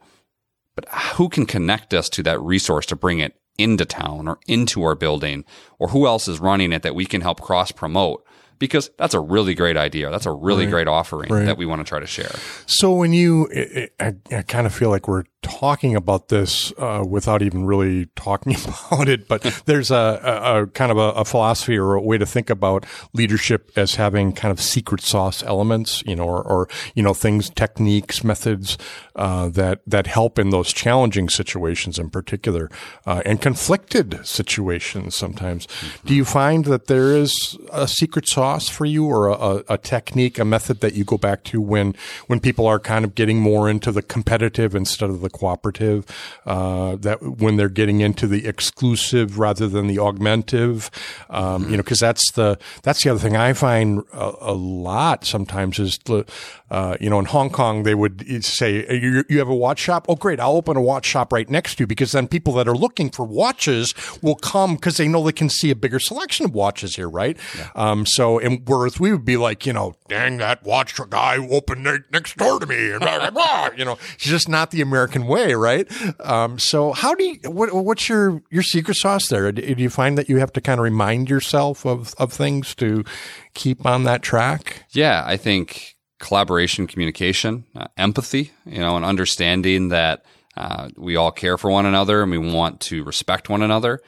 But 0.74 0.88
who 1.16 1.28
can 1.28 1.46
connect 1.46 1.92
us 1.94 2.08
to 2.10 2.22
that 2.24 2.40
resource 2.40 2.86
to 2.86 2.96
bring 2.96 3.18
it 3.18 3.38
into 3.58 3.84
town 3.84 4.28
or 4.28 4.38
into 4.46 4.82
our 4.82 4.94
building 4.94 5.44
or 5.78 5.88
who 5.88 6.06
else 6.06 6.26
is 6.26 6.40
running 6.40 6.72
it 6.72 6.82
that 6.82 6.94
we 6.94 7.04
can 7.04 7.20
help 7.20 7.40
cross 7.40 7.70
promote 7.70 8.24
because 8.58 8.90
that's 8.98 9.14
a 9.14 9.20
really 9.20 9.54
great 9.54 9.76
idea. 9.76 10.10
That's 10.10 10.26
a 10.26 10.32
really 10.32 10.64
Right. 10.64 10.70
great 10.72 10.88
offering 10.88 11.32
Right. 11.32 11.46
that 11.46 11.56
we 11.56 11.66
want 11.66 11.80
to 11.80 11.84
try 11.84 12.00
to 12.00 12.06
share. 12.06 12.30
So 12.66 12.92
when 12.94 13.12
you, 13.12 13.48
I, 13.54 13.88
I, 14.30 14.36
I 14.38 14.42
kind 14.42 14.66
of 14.66 14.74
feel 14.74 14.90
like 14.90 15.08
we're 15.08 15.24
talking 15.42 15.94
about 15.94 16.28
this 16.28 16.72
uh, 16.78 17.04
without 17.06 17.42
even 17.42 17.66
really 17.66 18.06
talking 18.16 18.54
about 18.90 19.08
it, 19.08 19.28
but 19.28 19.42
there's 19.66 19.90
a, 19.90 20.20
a, 20.22 20.62
a 20.62 20.66
kind 20.68 20.90
of 20.90 20.98
a, 20.98 21.10
a 21.20 21.24
philosophy 21.24 21.76
or 21.76 21.94
a 21.94 22.00
way 22.00 22.16
to 22.16 22.24
think 22.26 22.48
about 22.48 22.86
leadership 23.12 23.70
as 23.76 23.96
having 23.96 24.32
kind 24.32 24.50
of 24.50 24.60
secret 24.60 25.00
sauce 25.00 25.42
elements, 25.42 26.02
you 26.06 26.16
know, 26.16 26.24
or, 26.24 26.42
or 26.42 26.68
you 26.94 27.02
know 27.02 27.12
things, 27.12 27.50
techniques, 27.50 28.24
methods 28.24 28.78
uh, 29.16 29.48
that 29.48 29.80
that 29.86 30.06
help 30.06 30.38
in 30.38 30.50
those 30.50 30.72
challenging 30.72 31.28
situations 31.28 31.98
in 31.98 32.08
particular, 32.08 32.70
uh, 33.06 33.22
and 33.26 33.40
conflicted 33.40 34.24
situations 34.26 35.14
sometimes. 35.14 35.66
Do 36.04 36.14
you 36.14 36.24
find 36.24 36.64
that 36.66 36.86
there 36.86 37.16
is 37.16 37.58
a 37.72 37.88
secret 37.88 38.28
sauce 38.28 38.68
for 38.68 38.84
you, 38.84 39.06
or 39.06 39.62
a 39.68 39.78
technique, 39.78 40.38
a 40.38 40.44
method 40.44 40.80
that 40.80 40.94
you 40.94 41.04
go 41.04 41.18
back 41.18 41.44
to 41.44 41.60
when 41.60 41.94
when 42.28 42.40
people 42.40 42.66
are 42.66 42.78
kind 42.78 43.04
of 43.04 43.14
getting 43.14 43.40
more 43.40 43.68
into 43.68 43.90
the 43.90 44.02
competitive 44.02 44.74
instead 44.74 45.10
of 45.10 45.20
the 45.20 45.31
cooperative? 45.32 46.06
Uh, 46.46 46.96
that 46.96 47.22
when 47.22 47.56
they're 47.56 47.68
getting 47.68 48.00
into 48.00 48.26
the 48.26 48.46
exclusive 48.46 49.38
rather 49.38 49.68
than 49.68 49.86
the 49.86 49.96
augmentive, 49.96 50.90
um, 51.30 51.64
you 51.70 51.76
know, 51.76 51.82
because 51.82 51.98
that's 51.98 52.32
the 52.32 52.58
that's 52.82 53.02
the 53.02 53.10
other 53.10 53.20
thing 53.20 53.36
I 53.36 53.52
find 53.52 54.04
a, 54.12 54.32
a 54.40 54.52
lot 54.52 55.24
sometimes 55.24 55.78
is 55.78 55.98
the 56.04 56.24
uh, 56.72 56.96
you 57.00 57.10
know 57.10 57.18
in 57.18 57.26
Hong 57.26 57.50
Kong 57.50 57.82
they 57.82 57.94
would 57.94 58.42
say 58.42 58.86
you, 58.98 59.24
you 59.28 59.38
have 59.38 59.48
a 59.48 59.54
watch 59.54 59.78
shop. 59.78 60.06
Oh, 60.08 60.16
great! 60.16 60.40
I'll 60.40 60.56
open 60.56 60.74
a 60.74 60.80
watch 60.80 61.04
shop 61.04 61.30
right 61.30 61.48
next 61.48 61.76
to 61.76 61.82
you 61.82 61.86
because 61.86 62.12
then 62.12 62.26
people 62.26 62.54
that 62.54 62.66
are 62.66 62.74
looking 62.74 63.10
for 63.10 63.26
watches 63.26 63.94
will 64.22 64.36
come 64.36 64.76
because 64.76 64.96
they 64.96 65.06
know 65.06 65.22
they 65.22 65.32
can 65.32 65.50
see 65.50 65.70
a 65.70 65.76
bigger 65.76 66.00
selection 66.00 66.46
of 66.46 66.54
watches 66.54 66.96
here, 66.96 67.10
right? 67.10 67.36
Um, 67.74 68.06
so 68.06 68.38
and 68.38 68.62
whereas 68.66 68.98
we 68.98 69.12
would 69.12 69.26
be 69.26 69.36
like, 69.36 69.66
you 69.66 69.74
know, 69.74 69.94
dang 70.08 70.38
that 70.38 70.62
watch 70.62 70.98
guy 71.10 71.36
opened 71.36 71.84
ne- 71.84 71.98
next 72.10 72.38
door 72.38 72.58
to 72.58 72.66
me, 72.66 72.92
and 72.92 73.00
blah, 73.00 73.18
blah, 73.18 73.30
blah, 73.30 73.68
you 73.76 73.84
know, 73.84 73.98
it's 74.14 74.24
just 74.24 74.48
not 74.48 74.70
the 74.70 74.80
American 74.80 75.26
way, 75.26 75.52
right? 75.52 75.86
Um, 76.20 76.58
so 76.58 76.92
how 76.92 77.14
do 77.14 77.22
you 77.22 77.50
what, 77.50 77.74
what's 77.74 78.08
your 78.08 78.42
your 78.50 78.62
secret 78.62 78.94
sauce 78.94 79.28
there? 79.28 79.52
Do 79.52 79.74
do 79.74 79.82
you 79.82 79.90
find 79.90 80.16
that 80.16 80.30
you 80.30 80.38
have 80.38 80.52
to 80.54 80.62
kind 80.62 80.80
of 80.80 80.84
remind 80.84 81.28
yourself 81.28 81.84
of 81.84 82.14
of 82.16 82.32
things 82.32 82.74
to 82.76 83.04
keep 83.52 83.84
on 83.84 84.04
that 84.04 84.22
track? 84.22 84.84
Yeah, 84.92 85.22
I 85.26 85.36
think 85.36 85.96
collaboration, 86.22 86.86
communication, 86.86 87.64
uh, 87.74 87.88
empathy, 87.98 88.52
you 88.64 88.78
know, 88.78 88.96
and 88.96 89.04
understanding 89.04 89.88
that 89.88 90.24
uh, 90.56 90.88
we 90.96 91.16
all 91.16 91.32
care 91.32 91.58
for 91.58 91.70
one 91.70 91.84
another 91.84 92.22
and 92.22 92.30
we 92.30 92.38
want 92.38 92.80
to 92.80 93.02
respect 93.02 93.48
one 93.48 93.60
another. 93.60 94.00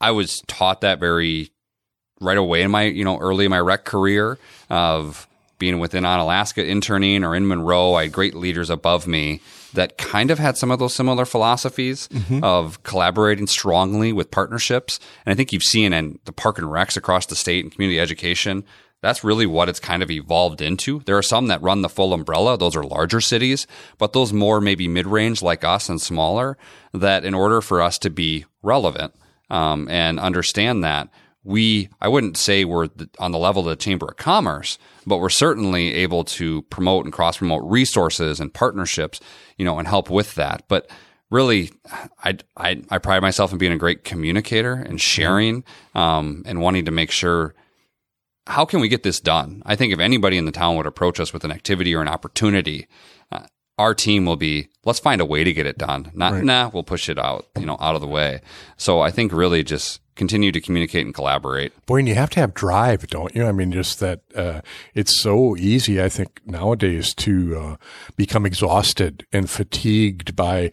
I 0.00 0.12
was 0.12 0.40
taught 0.46 0.82
that 0.82 1.00
very 1.00 1.50
right 2.20 2.38
away 2.38 2.62
in 2.62 2.70
my, 2.70 2.84
you 2.84 3.04
know, 3.04 3.18
early 3.18 3.44
in 3.46 3.50
my 3.50 3.58
rec 3.58 3.84
career 3.84 4.38
of 4.70 5.26
being 5.58 5.80
within 5.80 6.04
Onalaska 6.04 6.66
interning 6.66 7.24
or 7.24 7.34
in 7.34 7.48
Monroe. 7.48 7.94
I 7.94 8.04
had 8.04 8.12
great 8.12 8.34
leaders 8.34 8.70
above 8.70 9.06
me 9.06 9.40
that 9.72 9.98
kind 9.98 10.30
of 10.30 10.38
had 10.38 10.56
some 10.56 10.70
of 10.70 10.78
those 10.78 10.94
similar 10.94 11.24
philosophies 11.24 12.08
of 12.44 12.80
collaborating 12.84 13.48
strongly 13.48 14.12
with 14.12 14.30
partnerships. 14.30 15.00
And 15.26 15.32
I 15.32 15.36
think 15.36 15.52
you've 15.52 15.62
seen 15.64 15.92
in 15.92 16.20
the 16.26 16.32
park 16.32 16.58
and 16.58 16.68
recs 16.68 16.96
across 16.96 17.26
the 17.26 17.34
state 17.34 17.64
and 17.64 17.72
community 17.72 17.98
education, 17.98 18.64
that's 19.04 19.22
really 19.22 19.44
what 19.44 19.68
it's 19.68 19.80
kind 19.80 20.02
of 20.02 20.10
evolved 20.10 20.62
into. 20.62 21.00
There 21.00 21.18
are 21.18 21.22
some 21.22 21.48
that 21.48 21.60
run 21.60 21.82
the 21.82 21.90
full 21.90 22.14
umbrella. 22.14 22.56
Those 22.56 22.74
are 22.74 22.82
larger 22.82 23.20
cities, 23.20 23.66
but 23.98 24.14
those 24.14 24.32
more 24.32 24.62
maybe 24.62 24.88
mid 24.88 25.06
range 25.06 25.42
like 25.42 25.62
us 25.62 25.90
and 25.90 26.00
smaller 26.00 26.56
that 26.94 27.24
in 27.24 27.34
order 27.34 27.60
for 27.60 27.82
us 27.82 27.98
to 27.98 28.10
be 28.10 28.46
relevant, 28.62 29.14
um, 29.50 29.88
and 29.90 30.18
understand 30.18 30.82
that 30.84 31.10
we, 31.42 31.90
I 32.00 32.08
wouldn't 32.08 32.38
say 32.38 32.64
we're 32.64 32.88
on 33.18 33.32
the 33.32 33.38
level 33.38 33.60
of 33.60 33.68
the 33.68 33.76
Chamber 33.76 34.06
of 34.06 34.16
Commerce, 34.16 34.78
but 35.06 35.18
we're 35.18 35.28
certainly 35.28 35.92
able 35.96 36.24
to 36.24 36.62
promote 36.62 37.04
and 37.04 37.12
cross 37.12 37.36
promote 37.36 37.62
resources 37.64 38.40
and 38.40 38.54
partnerships, 38.54 39.20
you 39.58 39.66
know, 39.66 39.78
and 39.78 39.86
help 39.86 40.08
with 40.08 40.34
that. 40.36 40.64
But 40.66 40.88
really, 41.30 41.70
I, 42.24 42.38
I, 42.56 42.82
I 42.88 42.96
pride 42.96 43.20
myself 43.20 43.52
in 43.52 43.58
being 43.58 43.72
a 43.72 43.76
great 43.76 44.02
communicator 44.02 44.72
and 44.72 44.98
sharing, 44.98 45.62
um, 45.94 46.42
and 46.46 46.62
wanting 46.62 46.86
to 46.86 46.90
make 46.90 47.10
sure 47.10 47.54
how 48.46 48.64
can 48.64 48.80
we 48.80 48.88
get 48.88 49.02
this 49.02 49.20
done? 49.20 49.62
I 49.64 49.76
think 49.76 49.92
if 49.92 49.98
anybody 49.98 50.36
in 50.36 50.44
the 50.44 50.52
town 50.52 50.76
would 50.76 50.86
approach 50.86 51.18
us 51.18 51.32
with 51.32 51.44
an 51.44 51.52
activity 51.52 51.94
or 51.94 52.02
an 52.02 52.08
opportunity, 52.08 52.86
uh, 53.32 53.46
our 53.78 53.94
team 53.94 54.26
will 54.26 54.36
be, 54.36 54.68
let's 54.84 54.98
find 54.98 55.20
a 55.20 55.24
way 55.24 55.44
to 55.44 55.52
get 55.52 55.66
it 55.66 55.78
done. 55.78 56.10
Not, 56.14 56.42
nah, 56.44 56.70
we'll 56.72 56.82
push 56.82 57.08
it 57.08 57.18
out, 57.18 57.46
you 57.58 57.66
know, 57.66 57.76
out 57.80 57.94
of 57.94 58.00
the 58.00 58.06
way. 58.06 58.40
So 58.76 59.00
I 59.00 59.10
think 59.10 59.32
really 59.32 59.64
just 59.64 60.00
continue 60.14 60.52
to 60.52 60.60
communicate 60.60 61.04
and 61.04 61.14
collaborate. 61.14 61.72
Boy, 61.86 61.98
and 61.98 62.08
you 62.08 62.14
have 62.14 62.30
to 62.30 62.40
have 62.40 62.54
drive, 62.54 63.06
don't 63.08 63.34
you? 63.34 63.46
I 63.46 63.52
mean, 63.52 63.72
just 63.72 63.98
that 64.00 64.20
uh, 64.34 64.60
it's 64.94 65.20
so 65.20 65.56
easy, 65.56 66.00
I 66.00 66.08
think, 66.08 66.40
nowadays 66.46 67.14
to 67.14 67.56
uh, 67.56 67.76
become 68.16 68.46
exhausted 68.46 69.26
and 69.32 69.50
fatigued 69.50 70.36
by, 70.36 70.70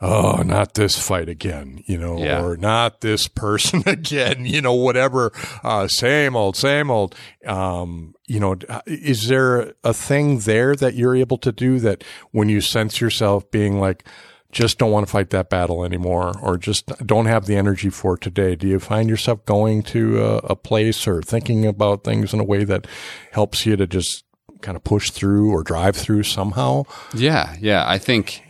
oh, 0.00 0.42
not 0.42 0.74
this 0.74 0.98
fight 0.98 1.28
again, 1.28 1.82
you 1.86 1.96
know, 1.98 2.18
Yeah. 2.18 2.42
or 2.42 2.56
not 2.56 3.00
this 3.00 3.28
person 3.28 3.82
again, 3.86 4.44
you 4.44 4.60
know, 4.60 4.74
whatever. 4.74 5.32
Uh, 5.62 5.88
same 5.88 6.36
old, 6.36 6.56
same 6.56 6.90
old. 6.90 7.14
Um, 7.46 8.14
you 8.26 8.40
know, 8.40 8.56
is 8.86 9.28
there 9.28 9.74
a 9.84 9.92
thing 9.94 10.40
there 10.40 10.74
that 10.76 10.94
you're 10.94 11.14
able 11.16 11.38
to 11.38 11.52
do 11.52 11.78
that 11.80 12.02
when 12.32 12.48
you 12.48 12.60
sense 12.60 13.00
yourself 13.00 13.50
being 13.50 13.78
like, 13.80 14.04
just 14.52 14.78
don't 14.78 14.92
want 14.92 15.04
to 15.06 15.10
fight 15.10 15.30
that 15.30 15.50
battle 15.50 15.84
anymore 15.84 16.32
or 16.40 16.56
just 16.56 16.86
don't 17.04 17.26
have 17.26 17.46
the 17.46 17.56
energy 17.56 17.90
for 17.90 18.16
today 18.16 18.54
do 18.54 18.68
you 18.68 18.78
find 18.78 19.08
yourself 19.08 19.44
going 19.46 19.82
to 19.82 20.22
a, 20.24 20.36
a 20.36 20.54
place 20.54 21.08
or 21.08 21.20
thinking 21.22 21.66
about 21.66 22.04
things 22.04 22.32
in 22.32 22.38
a 22.38 22.44
way 22.44 22.62
that 22.62 22.86
helps 23.32 23.66
you 23.66 23.74
to 23.74 23.84
just 23.84 24.22
kind 24.60 24.76
of 24.76 24.84
push 24.84 25.10
through 25.10 25.50
or 25.50 25.64
drive 25.64 25.96
through 25.96 26.22
somehow 26.22 26.84
Yeah, 27.12 27.56
yeah. 27.60 27.82
I 27.84 27.98
think 27.98 28.44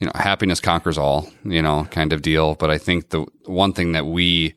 you 0.00 0.06
know 0.06 0.12
happiness 0.14 0.60
conquers 0.60 0.98
all, 0.98 1.28
you 1.44 1.62
know, 1.62 1.86
kind 1.90 2.12
of 2.12 2.22
deal. 2.22 2.54
But 2.54 2.70
I 2.70 2.78
think 2.78 3.10
the 3.10 3.26
one 3.44 3.72
thing 3.72 3.92
that 3.92 4.06
we 4.06 4.54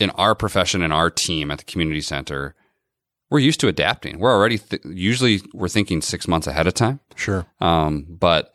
in 0.00 0.10
our 0.10 0.34
profession 0.34 0.82
and 0.82 0.92
our 0.92 1.10
team 1.10 1.50
at 1.50 1.58
the 1.58 1.64
community 1.64 2.00
center, 2.00 2.54
we're 3.30 3.38
used 3.38 3.60
to 3.60 3.68
adapting. 3.68 4.18
We're 4.18 4.32
already 4.32 4.58
th- 4.58 4.82
usually 4.84 5.40
we're 5.52 5.68
thinking 5.68 6.02
six 6.02 6.26
months 6.26 6.46
ahead 6.46 6.66
of 6.66 6.74
time. 6.74 7.00
sure 7.14 7.46
Um, 7.60 8.06
but 8.08 8.54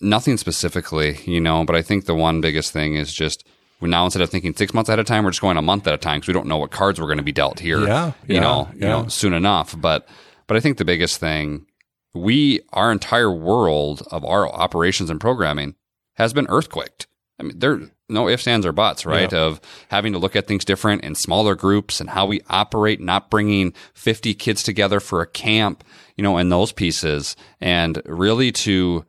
nothing 0.00 0.36
specifically, 0.36 1.18
you 1.24 1.40
know. 1.40 1.64
But 1.64 1.76
I 1.76 1.82
think 1.82 2.06
the 2.06 2.14
one 2.14 2.40
biggest 2.40 2.72
thing 2.72 2.94
is 2.94 3.12
just 3.12 3.44
now 3.80 4.04
instead 4.04 4.22
of 4.22 4.30
thinking 4.30 4.54
six 4.54 4.72
months 4.72 4.88
at 4.88 4.98
a 4.98 5.04
time, 5.04 5.24
we're 5.24 5.30
just 5.30 5.42
going 5.42 5.56
a 5.56 5.62
month 5.62 5.86
at 5.86 5.94
a 5.94 5.98
time 5.98 6.18
because 6.20 6.28
we 6.28 6.34
don't 6.34 6.46
know 6.46 6.56
what 6.56 6.70
cards 6.70 7.00
we're 7.00 7.06
going 7.06 7.18
to 7.18 7.24
be 7.24 7.32
dealt 7.32 7.60
here. 7.60 7.80
Yeah, 7.80 8.12
you 8.26 8.36
yeah, 8.36 8.40
know, 8.40 8.68
you 8.74 8.80
know, 8.80 9.08
soon 9.08 9.34
enough. 9.34 9.78
But 9.78 10.08
but 10.46 10.56
I 10.56 10.60
think 10.60 10.78
the 10.78 10.84
biggest 10.84 11.18
thing 11.18 11.66
we 12.14 12.60
our 12.72 12.92
entire 12.92 13.30
world 13.30 14.06
of 14.10 14.24
our 14.24 14.48
operations 14.48 15.10
and 15.10 15.20
programming 15.20 15.74
has 16.14 16.32
been 16.32 16.46
earthquaked. 16.46 17.06
I 17.38 17.42
mean, 17.42 17.58
there 17.58 17.80
no 18.08 18.28
ifs, 18.28 18.46
ands, 18.46 18.66
or 18.66 18.72
buts, 18.72 19.06
right? 19.06 19.32
Of 19.32 19.60
having 19.88 20.12
to 20.12 20.18
look 20.18 20.36
at 20.36 20.46
things 20.46 20.64
different 20.64 21.02
in 21.04 21.14
smaller 21.14 21.54
groups 21.54 22.00
and 22.00 22.10
how 22.10 22.26
we 22.26 22.42
operate, 22.48 23.00
not 23.00 23.30
bringing 23.30 23.72
50 23.94 24.34
kids 24.34 24.62
together 24.62 25.00
for 25.00 25.20
a 25.20 25.26
camp, 25.26 25.82
you 26.16 26.22
know, 26.22 26.36
and 26.36 26.52
those 26.52 26.70
pieces. 26.70 27.34
And 27.60 28.00
really 28.04 28.52
to, 28.52 29.04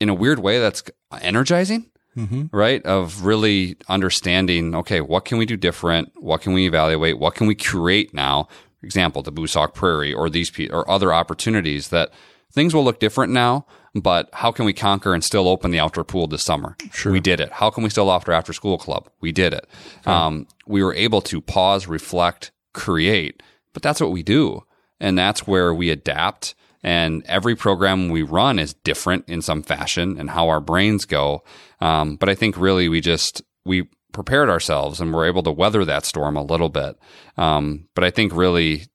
in 0.00 0.08
a 0.08 0.14
weird 0.14 0.38
way, 0.38 0.60
that's 0.60 0.84
energizing, 1.20 1.90
mm-hmm. 2.16 2.56
right? 2.56 2.84
Of 2.86 3.24
really 3.24 3.76
understanding, 3.88 4.74
okay, 4.76 5.00
what 5.00 5.24
can 5.24 5.38
we 5.38 5.46
do 5.46 5.56
different? 5.56 6.12
What 6.16 6.40
can 6.40 6.52
we 6.52 6.66
evaluate? 6.66 7.18
What 7.18 7.34
can 7.34 7.46
we 7.46 7.54
create 7.54 8.14
now? 8.14 8.48
Example, 8.82 9.22
the 9.22 9.32
Busauk 9.32 9.74
Prairie 9.74 10.12
or 10.12 10.28
these 10.28 10.50
pe- 10.50 10.68
or 10.68 10.88
other 10.90 11.12
opportunities 11.12 11.88
that 11.88 12.10
things 12.52 12.74
will 12.74 12.84
look 12.84 13.00
different 13.00 13.32
now, 13.32 13.66
but 13.94 14.28
how 14.32 14.52
can 14.52 14.64
we 14.64 14.72
conquer 14.72 15.14
and 15.14 15.22
still 15.22 15.48
open 15.48 15.70
the 15.70 15.78
outdoor 15.78 16.04
pool 16.04 16.26
this 16.26 16.42
summer? 16.42 16.76
Sure. 16.92 17.12
We 17.12 17.20
did 17.20 17.40
it. 17.40 17.52
How 17.52 17.70
can 17.70 17.82
we 17.82 17.90
still 17.90 18.10
offer 18.10 18.32
after 18.32 18.52
school 18.52 18.78
club? 18.78 19.08
We 19.20 19.32
did 19.32 19.52
it. 19.52 19.66
Um, 20.06 20.46
we 20.66 20.82
were 20.82 20.94
able 20.94 21.20
to 21.22 21.40
pause, 21.40 21.86
reflect, 21.86 22.52
create, 22.72 23.42
but 23.72 23.82
that's 23.82 24.00
what 24.00 24.10
we 24.10 24.22
do. 24.22 24.64
And 25.00 25.18
that's 25.18 25.46
where 25.46 25.74
we 25.74 25.90
adapt. 25.90 26.54
And 26.82 27.24
every 27.26 27.54
program 27.54 28.08
we 28.08 28.22
run 28.22 28.58
is 28.58 28.74
different 28.74 29.28
in 29.28 29.42
some 29.42 29.62
fashion 29.62 30.18
and 30.18 30.30
how 30.30 30.48
our 30.48 30.60
brains 30.60 31.04
go. 31.04 31.42
Um, 31.80 32.16
but 32.16 32.28
I 32.28 32.34
think 32.34 32.56
really 32.56 32.88
we 32.88 33.00
just, 33.00 33.42
we 33.64 33.88
prepared 34.12 34.48
ourselves 34.48 35.00
and 35.00 35.12
we're 35.12 35.26
able 35.26 35.42
to 35.42 35.50
weather 35.50 35.84
that 35.84 36.04
storm 36.04 36.36
a 36.36 36.42
little 36.42 36.68
bit. 36.68 36.98
Um, 37.36 37.88
but 37.94 38.04
I 38.04 38.10
think 38.10 38.34
really 38.34 38.86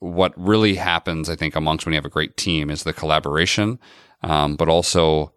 what 0.00 0.32
really 0.36 0.74
happens, 0.76 1.28
I 1.28 1.36
think, 1.36 1.56
amongst 1.56 1.86
when 1.86 1.92
you 1.92 1.98
have 1.98 2.04
a 2.04 2.10
great 2.10 2.36
team 2.36 2.70
is 2.70 2.82
the 2.82 2.92
collaboration, 2.92 3.78
um, 4.22 4.56
but 4.56 4.68
also 4.68 5.32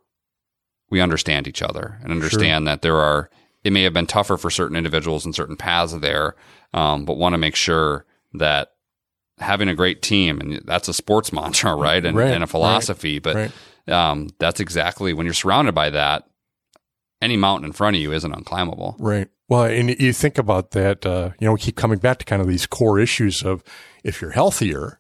we 0.90 1.02
understand 1.02 1.48
each 1.48 1.62
other 1.62 2.00
and 2.04 2.12
understand 2.12 2.68
that 2.68 2.82
there 2.82 2.98
are, 2.98 3.30
it 3.64 3.74
may 3.74 3.84
have 3.84 3.94
been 3.94 4.08
tougher 4.08 4.38
for 4.38 4.50
certain 4.50 4.76
individuals 4.76 5.26
and 5.26 5.36
certain 5.36 5.56
paths 5.56 5.94
there, 5.94 6.36
um, 6.74 7.06
but 7.06 7.18
want 7.18 7.34
to 7.34 7.38
make 7.38 7.56
sure 7.56 8.06
that 8.34 8.70
having 9.38 9.70
a 9.70 9.76
great 9.76 10.02
team, 10.02 10.40
and 10.40 10.62
that's 10.66 10.88
a 10.88 10.94
sports 10.94 11.32
mantra, 11.34 11.76
right? 11.76 12.06
And, 12.06 12.18
Right, 12.18 12.34
and 12.34 12.44
a 12.44 12.48
philosophy, 12.48 13.20
but 13.20 13.36
right. 13.36 13.52
um, 13.88 14.30
that's 14.40 14.60
exactly 14.60 15.14
when 15.14 15.26
you're 15.26 15.34
surrounded 15.34 15.74
by 15.74 15.90
that, 15.92 16.29
any 17.22 17.38
mountain 17.38 17.66
in 17.66 17.74
front 17.74 17.96
of 17.96 18.02
you 18.02 18.12
isn't 18.12 18.32
unclimbable. 18.32 18.96
Right. 19.00 19.28
Well, 19.48 19.64
and 19.64 19.90
you 20.00 20.14
think 20.14 20.38
about 20.38 20.72
that, 20.72 21.06
uh, 21.06 21.32
you 21.40 21.46
know, 21.46 21.54
we 21.54 21.60
keep 21.60 21.76
coming 21.76 21.98
back 21.98 22.20
to 22.20 22.26
kind 22.26 22.42
of 22.42 22.48
these 22.48 22.68
core 22.68 23.00
issues 23.00 23.44
of 23.44 23.64
if 24.04 24.22
you're 24.22 24.32
healthier, 24.32 24.99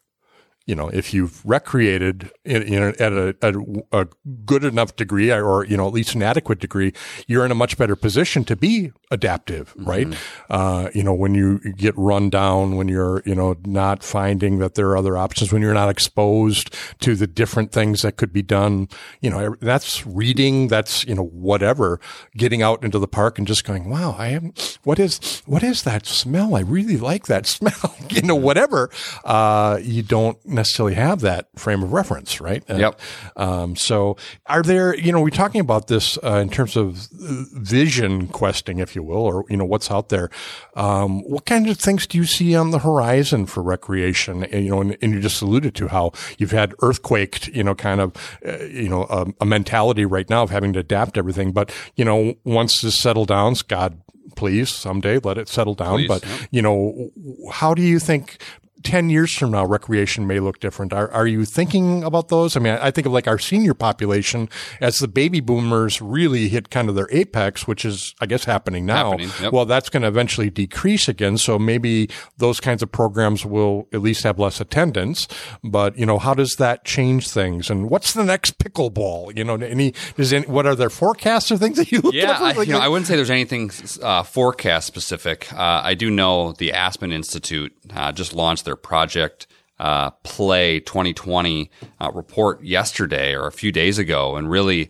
you 0.69 0.75
know, 0.75 0.87
if 0.89 1.15
you've 1.15 1.43
recreated 1.43 2.29
in, 2.45 2.61
in 2.61 2.83
a, 2.83 2.87
at 2.99 3.11
a, 3.11 3.35
a, 3.41 4.01
a, 4.03 4.07
good 4.45 4.63
enough 4.63 4.95
degree 4.95 5.31
or, 5.31 5.65
you 5.65 5.75
know, 5.75 5.87
at 5.87 5.93
least 5.93 6.13
an 6.13 6.21
adequate 6.21 6.59
degree, 6.59 6.93
you're 7.25 7.43
in 7.43 7.49
a 7.49 7.55
much 7.55 7.75
better 7.75 7.95
position 7.95 8.43
to 8.45 8.55
be 8.55 8.91
adaptive, 9.09 9.73
mm-hmm. 9.73 9.89
right? 9.89 10.17
Uh, 10.47 10.89
you 10.93 11.01
know, 11.01 11.13
when 11.15 11.33
you 11.33 11.57
get 11.73 11.97
run 11.97 12.29
down, 12.29 12.75
when 12.75 12.87
you're, 12.87 13.23
you 13.25 13.33
know, 13.33 13.55
not 13.65 14.03
finding 14.03 14.59
that 14.59 14.75
there 14.75 14.89
are 14.89 14.97
other 14.97 15.17
options, 15.17 15.51
when 15.51 15.63
you're 15.63 15.73
not 15.73 15.89
exposed 15.89 16.75
to 16.99 17.15
the 17.15 17.25
different 17.25 17.71
things 17.71 18.03
that 18.03 18.15
could 18.15 18.31
be 18.31 18.43
done, 18.43 18.87
you 19.21 19.31
know, 19.31 19.55
that's 19.61 20.05
reading, 20.05 20.67
that's, 20.67 21.03
you 21.07 21.15
know, 21.15 21.25
whatever, 21.25 21.99
getting 22.37 22.61
out 22.61 22.83
into 22.83 22.99
the 22.99 23.07
park 23.07 23.39
and 23.39 23.47
just 23.47 23.63
going, 23.63 23.89
wow, 23.89 24.15
I 24.19 24.27
am, 24.27 24.53
what 24.83 24.99
is, 24.99 25.41
what 25.47 25.63
is 25.63 25.81
that 25.81 26.05
smell? 26.05 26.53
I 26.53 26.59
really 26.59 26.97
like 26.97 27.25
that 27.25 27.47
smell, 27.47 27.95
you 28.11 28.21
know, 28.21 28.35
whatever. 28.35 28.91
Uh, 29.25 29.79
you 29.81 30.03
don't 30.03 30.37
necessarily 30.59 30.95
have 30.95 31.21
that 31.21 31.47
frame 31.55 31.81
of 31.83 31.93
reference, 31.93 32.41
right? 32.41 32.63
And, 32.67 32.79
yep. 32.79 32.99
Um, 33.35 33.75
so 33.75 34.17
are 34.45 34.61
there, 34.61 34.95
you 34.95 35.11
know, 35.11 35.21
we're 35.21 35.29
talking 35.29 35.61
about 35.61 35.87
this 35.87 36.17
uh, 36.23 36.39
in 36.43 36.49
terms 36.49 36.75
of 36.75 37.07
vision 37.11 38.27
questing, 38.27 38.79
if 38.79 38.95
you 38.95 39.01
will, 39.03 39.25
or, 39.25 39.45
you 39.49 39.57
know, 39.57 39.65
what's 39.65 39.89
out 39.89 40.09
there. 40.09 40.29
Um, 40.75 41.21
what 41.21 41.45
kind 41.45 41.69
of 41.69 41.77
things 41.77 42.05
do 42.05 42.17
you 42.17 42.25
see 42.25 42.55
on 42.55 42.71
the 42.71 42.79
horizon 42.79 43.45
for 43.45 43.63
recreation? 43.63 44.43
And, 44.43 44.65
you 44.65 44.71
know, 44.71 44.81
and, 44.81 44.97
and, 45.01 45.13
you 45.13 45.21
just 45.21 45.41
alluded 45.41 45.75
to 45.75 45.87
how 45.87 46.11
you've 46.37 46.51
had 46.51 46.73
earthquaked, 46.81 47.47
you 47.55 47.63
know, 47.63 47.73
kind 47.73 48.01
of, 48.01 48.13
uh, 48.45 48.63
you 48.65 48.89
know, 48.89 49.03
a, 49.09 49.25
a 49.41 49.45
mentality 49.45 50.05
right 50.05 50.29
now 50.29 50.43
of 50.43 50.49
having 50.49 50.73
to 50.73 50.79
adapt 50.79 51.17
everything. 51.17 51.53
But, 51.53 51.73
you 51.95 52.03
know, 52.03 52.35
once 52.43 52.81
this 52.81 52.99
settles 52.99 53.27
down, 53.27 53.55
God 53.67 54.01
please 54.35 54.69
someday 54.69 55.19
let 55.19 55.37
it 55.37 55.49
settle 55.49 55.73
down. 55.73 55.97
Please, 55.97 56.07
but 56.07 56.23
yeah. 56.23 56.37
you 56.51 56.61
know, 56.61 57.09
how 57.51 57.73
do 57.73 57.81
you 57.81 57.99
think 57.99 58.37
10 58.83 59.09
years 59.09 59.35
from 59.35 59.51
now, 59.51 59.65
recreation 59.65 60.25
may 60.27 60.39
look 60.39 60.59
different. 60.59 60.93
Are, 60.93 61.11
are 61.11 61.27
you 61.27 61.45
thinking 61.45 62.03
about 62.03 62.29
those? 62.29 62.55
I 62.55 62.59
mean, 62.59 62.73
I 62.73 62.91
think 62.91 63.07
of 63.07 63.13
like 63.13 63.27
our 63.27 63.39
senior 63.39 63.73
population 63.73 64.49
as 64.79 64.97
the 64.97 65.07
baby 65.07 65.39
boomers 65.39 66.01
really 66.01 66.47
hit 66.49 66.69
kind 66.69 66.89
of 66.89 66.95
their 66.95 67.07
apex, 67.11 67.67
which 67.67 67.83
is, 67.83 68.15
I 68.21 68.25
guess, 68.25 68.45
happening 68.45 68.85
now. 68.85 69.11
Happening, 69.11 69.31
yep. 69.41 69.53
Well, 69.53 69.65
that's 69.65 69.89
going 69.89 70.03
to 70.03 70.07
eventually 70.07 70.49
decrease 70.49 71.07
again. 71.07 71.37
So 71.37 71.59
maybe 71.59 72.09
those 72.37 72.59
kinds 72.59 72.81
of 72.81 72.91
programs 72.91 73.45
will 73.45 73.87
at 73.93 74.01
least 74.01 74.23
have 74.23 74.39
less 74.39 74.61
attendance. 74.61 75.27
But, 75.63 75.97
you 75.97 76.05
know, 76.05 76.17
how 76.17 76.33
does 76.33 76.55
that 76.55 76.85
change 76.85 77.29
things? 77.29 77.69
And 77.69 77.89
what's 77.89 78.13
the 78.13 78.23
next 78.23 78.59
pickleball? 78.59 79.35
You 79.37 79.43
know, 79.43 79.55
any, 79.55 79.93
is 80.17 80.31
any, 80.31 80.45
what 80.47 80.65
are 80.65 80.75
there 80.75 80.89
forecasts 80.89 81.51
or 81.51 81.57
things 81.57 81.77
that 81.77 81.91
you 81.91 81.99
look 82.01 82.13
yeah, 82.13 82.31
at? 82.31 82.55
Yeah, 82.55 82.61
you 82.61 82.73
know, 82.73 82.79
I 82.79 82.87
wouldn't 82.87 83.07
say 83.07 83.15
there's 83.15 83.29
anything 83.29 83.71
uh, 84.01 84.23
forecast 84.23 84.87
specific. 84.87 85.51
Uh, 85.51 85.81
I 85.83 85.95
do 85.95 86.09
know 86.09 86.53
the 86.53 86.71
Aspen 86.73 87.11
Institute 87.11 87.73
uh, 87.93 88.11
just 88.11 88.33
launched 88.33 88.65
their 88.65 88.75
Project 88.75 89.47
uh, 89.79 90.11
Play 90.23 90.79
2020 90.81 91.71
uh, 91.99 92.11
report 92.13 92.63
yesterday 92.63 93.33
or 93.33 93.47
a 93.47 93.51
few 93.51 93.71
days 93.71 93.97
ago, 93.97 94.35
and 94.35 94.49
really. 94.49 94.89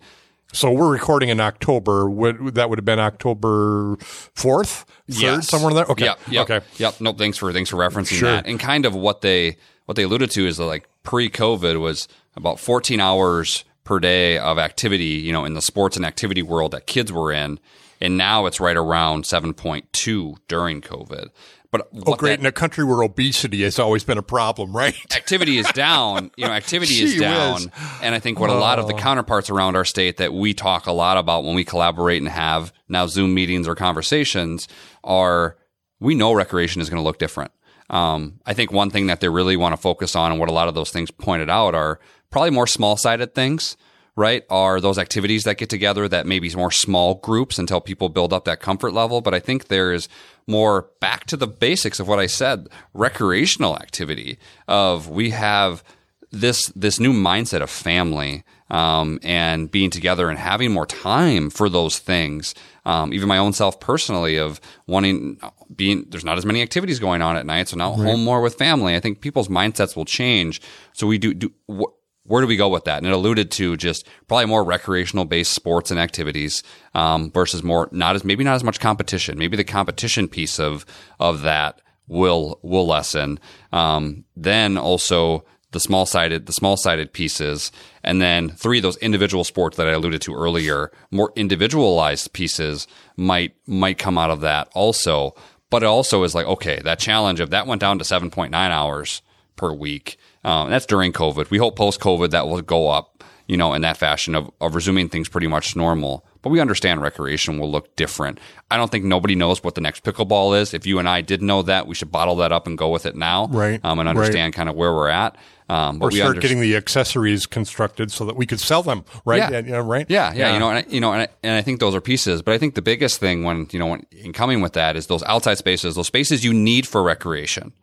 So 0.51 0.71
we're 0.71 0.91
recording 0.91 1.29
in 1.29 1.39
October. 1.39 2.09
Would, 2.09 2.55
that 2.55 2.71
would 2.71 2.79
have 2.79 2.85
been 2.85 2.97
October 2.97 3.97
fourth, 3.99 4.85
third, 5.07 5.43
somewhere 5.43 5.69
in 5.69 5.75
there. 5.75 5.85
Okay, 5.85 6.05
yep, 6.05 6.19
yep, 6.27 6.49
okay, 6.49 6.65
yep. 6.77 6.99
No, 6.99 7.13
thanks 7.13 7.37
for 7.37 7.53
thanks 7.53 7.69
for 7.69 7.77
referencing 7.77 8.17
sure. 8.17 8.31
that. 8.31 8.47
And 8.47 8.59
kind 8.59 8.87
of 8.87 8.95
what 8.95 9.21
they 9.21 9.57
what 9.85 9.95
they 9.95 10.03
alluded 10.03 10.31
to 10.31 10.47
is 10.47 10.57
that 10.57 10.65
like 10.65 10.89
pre-COVID 11.03 11.79
was 11.79 12.07
about 12.35 12.59
14 12.59 12.99
hours 12.99 13.63
per 13.83 13.99
day 13.99 14.37
of 14.37 14.57
activity, 14.57 15.03
you 15.05 15.31
know, 15.31 15.45
in 15.45 15.53
the 15.53 15.61
sports 15.61 15.95
and 15.95 16.05
activity 16.05 16.41
world 16.41 16.71
that 16.71 16.87
kids 16.87 17.11
were 17.11 17.31
in, 17.31 17.59
and 18.01 18.17
now 18.17 18.45
it's 18.45 18.59
right 18.59 18.77
around 18.77 19.25
7.2 19.25 20.35
during 20.47 20.81
COVID. 20.81 21.29
But 21.71 21.87
oh, 22.07 22.15
great! 22.15 22.31
That, 22.31 22.39
in 22.39 22.45
a 22.47 22.51
country 22.51 22.83
where 22.83 23.03
obesity 23.03 23.61
has 23.61 23.77
always 23.77 24.03
been 24.03 24.17
a 24.17 24.23
problem, 24.23 24.75
right? 24.75 24.95
activity 25.15 25.59
is 25.59 25.71
down. 25.73 26.31
You 26.35 26.45
know, 26.45 26.51
activity 26.51 26.95
is 26.95 27.19
down, 27.19 27.53
whiz. 27.53 27.67
and 28.01 28.15
I 28.15 28.19
think 28.19 28.39
what 28.39 28.49
oh. 28.49 28.57
a 28.57 28.59
lot 28.59 28.79
of 28.79 28.87
the 28.87 28.95
oh. 28.95 28.97
counterparts 28.97 29.51
around 29.51 29.75
our 29.75 29.85
state 29.85 30.17
that 30.17 30.33
we 30.33 30.55
talk 30.55 30.87
a 30.87 30.91
lot 30.91 31.17
about 31.17 31.43
when 31.43 31.53
we 31.53 31.63
collaborate 31.63 32.21
and 32.21 32.29
have 32.29 32.73
now 32.87 33.05
Zoom 33.05 33.35
meetings 33.35 33.67
or 33.67 33.75
conversations 33.75 34.67
are 35.03 35.57
we 35.99 36.15
know 36.15 36.33
recreation 36.33 36.81
is 36.81 36.89
going 36.89 37.01
to 37.01 37.05
look 37.05 37.19
different. 37.19 37.51
Um, 37.91 38.39
I 38.45 38.53
think 38.53 38.71
one 38.71 38.89
thing 38.89 39.07
that 39.07 39.19
they 39.19 39.29
really 39.29 39.57
want 39.57 39.73
to 39.73 39.77
focus 39.81 40.15
on, 40.15 40.31
and 40.31 40.39
what 40.39 40.49
a 40.49 40.53
lot 40.53 40.67
of 40.67 40.75
those 40.75 40.91
things 40.91 41.11
pointed 41.11 41.49
out, 41.49 41.75
are 41.75 41.99
probably 42.31 42.51
more 42.51 42.67
small 42.67 42.97
sided 42.97 43.35
things 43.35 43.77
right, 44.19 44.43
are 44.49 44.81
those 44.81 44.99
activities 44.99 45.45
that 45.45 45.57
get 45.57 45.69
together 45.69 46.07
that 46.09 46.27
maybe 46.27 46.53
more 46.53 46.71
small 46.71 47.15
groups 47.15 47.57
until 47.57 47.79
people 47.79 48.09
build 48.09 48.33
up 48.33 48.43
that 48.45 48.59
comfort 48.59 48.91
level. 48.91 49.21
But 49.21 49.33
I 49.33 49.39
think 49.39 49.67
there 49.67 49.93
is 49.93 50.09
more 50.45 50.89
back 50.99 51.25
to 51.27 51.37
the 51.37 51.47
basics 51.47 51.99
of 51.99 52.07
what 52.07 52.19
I 52.19 52.25
said, 52.25 52.67
recreational 52.93 53.77
activity 53.77 54.37
of 54.67 55.07
we 55.07 55.29
have 55.29 55.83
this 56.31 56.67
this 56.75 56.99
new 56.99 57.13
mindset 57.13 57.61
of 57.61 57.69
family 57.69 58.43
um, 58.69 59.19
and 59.23 59.71
being 59.71 59.89
together 59.89 60.29
and 60.29 60.37
having 60.37 60.71
more 60.71 60.85
time 60.85 61.49
for 61.49 61.69
those 61.69 61.97
things. 61.97 62.53
Um, 62.85 63.13
even 63.13 63.27
my 63.27 63.37
own 63.37 63.53
self 63.53 63.79
personally 63.79 64.37
of 64.37 64.59
wanting 64.85 65.39
being 65.73 66.05
there's 66.09 66.25
not 66.25 66.37
as 66.37 66.45
many 66.45 66.61
activities 66.61 66.99
going 66.99 67.21
on 67.21 67.37
at 67.37 67.45
night, 67.45 67.69
so 67.69 67.77
now 67.77 67.91
right. 67.91 68.05
home 68.05 68.23
more 68.23 68.41
with 68.41 68.55
family. 68.55 68.95
I 68.95 68.99
think 68.99 69.21
people's 69.21 69.47
mindsets 69.47 69.95
will 69.95 70.05
change. 70.05 70.61
So 70.93 71.07
we 71.07 71.17
do 71.17 71.33
do. 71.33 71.51
Wh- 71.71 71.93
where 72.29 72.41
do 72.41 72.47
we 72.47 72.55
go 72.55 72.69
with 72.69 72.85
that? 72.85 72.99
And 72.99 73.07
it 73.07 73.13
alluded 73.13 73.49
to 73.51 73.75
just 73.75 74.07
probably 74.27 74.45
more 74.45 74.63
recreational 74.63 75.25
based 75.25 75.51
sports 75.51 75.89
and 75.89 75.99
activities 75.99 76.63
um, 76.93 77.31
versus 77.31 77.63
more 77.63 77.89
not 77.91 78.15
as 78.15 78.23
maybe 78.23 78.43
not 78.43 78.55
as 78.55 78.63
much 78.63 78.79
competition. 78.79 79.37
Maybe 79.37 79.57
the 79.57 79.63
competition 79.63 80.27
piece 80.27 80.59
of 80.59 80.85
of 81.19 81.41
that 81.41 81.81
will 82.07 82.59
will 82.61 82.85
lessen. 82.85 83.39
Um, 83.73 84.25
then 84.37 84.77
also 84.77 85.43
the 85.71 85.79
small 85.79 86.05
sided 86.05 86.45
the 86.45 86.53
small 86.53 86.77
sided 86.77 87.13
pieces, 87.13 87.71
and 88.03 88.21
then 88.21 88.49
three 88.49 88.79
those 88.79 88.97
individual 88.97 89.43
sports 89.43 89.75
that 89.77 89.87
I 89.87 89.91
alluded 89.91 90.21
to 90.21 90.35
earlier. 90.35 90.91
More 91.09 91.33
individualized 91.35 92.31
pieces 92.33 92.85
might 93.17 93.55
might 93.65 93.97
come 93.97 94.19
out 94.19 94.29
of 94.29 94.41
that 94.41 94.69
also. 94.73 95.33
But 95.71 95.83
it 95.83 95.87
also 95.87 96.23
is 96.23 96.35
like 96.35 96.45
okay, 96.45 96.79
that 96.83 96.99
challenge 96.99 97.39
of 97.39 97.49
that 97.49 97.65
went 97.65 97.81
down 97.81 97.97
to 97.97 98.05
seven 98.05 98.29
point 98.29 98.51
nine 98.51 98.71
hours 98.71 99.23
per 99.55 99.73
week 99.73 100.17
um, 100.43 100.69
that's 100.69 100.85
during 100.85 101.11
COVID. 101.11 101.49
We 101.49 101.57
hope 101.57 101.75
post 101.75 101.99
COVID 101.99 102.31
that 102.31 102.47
will 102.47 102.61
go 102.61 102.89
up, 102.89 103.23
you 103.47 103.57
know, 103.57 103.73
in 103.73 103.81
that 103.81 103.97
fashion 103.97 104.35
of, 104.35 104.49
of 104.61 104.75
resuming 104.75 105.09
things 105.09 105.27
pretty 105.27 105.47
much 105.47 105.75
normal. 105.75 106.25
But 106.41 106.51
we 106.51 106.61
understand 106.61 107.01
recreation 107.01 107.59
will 107.59 107.69
look 107.69 107.93
different. 107.97 108.39
I 108.71 108.77
don't 108.77 108.89
think 108.89 109.03
nobody 109.03 109.35
knows 109.35 109.61
what 109.61 109.75
the 109.75 109.81
next 109.81 110.05
pickleball 110.05 110.57
is. 110.57 110.73
If 110.73 110.85
you 110.85 110.97
and 110.99 111.09
I 111.09 111.19
did 111.19 111.41
know 111.41 111.61
that, 111.63 111.85
we 111.85 111.95
should 111.95 112.11
bottle 112.11 112.37
that 112.37 112.53
up 112.53 112.67
and 112.67 112.77
go 112.77 112.89
with 112.89 113.05
it 113.05 113.15
now, 113.15 113.47
right? 113.47 113.83
Um, 113.83 113.99
and 113.99 114.07
understand 114.07 114.47
right. 114.47 114.53
kind 114.53 114.69
of 114.69 114.75
where 114.75 114.93
we're 114.93 115.09
at. 115.09 115.35
Um, 115.67 116.01
or 116.01 116.09
start 116.09 116.39
getting 116.39 116.61
the 116.61 116.75
accessories 116.75 117.45
constructed 117.45 118.11
so 118.11 118.25
that 118.25 118.35
we 118.35 118.47
could 118.47 118.59
sell 118.59 118.81
them, 118.81 119.03
right? 119.23 119.51
Yeah, 119.51 119.59
yeah 119.59 119.81
right. 119.85 120.05
Yeah, 120.09 120.31
yeah, 120.31 120.37
yeah. 120.37 120.53
You 120.53 120.59
know, 120.59 120.69
and 120.69 120.77
I, 120.79 120.85
you 120.89 120.99
know, 120.99 121.13
and 121.13 121.23
I, 121.23 121.27
and 121.43 121.51
I, 121.53 121.61
think 121.61 121.79
those 121.79 121.93
are 121.93 122.01
pieces. 122.01 122.41
But 122.41 122.55
I 122.55 122.57
think 122.57 122.73
the 122.73 122.81
biggest 122.81 123.19
thing 123.19 123.43
when 123.43 123.67
you 123.69 123.77
know, 123.77 123.85
when, 123.85 124.03
in 124.11 124.33
coming 124.33 124.61
with 124.61 124.73
that 124.73 124.95
is 124.95 125.05
those 125.05 125.21
outside 125.23 125.59
spaces, 125.59 125.93
those 125.93 126.07
spaces 126.07 126.43
you 126.43 126.53
need 126.53 126.87
for 126.87 127.03
recreation, 127.03 127.73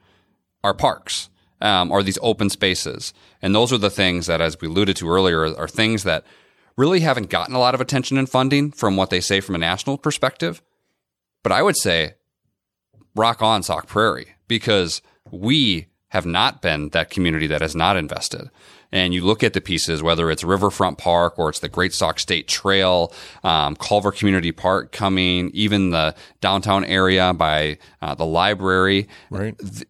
are 0.64 0.74
parks 0.74 1.28
um, 1.61 1.90
are 1.90 2.02
these 2.02 2.18
open 2.22 2.50
spaces. 2.50 3.12
And 3.42 3.54
those 3.54 3.72
are 3.72 3.78
the 3.78 3.90
things 3.90 4.26
that, 4.26 4.40
as 4.40 4.61
we 4.61 4.68
alluded 4.68 4.96
to 4.96 5.11
earlier, 5.11 5.54
are 5.57 5.68
things 5.68 6.04
that 6.04 6.24
really 6.76 7.00
haven't 7.00 7.30
gotten 7.30 7.54
a 7.54 7.59
lot 7.59 7.74
of 7.74 7.80
attention 7.80 8.18
and 8.18 8.28
funding 8.28 8.70
from 8.70 8.96
what 8.96 9.11
they 9.11 9.20
say 9.20 9.40
from 9.40 9.54
a 9.54 9.59
national 9.59 9.98
perspective. 9.98 10.62
But 11.42 11.52
I 11.52 11.62
would 11.62 11.76
say 11.76 12.14
rock 13.14 13.40
on 13.40 13.62
Sauk 13.62 13.86
Prairie 13.86 14.34
because 14.48 15.00
we 15.30 15.86
have 16.09 16.26
not 16.26 16.62
been 16.62 16.90
that 16.90 17.11
community 17.11 17.46
that 17.46 17.61
has 17.61 17.74
not 17.74 17.96
invested. 17.96 18.50
And 18.92 19.12
you 19.12 19.24
look 19.24 19.42
at 19.42 19.52
the 19.52 19.61
pieces, 19.61 20.02
whether 20.02 20.30
it's 20.30 20.44
Riverfront 20.44 20.98
Park 20.98 21.38
or 21.38 21.48
it's 21.48 21.59
the 21.59 21.68
Great 21.68 21.92
Sauk 21.92 22.18
State 22.20 22.46
Trail, 22.46 23.12
um, 23.42 23.74
Culver 23.76 24.12
Community 24.12 24.52
Park 24.52 24.92
coming, 24.92 25.50
even 25.52 25.90
the 25.90 26.14
downtown 26.40 26.84
area 26.84 27.34
by 27.34 27.78
uh, 28.00 28.14
the 28.14 28.24
library. 28.24 29.09
Right. 29.30 29.59
Th- 29.59 29.88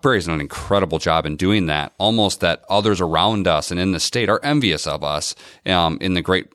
Prairie 0.00 0.16
has 0.18 0.26
done 0.26 0.36
an 0.36 0.40
incredible 0.40 0.98
job 0.98 1.26
in 1.26 1.36
doing 1.36 1.66
that. 1.66 1.92
Almost 1.98 2.40
that 2.40 2.64
others 2.68 3.00
around 3.00 3.46
us 3.46 3.70
and 3.70 3.78
in 3.78 3.92
the 3.92 4.00
state 4.00 4.28
are 4.28 4.40
envious 4.42 4.86
of 4.86 5.04
us 5.04 5.34
um, 5.66 5.98
in 6.00 6.14
the 6.14 6.22
great 6.22 6.48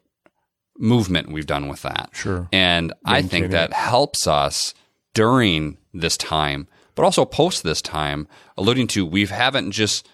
movement 0.78 1.32
we've 1.32 1.46
done 1.46 1.68
with 1.68 1.84
that. 1.84 2.10
Sure. 2.14 2.48
And 2.52 2.94
I 3.06 3.22
think 3.22 3.52
that 3.52 3.74
helps 3.74 4.28
us 4.28 4.74
during 5.14 5.78
this 5.94 6.18
time, 6.18 6.68
but 6.96 7.04
also 7.04 7.26
post 7.26 7.64
this 7.64 7.82
time, 7.82 8.28
alluding 8.58 8.88
to 8.88 9.06
we 9.06 9.26
haven't 9.26 9.72
just 9.72 10.08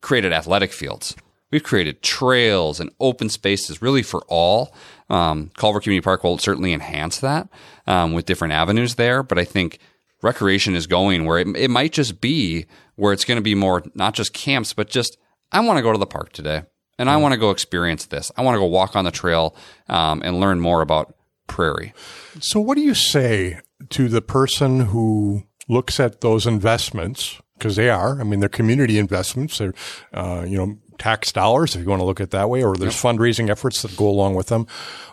created 0.00 0.32
athletic 0.32 0.72
fields. 0.72 1.16
We've 1.50 1.62
created 1.62 2.02
trails 2.02 2.80
and 2.80 2.90
open 3.00 3.28
spaces 3.28 3.82
really 3.82 4.02
for 4.02 4.22
all. 4.28 4.74
Um, 5.10 5.50
Culver 5.56 5.80
Community 5.80 6.04
Park 6.04 6.24
will 6.24 6.38
certainly 6.38 6.72
enhance 6.72 7.18
that 7.18 7.48
um, 7.86 8.12
with 8.12 8.24
different 8.24 8.54
avenues 8.54 8.94
there, 8.94 9.22
but 9.22 9.38
I 9.38 9.44
think– 9.44 9.78
recreation 10.22 10.74
is 10.74 10.86
going 10.86 11.24
where 11.24 11.38
it, 11.38 11.48
it 11.56 11.70
might 11.70 11.92
just 11.92 12.20
be 12.20 12.66
where 12.96 13.12
it's 13.12 13.24
going 13.24 13.36
to 13.36 13.42
be 13.42 13.54
more 13.54 13.82
not 13.94 14.14
just 14.14 14.32
camps 14.32 14.72
but 14.72 14.88
just 14.88 15.18
i 15.50 15.60
want 15.60 15.76
to 15.76 15.82
go 15.82 15.92
to 15.92 15.98
the 15.98 16.06
park 16.06 16.32
today 16.32 16.62
and 16.98 17.10
i 17.10 17.16
mm. 17.16 17.22
want 17.22 17.32
to 17.32 17.38
go 17.38 17.50
experience 17.50 18.06
this 18.06 18.30
i 18.36 18.42
want 18.42 18.54
to 18.54 18.60
go 18.60 18.66
walk 18.66 18.96
on 18.96 19.04
the 19.04 19.10
trail 19.10 19.56
um, 19.88 20.22
and 20.24 20.40
learn 20.40 20.60
more 20.60 20.80
about 20.80 21.14
prairie. 21.52 21.92
So, 22.40 22.60
what 22.60 22.76
do 22.76 22.80
you 22.80 22.94
say 22.94 23.60
to 23.90 24.08
the 24.08 24.22
person 24.22 24.80
who 24.86 25.44
looks 25.68 26.00
at 26.00 26.20
those 26.20 26.46
investments? 26.46 27.40
Because 27.58 27.76
they 27.76 27.90
are, 27.90 28.20
I 28.20 28.24
mean, 28.24 28.40
they're 28.40 28.48
community 28.48 28.98
investments. 28.98 29.58
They're, 29.58 29.74
uh, 30.12 30.44
you 30.48 30.56
know, 30.56 30.78
tax 31.02 31.32
dollars, 31.32 31.74
if 31.74 31.82
you 31.82 31.88
want 31.88 31.98
to 31.98 32.06
look 32.06 32.20
at 32.20 32.24
it 32.24 32.30
that 32.30 32.48
way, 32.48 32.62
or 32.62 32.76
there's 32.76 33.02
yep. 33.02 33.16
fundraising 33.16 33.50
efforts 33.50 33.82
that 33.82 33.96
go 33.96 34.08
along 34.08 34.36
with 34.36 34.46
them. 34.46 34.68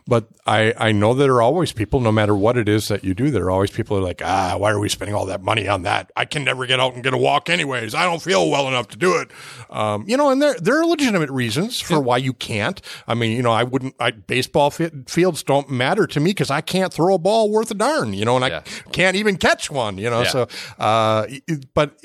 But 0.08 0.28
I, 0.46 0.74
I 0.78 0.92
know 0.92 1.16
there 1.16 1.34
are 1.36 1.42
always 1.42 1.72
people, 1.72 2.00
no 2.00 2.12
matter 2.12 2.36
what 2.36 2.58
it 2.58 2.70
is 2.70 2.88
that 2.90 3.04
you 3.04 3.16
do, 3.16 3.32
there 3.32 3.46
are 3.46 3.52
always 3.52 3.72
people 3.72 3.98
who 3.98 4.04
are 4.04 4.08
like, 4.08 4.22
ah, 4.24 4.56
why 4.58 4.72
are 4.72 4.80
we 4.80 4.88
spending 4.88 5.16
all 5.16 5.26
that 5.26 5.42
money 5.42 5.68
on 5.68 5.84
that? 5.84 6.12
I 6.16 6.26
can 6.26 6.44
never 6.44 6.68
get 6.68 6.80
out 6.80 6.94
and 6.94 7.04
get 7.04 7.14
a 7.16 7.18
walk 7.18 7.50
anyways. 7.50 7.96
I 7.96 8.06
don't 8.06 8.22
feel 8.22 8.50
well 8.50 8.68
enough 8.68 8.88
to 8.90 8.98
do 8.98 9.18
it. 9.18 9.30
Um, 9.70 10.06
you 10.08 10.16
know, 10.16 10.30
and 10.30 10.42
there, 10.42 10.56
there 10.60 10.80
are 10.80 10.86
legitimate 10.86 11.30
reasons 11.32 11.80
for 11.82 11.96
yep. 11.96 12.04
why 12.04 12.18
you 12.18 12.34
can't. 12.34 12.82
I 13.08 13.16
mean, 13.16 13.36
you 13.36 13.42
know, 13.42 13.52
I 13.52 13.64
wouldn't, 13.64 13.96
I, 14.00 14.12
baseball 14.12 14.70
fields 14.72 15.44
don't 15.44 15.70
matter 15.70 16.06
to 16.08 16.20
me 16.20 16.32
because 16.32 16.52
I 16.52 16.62
can't 16.62 16.94
throw 16.94 17.16
a 17.16 17.20
ball 17.20 17.50
worth 17.50 17.72
a 17.72 17.76
darn, 17.76 18.14
you 18.14 18.26
know, 18.26 18.38
and 18.38 18.46
yeah. 18.46 18.62
I 18.66 18.90
can't 18.92 19.16
even 19.16 19.38
catch 19.38 19.72
one, 19.72 19.98
you 19.98 20.10
know, 20.10 20.22
yeah. 20.22 20.30
so, 20.30 20.48
uh, 20.78 21.28
but, 21.74 22.00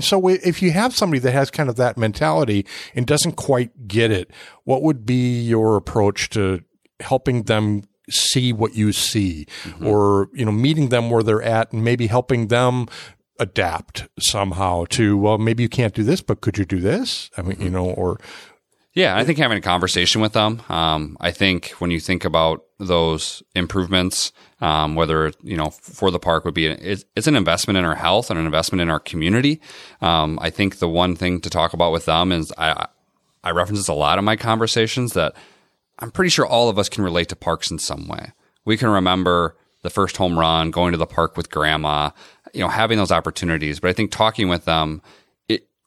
so 0.00 0.28
if 0.28 0.62
you 0.62 0.70
have 0.70 0.94
somebody 0.94 1.20
that 1.20 1.32
has 1.32 1.50
kind 1.50 1.68
of 1.68 1.76
that 1.76 1.96
mentality 1.96 2.64
and 2.94 3.06
doesn't 3.06 3.32
quite 3.32 3.86
get 3.86 4.10
it, 4.10 4.30
what 4.64 4.82
would 4.82 5.04
be 5.04 5.40
your 5.42 5.76
approach 5.76 6.30
to 6.30 6.62
helping 7.00 7.44
them 7.44 7.82
see 8.10 8.52
what 8.52 8.74
you 8.74 8.92
see 8.92 9.46
mm-hmm. 9.64 9.86
or, 9.86 10.28
you 10.32 10.44
know, 10.44 10.52
meeting 10.52 10.88
them 10.88 11.10
where 11.10 11.22
they're 11.22 11.42
at 11.42 11.72
and 11.72 11.84
maybe 11.84 12.06
helping 12.06 12.48
them 12.48 12.86
adapt 13.38 14.08
somehow 14.18 14.84
to, 14.86 15.16
well, 15.16 15.38
maybe 15.38 15.62
you 15.62 15.68
can't 15.68 15.94
do 15.94 16.02
this, 16.02 16.20
but 16.22 16.40
could 16.40 16.58
you 16.58 16.64
do 16.64 16.80
this? 16.80 17.30
I 17.36 17.42
mean, 17.42 17.52
mm-hmm. 17.52 17.62
you 17.64 17.70
know, 17.70 17.90
or. 17.90 18.18
Yeah, 18.94 19.16
I 19.16 19.24
think 19.24 19.38
having 19.38 19.58
a 19.58 19.62
conversation 19.62 20.20
with 20.20 20.32
them. 20.32 20.62
Um, 20.68 21.16
I 21.20 21.30
think 21.30 21.70
when 21.78 21.90
you 21.90 22.00
think 22.00 22.24
about 22.24 22.64
those 22.78 23.42
improvements, 23.54 24.32
um, 24.60 24.94
whether 24.94 25.32
you 25.42 25.56
know 25.56 25.70
for 25.70 26.10
the 26.10 26.18
park 26.18 26.44
would 26.44 26.54
be 26.54 26.66
it's, 26.66 27.04
it's, 27.16 27.26
an 27.26 27.36
investment 27.36 27.76
in 27.76 27.84
our 27.84 27.96
health 27.96 28.30
and 28.30 28.38
an 28.38 28.46
investment 28.46 28.80
in 28.80 28.90
our 28.90 29.00
community. 29.00 29.60
Um, 30.00 30.38
I 30.40 30.50
think 30.50 30.78
the 30.78 30.88
one 30.88 31.16
thing 31.16 31.40
to 31.40 31.50
talk 31.50 31.72
about 31.72 31.92
with 31.92 32.04
them 32.04 32.30
is 32.30 32.52
I 32.56 32.86
I 33.42 33.50
reference 33.50 33.80
this 33.80 33.88
a 33.88 33.94
lot 33.94 34.18
in 34.18 34.24
my 34.24 34.36
conversations 34.36 35.14
that 35.14 35.34
I'm 35.98 36.10
pretty 36.10 36.30
sure 36.30 36.46
all 36.46 36.68
of 36.68 36.78
us 36.78 36.88
can 36.88 37.02
relate 37.02 37.28
to 37.30 37.36
parks 37.36 37.70
in 37.70 37.78
some 37.78 38.06
way. 38.06 38.32
We 38.64 38.76
can 38.76 38.88
remember 38.88 39.56
the 39.82 39.90
first 39.90 40.16
home 40.16 40.38
run, 40.38 40.70
going 40.70 40.92
to 40.92 40.98
the 40.98 41.06
park 41.06 41.36
with 41.36 41.50
grandma, 41.50 42.10
you 42.52 42.60
know, 42.60 42.68
having 42.68 42.98
those 42.98 43.12
opportunities. 43.12 43.80
But 43.80 43.90
I 43.90 43.92
think 43.92 44.10
talking 44.10 44.48
with 44.48 44.64
them 44.64 45.02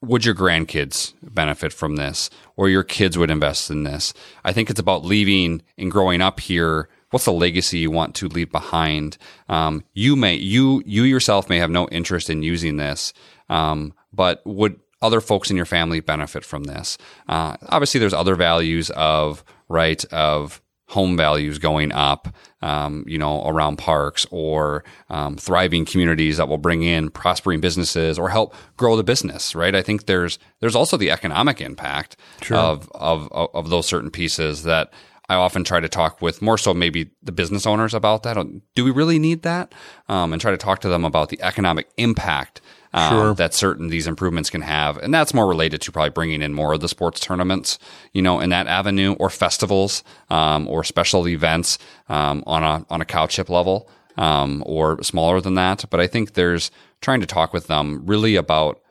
would 0.02 0.26
your 0.26 0.36
grandkids 0.36 1.14
benefit 1.22 1.72
from 1.72 1.96
this 1.96 2.30
or 2.56 2.70
your 2.70 2.84
kids 2.84 3.18
would 3.18 3.32
invest 3.32 3.70
in 3.70 3.84
this 3.84 4.14
i 4.44 4.52
think 4.52 4.70
it's 4.70 4.80
about 4.80 5.06
leaving 5.06 5.62
and 5.78 5.92
growing 5.92 6.22
up 6.22 6.40
here 6.40 6.90
what's 7.12 7.26
the 7.26 7.32
legacy 7.32 7.78
you 7.78 7.92
want 7.92 8.16
to 8.16 8.28
leave 8.28 8.52
behind? 8.52 9.18
Um, 9.48 9.84
you 9.94 10.16
may 10.16 10.36
you 10.36 10.82
you 10.86 11.04
yourself 11.04 11.48
may 11.50 11.60
have 11.60 11.70
no 11.70 11.88
interest 11.90 12.30
in 12.30 12.42
using 12.42 12.78
this, 12.78 13.14
um, 13.50 13.94
but 14.12 14.42
would 14.46 14.80
other 15.02 15.22
folks 15.22 15.50
in 15.50 15.58
your 15.58 15.66
family 15.66 16.00
benefit 16.00 16.44
from 16.44 16.64
this? 16.64 16.98
Uh, 17.28 17.58
obviously, 17.70 18.00
there's 18.00 18.14
other 18.14 18.36
values 18.36 18.90
of 18.92 19.44
right 19.70 20.04
of 20.06 20.61
home 20.92 21.16
values 21.16 21.58
going 21.58 21.92
up, 21.94 22.28
um, 22.62 23.06
you 23.08 23.18
know, 23.18 23.46
around 23.46 23.78
parks 23.78 24.26
or 24.30 24.84
um, 25.10 25.38
thriving 25.38 25.86
communities 25.86 26.36
that 26.36 26.50
will 26.50 26.58
bring 26.58 26.84
in 26.84 27.10
prospering 27.10 27.62
businesses 27.62 28.20
or 28.20 28.30
help 28.30 28.54
grow 28.76 28.98
the 28.98 29.04
business. 29.04 29.56
Right. 29.56 29.74
I 29.74 29.82
think 29.82 30.06
there's 30.06 30.38
there's 30.60 30.76
also 30.76 30.98
the 30.98 31.10
economic 31.10 31.62
impact 31.62 32.18
sure. 32.42 32.58
of, 32.58 32.92
of 32.94 33.32
of 33.32 33.70
those 33.70 33.86
certain 33.86 34.12
pieces 34.12 34.64
that 34.64 34.92
I 35.30 35.36
often 35.36 35.64
try 35.64 35.80
to 35.80 35.88
talk 35.88 36.22
with 36.22 36.42
more 36.42 36.58
so 36.58 36.74
maybe 36.74 37.12
the 37.24 37.32
business 37.32 37.66
owners 37.66 37.94
about 37.94 38.24
that. 38.24 38.36
Do 38.76 38.84
we 38.84 38.92
really 38.92 39.18
need 39.18 39.44
that? 39.44 39.74
Um, 40.10 40.34
and 40.34 40.42
try 40.42 40.52
to 40.52 40.58
talk 40.58 40.80
to 40.82 40.90
them 40.90 41.06
about 41.06 41.30
the 41.30 41.42
economic 41.42 41.88
impact 41.96 42.60
um, 42.94 43.10
sure. 43.10 43.34
that 43.36 43.54
certain 43.54 43.88
these 43.88 44.08
improvements 44.08 44.50
can 44.50 44.62
have, 44.62 44.98
and 44.98 45.14
that's 45.14 45.34
more 45.34 45.48
related 45.48 45.82
to 45.82 45.92
probably 45.92 46.10
bringing 46.10 46.42
in 46.42 46.54
more 46.54 46.74
of 46.74 46.82
the 46.82 46.90
sports 46.90 47.20
tournaments, 47.20 47.80
you 48.14 48.22
know, 48.22 48.40
in 48.40 48.50
that 48.50 48.68
avenue, 48.68 49.14
or 49.14 49.30
festivals, 49.30 50.04
um, 50.30 50.68
or 50.68 50.84
special 50.84 51.28
events 51.28 51.78
um, 52.10 52.44
on 52.46 52.64
a 52.64 52.86
on 52.90 53.02
a 53.02 53.06
cow 53.06 53.28
chip 53.28 53.50
level, 53.50 53.90
um, 54.18 54.64
or 54.66 55.02
smaller 55.04 55.42
than 55.42 55.56
that. 55.56 55.86
But 55.90 56.00
I 56.00 56.08
think 56.08 56.34
there's 56.34 56.72
trying 57.02 57.22
to 57.22 57.28
talk 57.28 57.54
with 57.54 57.68
them 57.68 58.04
really 58.06 58.36
about 58.36 58.82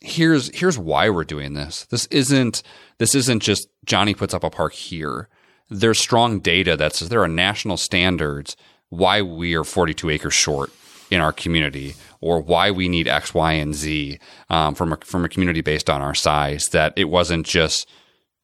here's 0.00 0.54
here's 0.56 0.78
why 0.78 1.10
we're 1.10 1.24
doing 1.24 1.54
this. 1.54 1.86
This 1.86 2.06
isn't 2.06 2.62
this 2.98 3.14
isn't 3.14 3.40
just 3.40 3.68
Johnny 3.84 4.14
puts 4.14 4.34
up 4.34 4.44
a 4.44 4.50
park 4.50 4.72
here 4.72 5.28
there's 5.72 5.98
strong 5.98 6.38
data 6.38 6.76
that 6.76 6.94
says 6.94 7.08
there 7.08 7.22
are 7.22 7.28
national 7.28 7.76
standards 7.76 8.56
why 8.90 9.22
we 9.22 9.54
are 9.54 9.64
42 9.64 10.10
acres 10.10 10.34
short 10.34 10.70
in 11.12 11.20
our 11.20 11.32
community 11.32 11.94
or 12.22 12.40
why 12.40 12.70
we 12.70 12.88
need 12.88 13.06
X, 13.06 13.34
Y, 13.34 13.52
and 13.52 13.74
Z 13.74 14.18
um, 14.48 14.74
from 14.74 14.94
a, 14.94 14.96
from 14.96 15.24
a 15.26 15.28
community 15.28 15.60
based 15.60 15.90
on 15.90 16.00
our 16.00 16.14
size. 16.14 16.68
That 16.68 16.94
it 16.96 17.04
wasn't 17.04 17.46
just 17.46 17.88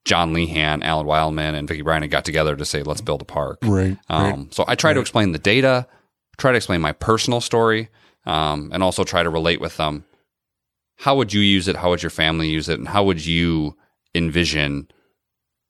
John 0.05 0.35
Lehan, 0.35 0.85
Alan 0.85 1.07
Wildman, 1.07 1.55
and 1.55 1.67
Vicki 1.67 1.81
Bryan 1.81 2.07
got 2.09 2.27
together 2.27 2.57
to 2.57 2.65
say 2.67 2.83
let's 2.83 3.01
build 3.01 3.23
a 3.23 3.25
park. 3.25 3.59
Right. 3.63 3.97
Um, 4.11 4.23
right 4.23 4.55
so 4.55 4.65
I 4.69 4.75
try 4.75 4.91
right. 4.91 4.95
to 4.95 5.01
explain 5.01 5.33
the 5.33 5.39
data, 5.39 5.87
try 6.37 6.53
to 6.53 6.57
explain 6.57 6.83
my 6.83 6.93
personal 6.93 7.41
story, 7.41 7.89
um, 8.27 8.71
and 8.73 8.83
also 8.83 9.03
try 9.03 9.23
to 9.23 9.31
relate 9.31 9.61
with 9.61 9.79
them. 9.79 10.05
How 10.97 11.17
would 11.17 11.33
you 11.33 11.41
use 11.41 11.69
it? 11.69 11.77
How 11.77 11.89
would 11.89 12.03
your 12.03 12.11
family 12.11 12.49
use 12.49 12.69
it? 12.69 12.79
And 12.79 12.89
how 12.89 13.05
would 13.05 13.25
you 13.25 13.77
envision 14.15 14.89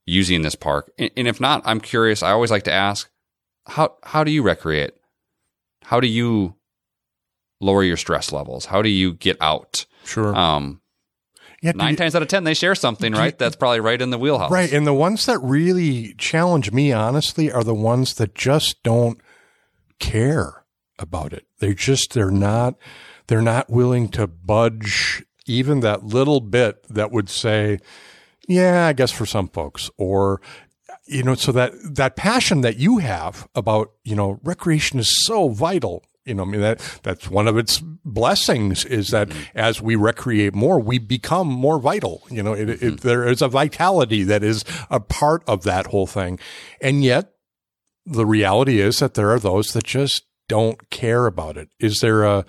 using 0.05 0.42
this 0.42 0.57
park? 0.57 0.90
And 0.99 1.28
if 1.28 1.40
not, 1.40 1.62
I'm 1.64 1.80
curious. 1.80 2.24
I 2.24 2.32
always 2.32 2.51
like 2.51 2.64
to 2.64 2.72
ask, 2.72 3.09
how 3.66 3.94
how 4.03 4.24
do 4.24 4.32
you 4.32 4.42
recreate? 4.42 4.94
How 5.84 6.01
do 6.01 6.09
you 6.09 6.58
lower 7.61 7.83
your 7.83 7.97
stress 7.97 8.33
levels? 8.33 8.67
How 8.67 8.83
do 8.83 8.89
you 8.89 9.15
get 9.15 9.37
out? 9.41 9.87
Sure. 10.05 10.35
Um, 10.35 10.81
yeah, 11.63 11.73
nine 11.75 11.97
times 11.97 12.15
out 12.15 12.23
of 12.23 12.29
ten, 12.29 12.45
they 12.45 12.55
share 12.55 12.77
something, 12.77 13.13
right? 13.13 13.37
That's 13.37 13.57
probably 13.57 13.81
right 13.81 14.01
in 14.01 14.11
the 14.11 14.19
wheelhouse. 14.19 14.51
Right. 14.51 14.73
And 14.73 14.87
the 14.87 14.95
ones 14.95 15.27
that 15.27 15.39
really 15.41 16.15
challenge 16.15 16.71
me, 16.71 16.93
honestly, 16.93 17.51
are 17.51 17.65
the 17.65 17.75
ones 17.75 18.15
that 18.15 18.35
just 18.35 18.83
don't 18.85 19.21
care 19.99 20.65
about 21.01 21.33
it. 21.33 21.47
They 21.59 21.75
just, 21.75 22.15
they're 22.15 22.31
not, 22.31 22.77
they're 23.27 23.43
not 23.43 23.71
willing 23.71 24.09
to 24.11 24.29
budge 24.29 25.25
even 25.47 25.81
that 25.81 26.05
little 26.05 26.41
bit 26.41 26.85
that 26.89 27.11
would 27.11 27.29
say, 27.29 27.79
yeah, 28.47 28.87
I 28.87 28.93
guess 28.93 29.11
for 29.11 29.27
some 29.27 29.49
folks, 29.49 29.91
or 29.97 30.41
you 31.07 31.23
know, 31.23 31.35
so 31.35 31.53
that 31.53 31.73
that 31.85 32.17
passion 32.17 32.61
that 32.61 32.77
you 32.77 32.99
have 32.99 33.49
about 33.55 33.93
you 34.05 34.15
know 34.15 34.41
recreation 34.43 34.99
is 34.99 35.25
so 35.25 35.49
vital. 35.49 36.05
You 36.29 36.35
know, 36.35 36.43
I 36.43 36.47
mean 36.47 36.61
that 36.61 36.79
that's 37.03 37.31
one 37.31 37.49
of 37.49 37.57
its 37.57 37.81
blessings 38.05 38.85
is 38.85 39.09
that 39.09 39.29
mm-hmm. 39.29 39.59
as 39.59 39.81
we 39.81 39.97
recreate 39.97 40.55
more, 40.55 40.79
we 40.79 40.99
become 40.99 41.49
more 41.49 41.81
vital. 41.81 42.22
You 42.31 42.43
know, 42.43 42.53
it, 42.53 42.68
mm-hmm. 42.68 42.87
it, 42.87 43.01
there 43.01 43.26
is 43.26 43.41
a 43.41 43.49
vitality 43.49 44.22
that 44.24 44.45
is 44.45 44.64
a 44.91 45.01
part 45.01 45.43
of 45.47 45.62
that 45.64 45.87
whole 45.87 46.07
thing, 46.07 46.39
and 46.81 47.03
yet 47.03 47.33
the 48.05 48.26
reality 48.26 48.81
is 48.81 48.99
that 48.99 49.14
there 49.14 49.31
are 49.31 49.39
those 49.39 49.72
that 49.72 49.85
just 49.85 50.24
don't 50.49 50.91
care 50.91 51.26
about 51.26 51.57
it. 51.57 51.68
Is 51.79 51.99
there 52.01 52.24
a 52.24 52.45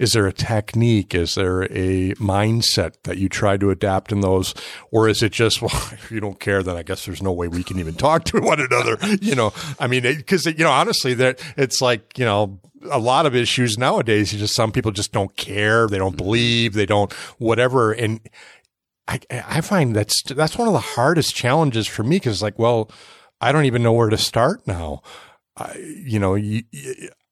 is 0.00 0.12
there 0.12 0.26
a 0.26 0.32
technique? 0.32 1.14
Is 1.14 1.34
there 1.34 1.64
a 1.64 2.14
mindset 2.14 2.94
that 3.02 3.18
you 3.18 3.28
try 3.28 3.58
to 3.58 3.70
adapt 3.70 4.12
in 4.12 4.22
those? 4.22 4.54
Or 4.90 5.08
is 5.08 5.22
it 5.22 5.30
just, 5.30 5.60
well, 5.62 5.70
if 5.92 6.10
you 6.10 6.20
don't 6.20 6.40
care, 6.40 6.62
then 6.62 6.76
I 6.76 6.82
guess 6.82 7.04
there's 7.04 7.22
no 7.22 7.32
way 7.32 7.48
we 7.48 7.62
can 7.62 7.78
even 7.78 7.94
talk 7.94 8.24
to 8.24 8.40
one 8.40 8.60
another. 8.60 8.96
You 9.20 9.34
know, 9.34 9.52
I 9.78 9.86
mean, 9.86 10.02
because, 10.02 10.46
you 10.46 10.64
know, 10.64 10.70
honestly, 10.70 11.12
that 11.14 11.42
it's 11.56 11.82
like, 11.82 12.18
you 12.18 12.24
know, 12.24 12.58
a 12.90 12.98
lot 12.98 13.26
of 13.26 13.34
issues 13.34 13.76
nowadays, 13.76 14.32
you 14.32 14.38
just, 14.38 14.54
some 14.54 14.72
people 14.72 14.92
just 14.92 15.12
don't 15.12 15.36
care. 15.36 15.86
They 15.86 15.98
don't 15.98 16.12
mm-hmm. 16.12 16.24
believe, 16.24 16.72
they 16.72 16.86
don't, 16.86 17.12
whatever. 17.38 17.92
And 17.92 18.20
I, 19.06 19.20
I 19.30 19.60
find 19.60 19.94
that's, 19.94 20.22
that's 20.22 20.56
one 20.56 20.68
of 20.68 20.72
the 20.72 20.80
hardest 20.80 21.34
challenges 21.34 21.86
for 21.86 22.02
me 22.02 22.16
because 22.16 22.42
like, 22.42 22.58
well, 22.58 22.90
I 23.40 23.52
don't 23.52 23.66
even 23.66 23.82
know 23.82 23.92
where 23.92 24.08
to 24.08 24.16
start 24.16 24.66
now. 24.66 25.02
I, 25.56 25.76
you 25.76 26.18
know, 26.18 26.34
you, 26.34 26.62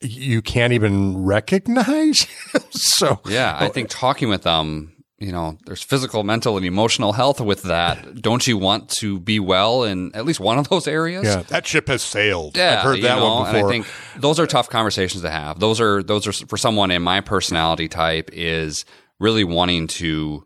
you 0.01 0.43
can't 0.43 0.73
even 0.73 1.25
recognize. 1.25 2.27
so 2.71 3.21
yeah, 3.27 3.57
I 3.59 3.69
think 3.69 3.89
talking 3.89 4.29
with 4.29 4.43
them, 4.43 4.95
you 5.19 5.33
know, 5.33 5.59
there's 5.67 5.83
physical, 5.83 6.23
mental, 6.23 6.57
and 6.57 6.65
emotional 6.65 7.13
health 7.13 7.41
with 7.41 7.63
that. 7.65 8.23
Don't 8.23 8.47
you 8.47 8.57
want 8.57 8.89
to 9.01 9.19
be 9.19 9.41
well 9.41 9.83
in 9.83 10.15
at 10.15 10.25
least 10.25 10.39
one 10.39 10.59
of 10.59 10.69
those 10.69 10.87
areas? 10.87 11.25
Yeah, 11.25 11.43
that 11.43 11.67
ship 11.67 11.89
has 11.89 12.03
sailed. 12.03 12.57
Yeah, 12.57 12.79
I've 12.79 12.85
heard 12.85 13.03
that 13.03 13.19
know, 13.19 13.25
one 13.25 13.45
before. 13.45 13.59
And 13.59 13.67
I 13.67 13.69
think 13.69 13.87
those 14.17 14.39
are 14.39 14.47
tough 14.47 14.69
conversations 14.69 15.23
to 15.23 15.31
have. 15.31 15.59
Those 15.59 15.81
are 15.81 16.03
those 16.03 16.27
are 16.27 16.33
for 16.33 16.57
someone 16.57 16.91
in 16.91 17.03
my 17.03 17.21
personality 17.21 17.89
type 17.89 18.31
is 18.33 18.85
really 19.19 19.45
wanting 19.45 19.89
to 19.89 20.45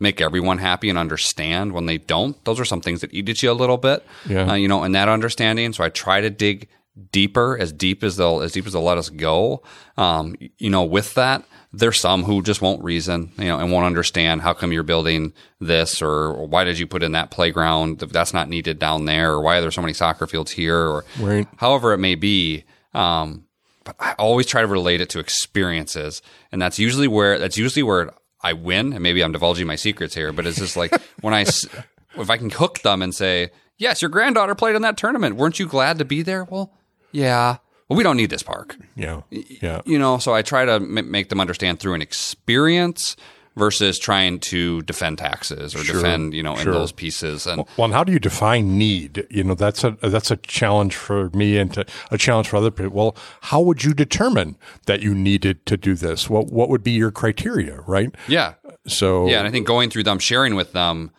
make 0.00 0.20
everyone 0.20 0.58
happy 0.58 0.88
and 0.88 0.98
understand 0.98 1.72
when 1.72 1.86
they 1.86 1.98
don't. 1.98 2.42
Those 2.44 2.58
are 2.58 2.64
some 2.64 2.80
things 2.80 3.02
that 3.02 3.12
eat 3.14 3.28
at 3.28 3.42
you 3.42 3.50
a 3.50 3.52
little 3.52 3.76
bit, 3.76 4.04
yeah. 4.26 4.50
Uh, 4.50 4.54
you 4.54 4.68
know, 4.68 4.84
in 4.84 4.92
that 4.92 5.08
understanding. 5.08 5.72
So 5.72 5.84
I 5.84 5.90
try 5.90 6.20
to 6.20 6.30
dig 6.30 6.68
deeper, 7.10 7.56
as 7.58 7.72
deep 7.72 8.02
as 8.04 8.16
they'll 8.16 8.40
as 8.40 8.52
deep 8.52 8.66
as 8.66 8.72
they'll 8.74 8.82
let 8.82 8.98
us 8.98 9.08
go. 9.08 9.62
Um, 9.96 10.34
you 10.58 10.70
know, 10.70 10.84
with 10.84 11.14
that, 11.14 11.44
there's 11.72 12.00
some 12.00 12.22
who 12.24 12.42
just 12.42 12.60
won't 12.60 12.84
reason, 12.84 13.32
you 13.38 13.46
know, 13.46 13.58
and 13.58 13.72
won't 13.72 13.86
understand 13.86 14.42
how 14.42 14.52
come 14.52 14.72
you're 14.72 14.82
building 14.82 15.32
this 15.60 16.02
or, 16.02 16.10
or 16.10 16.46
why 16.46 16.64
did 16.64 16.78
you 16.78 16.86
put 16.86 17.02
in 17.02 17.12
that 17.12 17.30
playground 17.30 17.98
that's 18.00 18.34
not 18.34 18.48
needed 18.48 18.78
down 18.78 19.06
there 19.06 19.32
or 19.32 19.40
why 19.40 19.56
are 19.56 19.60
there 19.62 19.70
so 19.70 19.80
many 19.80 19.94
soccer 19.94 20.26
fields 20.26 20.50
here 20.52 20.76
or 20.78 21.04
Right. 21.18 21.48
however 21.56 21.92
it 21.94 21.98
may 21.98 22.14
be. 22.14 22.64
Um, 22.92 23.46
but 23.84 23.96
I 23.98 24.12
always 24.18 24.46
try 24.46 24.60
to 24.60 24.66
relate 24.66 25.00
it 25.00 25.08
to 25.10 25.18
experiences, 25.18 26.22
and 26.52 26.60
that's 26.60 26.78
usually 26.78 27.08
where 27.08 27.38
that's 27.38 27.56
usually 27.56 27.82
where 27.82 28.10
I 28.42 28.52
win. 28.52 28.92
And 28.92 29.02
maybe 29.02 29.22
I'm 29.24 29.32
divulging 29.32 29.66
my 29.66 29.76
secrets 29.76 30.14
here, 30.14 30.32
but 30.32 30.46
it's 30.46 30.58
just 30.58 30.76
like 30.76 30.92
when 31.20 31.34
I 31.34 31.40
if 31.40 32.28
I 32.30 32.36
can 32.36 32.50
hook 32.50 32.80
them 32.82 33.02
and 33.02 33.14
say, 33.14 33.50
"Yes, 33.78 34.00
your 34.02 34.08
granddaughter 34.10 34.54
played 34.54 34.76
in 34.76 34.82
that 34.82 34.96
tournament. 34.96 35.36
Weren't 35.36 35.58
you 35.58 35.66
glad 35.66 35.98
to 35.98 36.04
be 36.04 36.22
there?" 36.22 36.44
Well, 36.44 36.72
yeah. 37.12 37.56
Well, 37.88 37.96
we 37.98 38.02
don't 38.04 38.16
need 38.16 38.30
this 38.30 38.42
park 38.42 38.76
Yeah. 38.96 39.20
Yeah. 39.30 39.82
you 39.84 39.98
know 39.98 40.16
so 40.18 40.32
i 40.34 40.40
try 40.42 40.64
to 40.64 40.72
m- 40.74 41.10
make 41.10 41.28
them 41.28 41.40
understand 41.40 41.78
through 41.78 41.92
an 41.94 42.00
experience 42.02 43.16
versus 43.54 43.98
trying 43.98 44.40
to 44.40 44.80
defend 44.82 45.18
taxes 45.18 45.74
or 45.74 45.84
defend 45.84 46.32
you 46.32 46.42
know 46.42 46.56
sure. 46.56 46.72
in 46.72 46.78
those 46.78 46.90
pieces 46.92 47.46
and 47.46 47.66
Well, 47.76 47.84
and 47.84 47.92
how 47.92 48.02
do 48.02 48.10
you 48.10 48.18
define 48.18 48.78
need? 48.78 49.26
You 49.30 49.44
know, 49.44 49.54
that's 49.54 49.84
a 49.84 49.90
that's 50.00 50.30
a 50.30 50.36
challenge 50.38 50.96
for 50.96 51.28
me 51.34 51.58
and 51.58 51.70
to, 51.74 51.84
a 52.10 52.16
challenge 52.16 52.48
for 52.48 52.56
other 52.56 52.70
people. 52.70 52.92
Well, 52.94 53.16
how 53.42 53.60
would 53.60 53.84
you 53.84 53.92
determine 53.92 54.56
that 54.86 55.02
you 55.02 55.14
needed 55.14 55.66
to 55.66 55.76
do 55.76 55.94
this? 55.94 56.30
What 56.30 56.46
what 56.50 56.70
would 56.70 56.82
be 56.82 56.92
your 56.92 57.10
criteria, 57.10 57.82
right? 57.86 58.14
yeah 58.26 58.54
So 58.86 59.26
yeah 59.28 59.40
and 59.40 59.46
i 59.46 59.50
think 59.50 59.66
going 59.66 59.90
through 59.90 60.04
them 60.04 60.18
sharing 60.18 60.54
with 60.54 60.72
them 60.72 61.10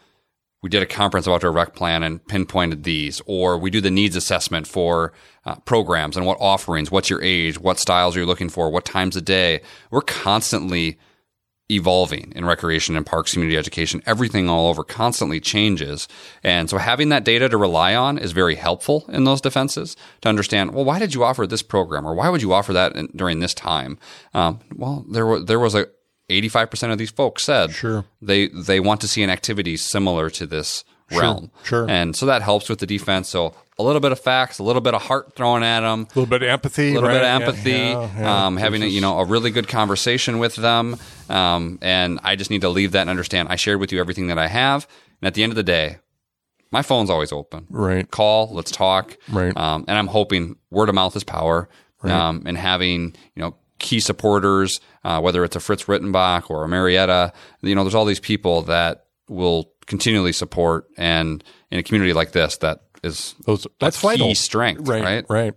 we 0.64 0.70
did 0.70 0.82
a 0.82 0.88
comprehensive 0.88 1.32
outdoor 1.32 1.52
rec 1.52 1.76
plan 1.76 2.02
and 2.02 2.26
pinpointed 2.28 2.84
these 2.84 3.22
or 3.28 3.58
we 3.60 3.70
do 3.70 3.82
the 3.82 3.92
needs 3.92 4.16
assessment 4.16 4.66
for 4.66 5.14
uh, 5.46 5.56
programs 5.66 6.18
and 6.18 6.26
what 6.26 6.38
offerings 6.42 6.90
what's 6.90 7.10
your 7.10 7.22
age 7.22 7.60
what 7.60 7.78
styles 7.78 8.16
are 8.16 8.20
you're 8.20 8.28
looking 8.28 8.50
for 8.50 8.72
what 8.72 8.86
times 8.86 9.16
a 9.16 9.22
day 9.22 9.62
we're 9.92 10.02
constantly 10.02 10.98
evolving 11.72 12.32
in 12.36 12.46
recreation 12.46 12.96
and 12.96 13.06
parks, 13.06 13.34
community 13.34 13.58
education, 13.58 14.04
everything 14.06 14.50
all 14.50 14.68
over 14.68 14.84
constantly 14.84 15.40
changes. 15.40 16.08
And 16.44 16.70
so 16.70 16.78
having 16.78 17.10
that 17.10 17.24
data 17.24 17.50
to 17.50 17.58
rely 17.58 17.96
on 17.96 18.18
is 18.18 18.32
very 18.32 18.56
helpful 18.56 19.06
in 19.10 19.24
those 19.24 19.42
defenses 19.42 19.96
to 20.22 20.30
understand, 20.30 20.74
well, 20.74 20.86
why 20.86 21.00
did 21.00 21.14
you 21.14 21.24
offer 21.24 21.48
this 21.48 21.64
program 21.64 22.06
or 22.06 22.14
why 22.14 22.30
would 22.30 22.42
you 22.42 22.54
offer 22.54 22.74
that 22.74 22.96
in, 22.96 23.08
during 23.16 23.40
this 23.40 23.54
time? 23.54 23.98
Um, 24.34 24.60
well, 24.76 25.06
there 25.10 25.26
was, 25.26 25.46
there 25.46 25.60
was 25.60 25.76
a 25.76 25.88
85% 26.42 26.92
of 26.92 26.98
these 26.98 27.12
folks 27.12 27.44
said 27.44 27.72
Sure. 27.72 28.06
they, 28.22 28.48
they 28.48 28.80
want 28.80 29.02
to 29.02 29.08
see 29.08 29.24
an 29.24 29.30
activity 29.30 29.78
similar 29.78 30.30
to 30.32 30.46
this 30.46 30.84
realm. 31.12 31.52
sure. 31.64 31.88
And 31.90 32.16
so 32.16 32.26
that 32.26 32.42
helps 32.42 32.70
with 32.70 32.80
the 32.80 32.88
defense. 32.88 33.30
So 33.30 33.54
a 33.78 33.84
little 33.84 34.00
bit 34.02 34.12
of 34.12 34.20
facts, 34.20 34.58
a 34.60 34.64
little 34.64 34.82
bit 34.82 34.94
of 34.96 35.02
heart 35.04 35.36
thrown 35.36 35.62
at 35.64 35.82
them, 35.82 36.02
a 36.02 36.20
little 36.20 36.26
bit 36.26 36.42
of 36.44 36.50
empathy, 36.50 36.92
a 36.92 36.94
little 36.96 37.10
right? 37.10 37.16
bit 37.16 37.24
of 37.24 37.42
empathy, 37.42 37.72
yeah, 37.72 38.10
yeah. 38.20 38.46
Um, 38.46 38.58
having 38.58 38.82
a, 38.84 38.86
you 38.86 39.02
know 39.02 39.20
a 39.20 39.26
really 39.26 39.52
good 39.52 39.68
conversation 39.68 40.40
with 40.40 40.56
them, 40.56 40.96
um, 41.30 41.78
and 41.82 42.20
I 42.24 42.36
just 42.36 42.50
need 42.50 42.62
to 42.62 42.70
leave 42.70 42.92
that 42.94 43.02
and 43.02 43.10
understand. 43.10 43.50
I 43.50 43.56
shared 43.56 43.80
with 43.80 43.92
you 43.92 44.00
everything 44.00 44.28
that 44.28 44.38
I 44.40 44.48
have, 44.48 44.88
and 45.22 45.28
at 45.28 45.34
the 45.34 45.44
end 45.44 45.52
of 45.52 45.56
the 45.56 45.64
day, 45.64 45.98
my 46.72 46.82
phone's 46.82 47.10
always 47.10 47.32
open. 47.32 47.68
Right. 47.70 48.10
Call, 48.10 48.50
let's 48.54 48.72
talk. 48.72 49.18
Right. 49.30 49.56
Um, 49.58 49.86
and 49.88 49.98
I'm 49.98 50.08
hoping 50.08 50.56
word 50.72 50.90
of 50.90 50.96
mouth 50.96 51.16
is 51.16 51.24
power. 51.24 51.70
Um, 52.04 52.44
and 52.46 52.58
having 52.58 53.16
you 53.34 53.42
know 53.42 53.56
key 53.84 54.00
supporters, 54.00 54.80
uh, 55.04 55.20
whether 55.22 55.44
it's 55.44 55.56
a 55.56 55.60
Fritz 55.60 55.84
Rittenbach 55.84 56.50
or 56.50 56.64
a 56.64 56.68
Marietta, 56.68 57.32
you 57.62 57.76
know, 57.76 57.84
there's 57.84 57.94
all 57.96 58.06
these 58.06 58.20
people 58.20 58.64
that 58.64 59.06
will 59.30 59.72
continually 59.86 60.34
support, 60.34 60.88
and 60.98 61.44
in 61.70 61.78
a 61.78 61.84
community 61.84 62.14
like 62.14 62.32
this, 62.32 62.58
that 62.58 62.80
is 63.04 63.36
Those, 63.46 63.68
that's 63.80 64.00
key 64.02 64.08
vital. 64.08 64.34
strength, 64.36 64.88
right, 64.88 65.04
right? 65.04 65.26
right. 65.30 65.54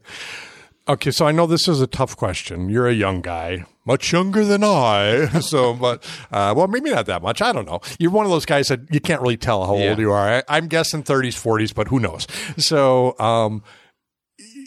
Okay, 0.88 1.10
so 1.10 1.26
I 1.26 1.32
know 1.32 1.46
this 1.46 1.66
is 1.66 1.80
a 1.80 1.86
tough 1.88 2.16
question. 2.16 2.68
You're 2.68 2.86
a 2.88 2.92
young 2.92 3.20
guy, 3.20 3.64
much 3.84 4.12
younger 4.12 4.44
than 4.44 4.62
I. 4.62 5.28
So, 5.40 5.74
but 5.74 6.04
uh, 6.30 6.54
well, 6.56 6.68
maybe 6.68 6.90
not 6.90 7.06
that 7.06 7.22
much. 7.22 7.42
I 7.42 7.52
don't 7.52 7.66
know. 7.66 7.80
You're 7.98 8.12
one 8.12 8.24
of 8.24 8.30
those 8.30 8.46
guys 8.46 8.68
that 8.68 8.80
you 8.92 9.00
can't 9.00 9.20
really 9.20 9.36
tell 9.36 9.66
how 9.66 9.76
Yeah. 9.76 9.90
old 9.90 9.98
you 9.98 10.12
are. 10.12 10.28
I, 10.38 10.42
I'm 10.48 10.68
guessing 10.68 11.02
30s, 11.02 11.34
40s, 11.34 11.74
but 11.74 11.88
who 11.88 11.98
knows? 11.98 12.26
So, 12.56 13.18
um, 13.18 13.62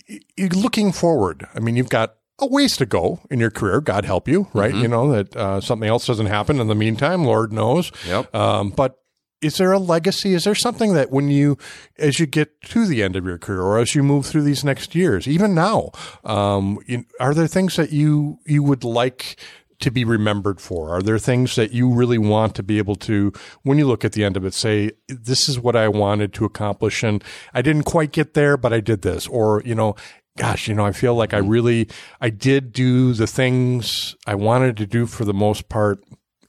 y- 0.10 0.20
y- 0.38 0.50
looking 0.54 0.92
forward, 0.92 1.48
I 1.56 1.60
mean, 1.60 1.76
you've 1.78 1.90
got 1.90 2.16
a 2.40 2.48
ways 2.48 2.78
to 2.78 2.86
go 2.86 3.20
in 3.30 3.40
your 3.40 3.52
career. 3.52 3.82
God 3.82 4.06
help 4.06 4.28
you, 4.28 4.48
right? 4.54 4.72
Mm-hmm. 4.72 4.82
You 4.82 4.88
know 4.88 5.12
that 5.12 5.36
uh, 5.36 5.62
something 5.62 5.88
else 5.88 6.08
doesn't 6.08 6.28
happen 6.28 6.60
in 6.60 6.68
the 6.68 6.76
meantime. 6.76 7.26
Lord 7.26 7.52
knows. 7.52 7.92
Yep. 8.08 8.34
Um, 8.34 8.70
but 8.70 9.00
is 9.42 9.58
there 9.58 9.72
a 9.72 9.80
legacy? 9.80 10.34
Is 10.34 10.44
there 10.44 10.56
something 10.56 10.94
that 10.94 11.12
when 11.12 11.30
you, 11.30 11.58
as 11.98 12.20
you 12.20 12.26
get 12.26 12.62
to 12.62 12.86
the 12.86 13.02
end 13.02 13.16
of 13.16 13.26
your 13.26 13.38
career, 13.38 13.62
or 13.62 13.80
as 13.80 13.96
you 13.96 14.04
move 14.04 14.26
through 14.26 14.44
these 14.44 14.64
next 14.64 14.96
years, 14.96 15.28
even 15.28 15.56
now, 15.56 15.92
um, 16.24 16.80
you, 16.86 17.06
are 17.20 17.34
there 17.34 17.48
things 17.48 17.76
that 17.78 17.92
you 17.92 18.40
you 18.46 18.64
would 18.64 18.84
like 18.84 19.38
to 19.80 19.92
be 19.92 20.04
remembered 20.04 20.60
for? 20.60 20.90
Are 20.90 21.02
there 21.02 21.18
things 21.18 21.56
that 21.56 21.72
you 21.72 21.94
really 21.94 22.18
want 22.18 22.54
to 22.56 22.64
be 22.64 22.80
able 22.80 22.98
to, 22.98 23.32
when 23.64 23.78
you 23.78 23.88
look 23.88 24.04
at 24.04 24.12
the 24.12 24.26
end 24.26 24.36
of 24.36 24.44
it, 24.44 24.54
say, 24.54 24.92
"This 25.08 25.48
is 25.48 25.58
what 25.58 25.76
I 25.76 25.88
wanted 25.88 26.34
to 26.34 26.46
accomplish, 26.46 27.02
and 27.02 27.24
I 27.54 27.62
didn't 27.62 27.84
quite 27.84 28.12
get 28.12 28.34
there, 28.34 28.58
but 28.58 28.74
I 28.74 28.82
did 28.82 29.02
this," 29.04 29.28
or 29.28 29.62
you 29.66 29.76
know. 29.76 29.96
Gosh, 30.40 30.68
you 30.70 30.74
know, 30.74 30.86
I 30.86 30.94
feel 30.94 31.16
like 31.16 31.34
I 31.34 31.40
really, 31.40 31.90
I 32.22 32.30
did 32.30 32.72
do 32.72 33.14
the 33.14 33.28
things 33.28 34.16
I 34.26 34.36
wanted 34.36 34.78
to 34.78 34.86
do 34.88 35.06
for 35.06 35.26
the 35.26 35.34
most 35.34 35.68
part, 35.68 36.00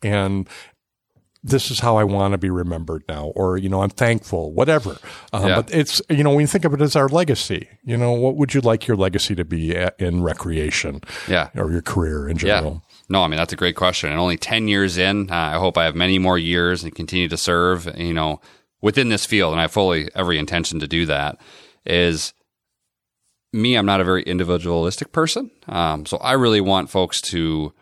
and 0.00 0.48
this 1.42 1.70
is 1.70 1.80
how 1.80 1.96
I 1.96 2.04
want 2.04 2.32
to 2.32 2.38
be 2.38 2.50
remembered 2.50 3.02
now, 3.08 3.32
or 3.34 3.56
you 3.56 3.68
know, 3.68 3.82
I'm 3.82 3.90
thankful, 3.90 4.52
whatever. 4.52 4.96
Um, 5.32 5.46
Yeah. 5.48 5.56
But 5.56 5.74
it's 5.74 6.00
you 6.08 6.22
know, 6.22 6.30
when 6.30 6.40
you 6.42 6.46
think 6.46 6.64
of 6.64 6.72
it 6.74 6.80
as 6.80 6.94
our 6.94 7.08
legacy, 7.08 7.68
you 7.84 7.96
know, 7.96 8.12
what 8.12 8.36
would 8.36 8.54
you 8.54 8.60
like 8.60 8.86
your 8.86 8.96
legacy 8.96 9.34
to 9.34 9.44
be 9.44 9.74
at, 9.76 9.98
in 10.00 10.22
recreation, 10.22 11.00
Yeah. 11.28 11.48
or 11.56 11.72
your 11.72 11.82
career 11.82 12.28
in 12.28 12.36
general? 12.36 12.82
Yeah. 12.84 12.96
No, 13.08 13.22
I 13.24 13.26
mean 13.28 13.38
that's 13.38 13.52
a 13.52 13.56
great 13.56 13.74
question. 13.74 14.10
And 14.10 14.20
only 14.20 14.36
ten 14.36 14.68
years 14.68 14.98
in, 14.98 15.30
uh, 15.30 15.34
I 15.34 15.58
hope 15.58 15.76
I 15.76 15.84
have 15.84 15.96
many 15.96 16.18
more 16.20 16.38
years 16.38 16.84
and 16.84 16.94
continue 16.94 17.26
to 17.28 17.36
serve. 17.36 17.88
You 17.98 18.14
know, 18.14 18.40
within 18.82 19.08
this 19.08 19.26
field, 19.26 19.52
and 19.52 19.58
I 19.60 19.62
have 19.64 19.72
fully 19.72 20.08
every 20.14 20.38
intention 20.38 20.78
to 20.78 20.86
do 20.86 21.06
that. 21.06 21.40
Is 21.86 22.34
me, 23.52 23.74
I'm 23.74 23.86
not 23.86 24.00
a 24.00 24.04
very 24.04 24.22
individualistic 24.22 25.12
person, 25.12 25.50
um, 25.68 26.06
so 26.06 26.16
I 26.18 26.32
really 26.32 26.60
want 26.60 26.90
folks 26.90 27.20
to 27.22 27.72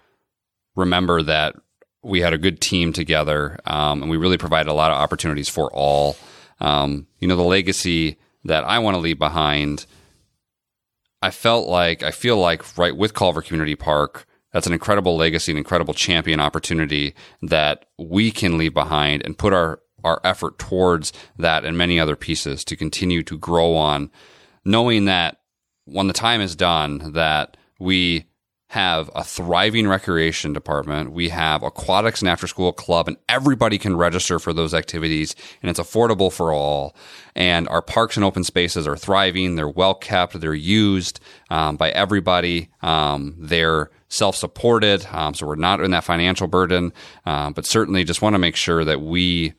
remember 0.76 1.22
that 1.22 1.56
we 2.02 2.20
had 2.20 2.32
a 2.32 2.38
good 2.38 2.60
team 2.60 2.92
together, 2.92 3.58
um, 3.66 4.02
and 4.02 4.10
we 4.10 4.16
really 4.16 4.38
provided 4.38 4.70
a 4.70 4.74
lot 4.74 4.90
of 4.90 4.98
opportunities 4.98 5.48
for 5.48 5.70
all. 5.72 6.16
Um, 6.60 7.06
you 7.18 7.28
know, 7.28 7.36
the 7.36 7.42
legacy 7.42 8.18
that 8.44 8.64
I 8.64 8.78
want 8.78 8.94
to 8.94 9.00
leave 9.00 9.18
behind 9.18 9.86
I 11.20 11.30
felt 11.30 11.68
like 11.68 12.02
I 12.02 12.10
feel 12.10 12.36
like 12.36 12.78
right 12.78 12.96
with 12.96 13.14
Culver 13.14 13.42
Community 13.42 13.74
Park, 13.74 14.26
that's 14.52 14.66
an 14.66 14.72
incredible 14.72 15.16
legacy, 15.16 15.52
an 15.52 15.58
incredible 15.58 15.94
champion 15.94 16.40
opportunity 16.40 17.14
that 17.42 17.86
we 17.98 18.30
can 18.30 18.56
leave 18.56 18.74
behind 18.74 19.24
and 19.24 19.38
put 19.38 19.52
our 19.52 19.80
our 20.04 20.20
effort 20.22 20.60
towards 20.60 21.12
that 21.36 21.64
and 21.64 21.76
many 21.76 21.98
other 21.98 22.14
pieces 22.14 22.62
to 22.64 22.76
continue 22.76 23.24
to 23.24 23.36
grow 23.36 23.74
on, 23.74 24.12
knowing 24.64 25.06
that 25.06 25.40
when 25.90 26.06
the 26.06 26.12
time 26.12 26.40
is 26.40 26.56
done, 26.56 27.12
that 27.12 27.56
we 27.78 28.26
have 28.68 29.10
a 29.14 29.24
thriving 29.24 29.88
recreation 29.88 30.52
department. 30.52 31.10
We 31.12 31.30
have 31.30 31.62
aquatics 31.62 32.20
and 32.20 32.28
after 32.28 32.46
school 32.46 32.72
club 32.72 33.08
and 33.08 33.16
everybody 33.26 33.78
can 33.78 33.96
register 33.96 34.38
for 34.38 34.52
those 34.52 34.74
activities 34.74 35.34
and 35.62 35.70
it's 35.70 35.80
affordable 35.80 36.30
for 36.30 36.52
all. 36.52 36.94
And 37.34 37.66
our 37.68 37.80
parks 37.80 38.16
and 38.16 38.24
open 38.24 38.44
spaces 38.44 38.86
are 38.86 38.96
thriving. 38.96 39.56
They're 39.56 39.68
well 39.68 39.94
kept. 39.94 40.38
They're 40.38 40.52
used 40.52 41.18
um, 41.48 41.76
by 41.76 41.90
everybody. 41.90 42.68
Um, 42.82 43.36
they're 43.38 43.90
self-supported. 44.08 45.06
Um, 45.12 45.32
so 45.32 45.46
we're 45.46 45.56
not 45.56 45.80
in 45.80 45.92
that 45.92 46.04
financial 46.04 46.46
burden. 46.46 46.92
Um, 47.24 47.54
but 47.54 47.64
certainly 47.64 48.04
just 48.04 48.20
want 48.20 48.34
to 48.34 48.38
make 48.38 48.56
sure 48.56 48.84
that 48.84 49.00
we 49.00 49.54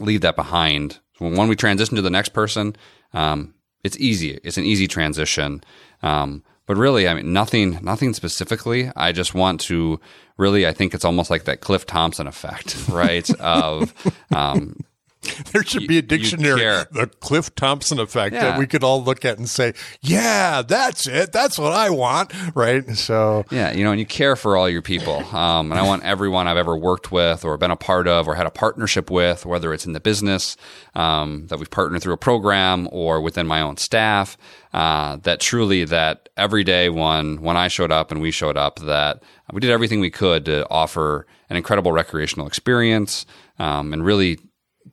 leave 0.00 0.22
that 0.22 0.34
behind. 0.34 0.98
When 1.18 1.36
when 1.36 1.48
we 1.48 1.54
transition 1.54 1.94
to 1.94 2.02
the 2.02 2.10
next 2.10 2.30
person, 2.30 2.74
um, 3.12 3.54
it's 3.82 3.96
easy. 3.98 4.38
It's 4.42 4.58
an 4.58 4.64
easy 4.64 4.86
transition. 4.86 5.62
Um, 6.02 6.42
but 6.66 6.76
really, 6.76 7.08
I 7.08 7.14
mean, 7.14 7.32
nothing, 7.32 7.78
nothing 7.82 8.14
specifically. 8.14 8.90
I 8.94 9.12
just 9.12 9.34
want 9.34 9.60
to 9.62 10.00
really, 10.36 10.66
I 10.66 10.72
think 10.72 10.94
it's 10.94 11.04
almost 11.04 11.30
like 11.30 11.44
that 11.44 11.60
Cliff 11.60 11.84
Thompson 11.86 12.26
effect, 12.26 12.76
right? 12.88 13.28
of, 13.40 13.92
um, 14.34 14.76
There 15.52 15.62
should 15.64 15.86
be 15.86 15.98
a 15.98 16.02
dictionary, 16.02 16.60
the 16.92 17.10
Cliff 17.20 17.54
Thompson 17.54 17.98
effect 17.98 18.34
that 18.34 18.58
we 18.58 18.66
could 18.66 18.84
all 18.84 19.02
look 19.02 19.24
at 19.24 19.36
and 19.36 19.48
say, 19.48 19.74
"Yeah, 20.00 20.62
that's 20.62 21.06
it. 21.06 21.32
That's 21.32 21.58
what 21.58 21.72
I 21.72 21.90
want." 21.90 22.32
Right? 22.54 22.88
So, 22.96 23.44
Yeah, 23.50 23.72
you 23.72 23.84
know, 23.84 23.90
and 23.90 24.00
you 24.00 24.06
care 24.06 24.36
for 24.36 24.56
all 24.56 24.68
your 24.68 24.82
people. 24.82 25.18
Um, 25.34 25.72
and 25.72 25.78
I 25.78 25.82
want 25.82 26.04
everyone 26.04 26.46
I've 26.46 26.56
ever 26.56 26.76
worked 26.76 27.10
with 27.12 27.44
or 27.44 27.56
been 27.56 27.70
a 27.70 27.76
part 27.76 28.06
of 28.08 28.28
or 28.28 28.34
had 28.34 28.46
a 28.46 28.50
partnership 28.50 29.10
with, 29.10 29.44
whether 29.44 29.74
it's 29.74 29.86
in 29.86 29.92
the 29.92 30.00
business 30.00 30.56
um, 30.94 31.46
that 31.48 31.58
we've 31.58 31.70
partnered 31.70 32.02
through 32.02 32.14
a 32.14 32.18
program 32.18 32.88
or 32.92 33.20
within 33.20 33.46
my 33.46 33.60
own 33.60 33.76
staff, 33.76 34.38
uh, 34.72 35.16
that 35.16 35.40
truly 35.40 35.84
that 35.84 36.28
every 36.36 36.64
day 36.64 36.88
when 36.88 37.42
when 37.42 37.56
I 37.56 37.68
showed 37.68 37.92
up 37.92 38.10
and 38.10 38.20
we 38.20 38.30
showed 38.30 38.56
up, 38.56 38.78
that 38.80 39.22
we 39.52 39.60
did 39.60 39.70
everything 39.70 40.00
we 40.00 40.10
could 40.10 40.44
to 40.46 40.66
offer 40.70 41.26
an 41.50 41.56
incredible 41.56 41.92
recreational 41.92 42.46
experience 42.46 43.26
um, 43.58 43.92
and 43.92 44.04
really 44.04 44.38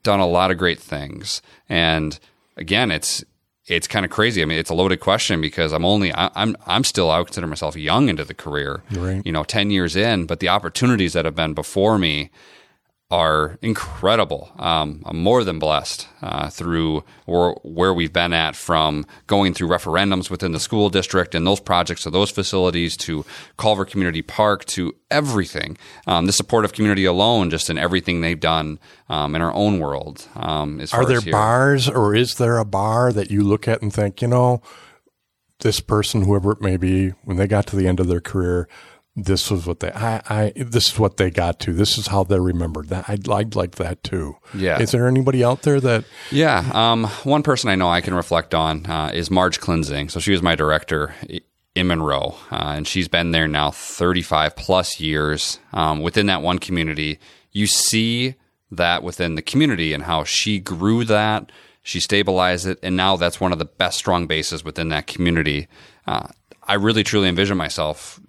done 0.04 0.20
a 0.20 0.28
lot 0.28 0.52
of 0.52 0.58
great 0.58 0.80
things. 0.80 1.42
And 1.70 2.20
again, 2.56 2.92
it's 2.92 3.24
it's 3.66 3.88
kind 3.88 4.06
of 4.06 4.12
crazy. 4.12 4.42
I 4.42 4.46
mean, 4.46 4.58
it's 4.58 4.70
a 4.70 4.74
loaded 4.74 5.02
question 5.02 5.42
because 5.42 5.74
I'm 5.74 5.84
only 5.86 6.14
I, 6.14 6.30
I'm 6.36 6.56
I'm 6.66 6.84
still 6.84 7.12
I 7.12 7.18
would 7.18 7.28
consider 7.28 7.48
myself 7.48 7.76
young 7.76 8.08
into 8.10 8.24
the 8.24 8.34
career, 8.34 8.82
Right. 8.92 9.22
you 9.26 9.32
know, 9.32 9.44
ten 9.44 9.72
years 9.72 9.96
in. 9.96 10.26
But 10.26 10.40
the 10.40 10.50
opportunities 10.50 11.14
that 11.14 11.26
have 11.26 11.36
been 11.36 11.54
before 11.54 11.98
me 11.98 12.30
are 13.10 13.58
incredible. 13.62 14.52
Um, 14.60 15.02
I'm 15.06 15.24
more 15.24 15.46
than 15.46 15.60
blessed 15.60 16.08
uh, 16.22 16.50
through 16.50 17.06
or 17.26 17.60
where 17.64 17.94
we've 17.94 18.12
been 18.12 18.34
at 18.34 18.56
from 18.56 19.06
going 19.28 19.54
through 19.54 19.70
referendums 19.70 20.30
within 20.30 20.52
the 20.52 20.60
school 20.60 20.90
district 20.90 21.34
and 21.34 21.48
those 21.48 21.62
projects 21.62 22.04
to 22.04 22.10
those 22.10 22.32
facilities 22.32 22.98
to 22.98 23.26
Culver 23.56 23.86
Community 23.86 24.22
Park 24.22 24.66
to 24.66 24.94
everything. 25.10 25.78
Um, 26.06 26.26
the 26.26 26.34
supportive 26.34 26.74
community 26.74 27.06
alone, 27.06 27.50
just 27.50 27.70
in 27.70 27.78
everything 27.78 28.20
they've 28.20 28.40
done 28.40 28.78
um, 29.08 29.36
in 29.36 29.42
our 29.42 29.54
own 29.54 29.80
world. 29.80 30.28
Um, 30.36 30.82
Are 30.92 31.06
there 31.06 31.22
bars 31.22 31.88
or 31.88 32.14
is 32.14 32.36
there 32.36 32.58
a 32.58 32.66
bar 32.66 33.14
that 33.14 33.32
you 33.32 33.42
look 33.42 33.70
at 33.70 33.82
and 33.82 33.94
think, 33.94 34.22
you 34.22 34.28
know, 34.28 34.62
this 35.62 35.80
person, 35.80 36.24
whoever 36.24 36.52
it 36.52 36.62
may 36.62 36.76
be, 36.78 37.10
when 37.24 37.38
they 37.38 37.48
got 37.48 37.66
to 37.68 37.76
the 37.78 37.88
end 37.88 38.00
of 38.00 38.08
their 38.08 38.22
career, 38.22 38.68
this 39.18 39.50
was 39.50 39.66
what 39.66 39.80
they, 39.80 39.92
I, 39.92 40.22
I, 40.30 40.54
this 40.56 40.92
is 40.92 41.00
what 41.00 41.18
they 41.18 41.32
got 41.32 41.60
to. 41.62 41.74
This 41.74 41.98
is 41.98 42.06
how 42.08 42.24
they're 42.24 42.40
remembered. 42.40 42.90
That 42.90 43.10
I'd 43.10 43.26
like 43.26 43.56
like 43.56 43.76
that 43.76 44.04
too. 44.04 44.38
Yeah. 44.54 44.80
Is 44.80 44.92
there 44.92 45.08
anybody 45.08 45.44
out 45.44 45.64
there 45.64 45.82
that? 45.82 46.06
Yeah. 46.30 46.70
Um, 46.72 47.06
one 47.24 47.42
person 47.42 47.72
I 47.72 47.76
know 47.76 47.90
I 47.90 48.02
can 48.02 48.14
reflect 48.14 48.54
on 48.54 48.86
uh, 48.86 49.10
is 49.12 49.32
Marge 49.32 49.60
Cleansing. 49.60 50.10
So 50.10 50.20
she 50.20 50.32
was 50.32 50.44
my 50.44 50.54
director 50.54 51.16
in 51.74 51.88
Monroe, 51.88 52.36
uh, 52.52 52.74
and 52.76 52.88
she's 52.88 53.08
been 53.08 53.32
there 53.32 53.48
now 53.48 53.72
35 53.72 54.56
plus 54.56 55.00
years. 55.00 55.60
Um, 55.74 56.02
within 56.02 56.28
that 56.28 56.44
one 56.44 56.60
community, 56.60 57.20
you 57.52 57.66
see 57.66 58.36
that 58.70 59.02
within 59.02 59.34
the 59.34 59.42
community 59.42 59.94
and 59.94 60.04
how 60.04 60.26
she 60.26 60.60
grew 60.60 61.04
that, 61.06 61.52
she 61.82 62.00
stabilized 62.00 62.68
it, 62.68 62.78
and 62.84 62.96
now 62.96 63.16
that's 63.16 63.40
one 63.40 63.52
of 63.52 63.60
the 63.60 63.66
best 63.66 63.98
strong 63.98 64.28
bases 64.28 64.64
within 64.64 64.90
that 64.90 65.08
community. 65.08 65.68
Uh, 66.06 66.28
I 66.64 66.76
really 66.76 67.04
truly 67.04 67.30
envision 67.30 67.58
myself 67.58 68.20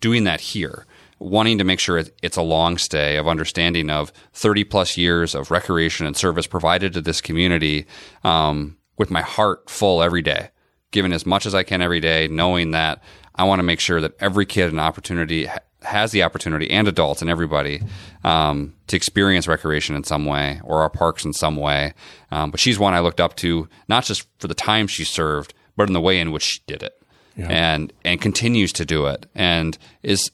doing 0.00 0.24
that 0.24 0.40
here 0.40 0.86
wanting 1.20 1.58
to 1.58 1.64
make 1.64 1.80
sure 1.80 2.02
it's 2.22 2.36
a 2.36 2.42
long 2.42 2.76
stay 2.76 3.16
of 3.16 3.26
understanding 3.26 3.88
of 3.88 4.12
30 4.32 4.64
plus 4.64 4.96
years 4.96 5.34
of 5.34 5.50
recreation 5.50 6.06
and 6.06 6.16
service 6.16 6.46
provided 6.46 6.92
to 6.92 7.00
this 7.00 7.20
community 7.20 7.86
um, 8.24 8.76
with 8.98 9.10
my 9.10 9.22
heart 9.22 9.70
full 9.70 10.02
every 10.02 10.22
day 10.22 10.50
giving 10.90 11.12
as 11.12 11.24
much 11.24 11.46
as 11.46 11.54
i 11.54 11.62
can 11.62 11.80
every 11.80 12.00
day 12.00 12.28
knowing 12.28 12.72
that 12.72 13.02
i 13.36 13.44
want 13.44 13.58
to 13.58 13.64
make 13.64 13.80
sure 13.80 14.00
that 14.00 14.12
every 14.20 14.44
kid 14.44 14.72
an 14.72 14.78
opportunity 14.78 15.48
has 15.84 16.12
the 16.12 16.22
opportunity 16.22 16.70
and 16.70 16.88
adults 16.88 17.20
and 17.20 17.30
everybody 17.30 17.80
um, 18.24 18.74
to 18.86 18.96
experience 18.96 19.46
recreation 19.46 19.94
in 19.94 20.04
some 20.04 20.24
way 20.24 20.60
or 20.64 20.80
our 20.80 20.90
parks 20.90 21.24
in 21.24 21.32
some 21.32 21.56
way. 21.56 21.94
Um, 22.30 22.50
but 22.50 22.60
she's 22.60 22.78
one 22.78 22.94
i 22.94 23.00
looked 23.00 23.20
up 23.20 23.36
to 23.36 23.68
not 23.88 24.04
just 24.04 24.26
for 24.38 24.48
the 24.48 24.54
time 24.54 24.86
she 24.86 25.04
served 25.04 25.54
but 25.76 25.88
in 25.88 25.92
the 25.92 26.00
way 26.00 26.18
in 26.18 26.32
which 26.32 26.42
she 26.42 26.60
did 26.66 26.82
it 26.82 26.94
and 27.36 27.92
and 28.04 28.20
continues 28.20 28.72
to 28.74 28.84
do 28.84 29.06
it 29.06 29.26
and 29.34 29.76
is 30.02 30.30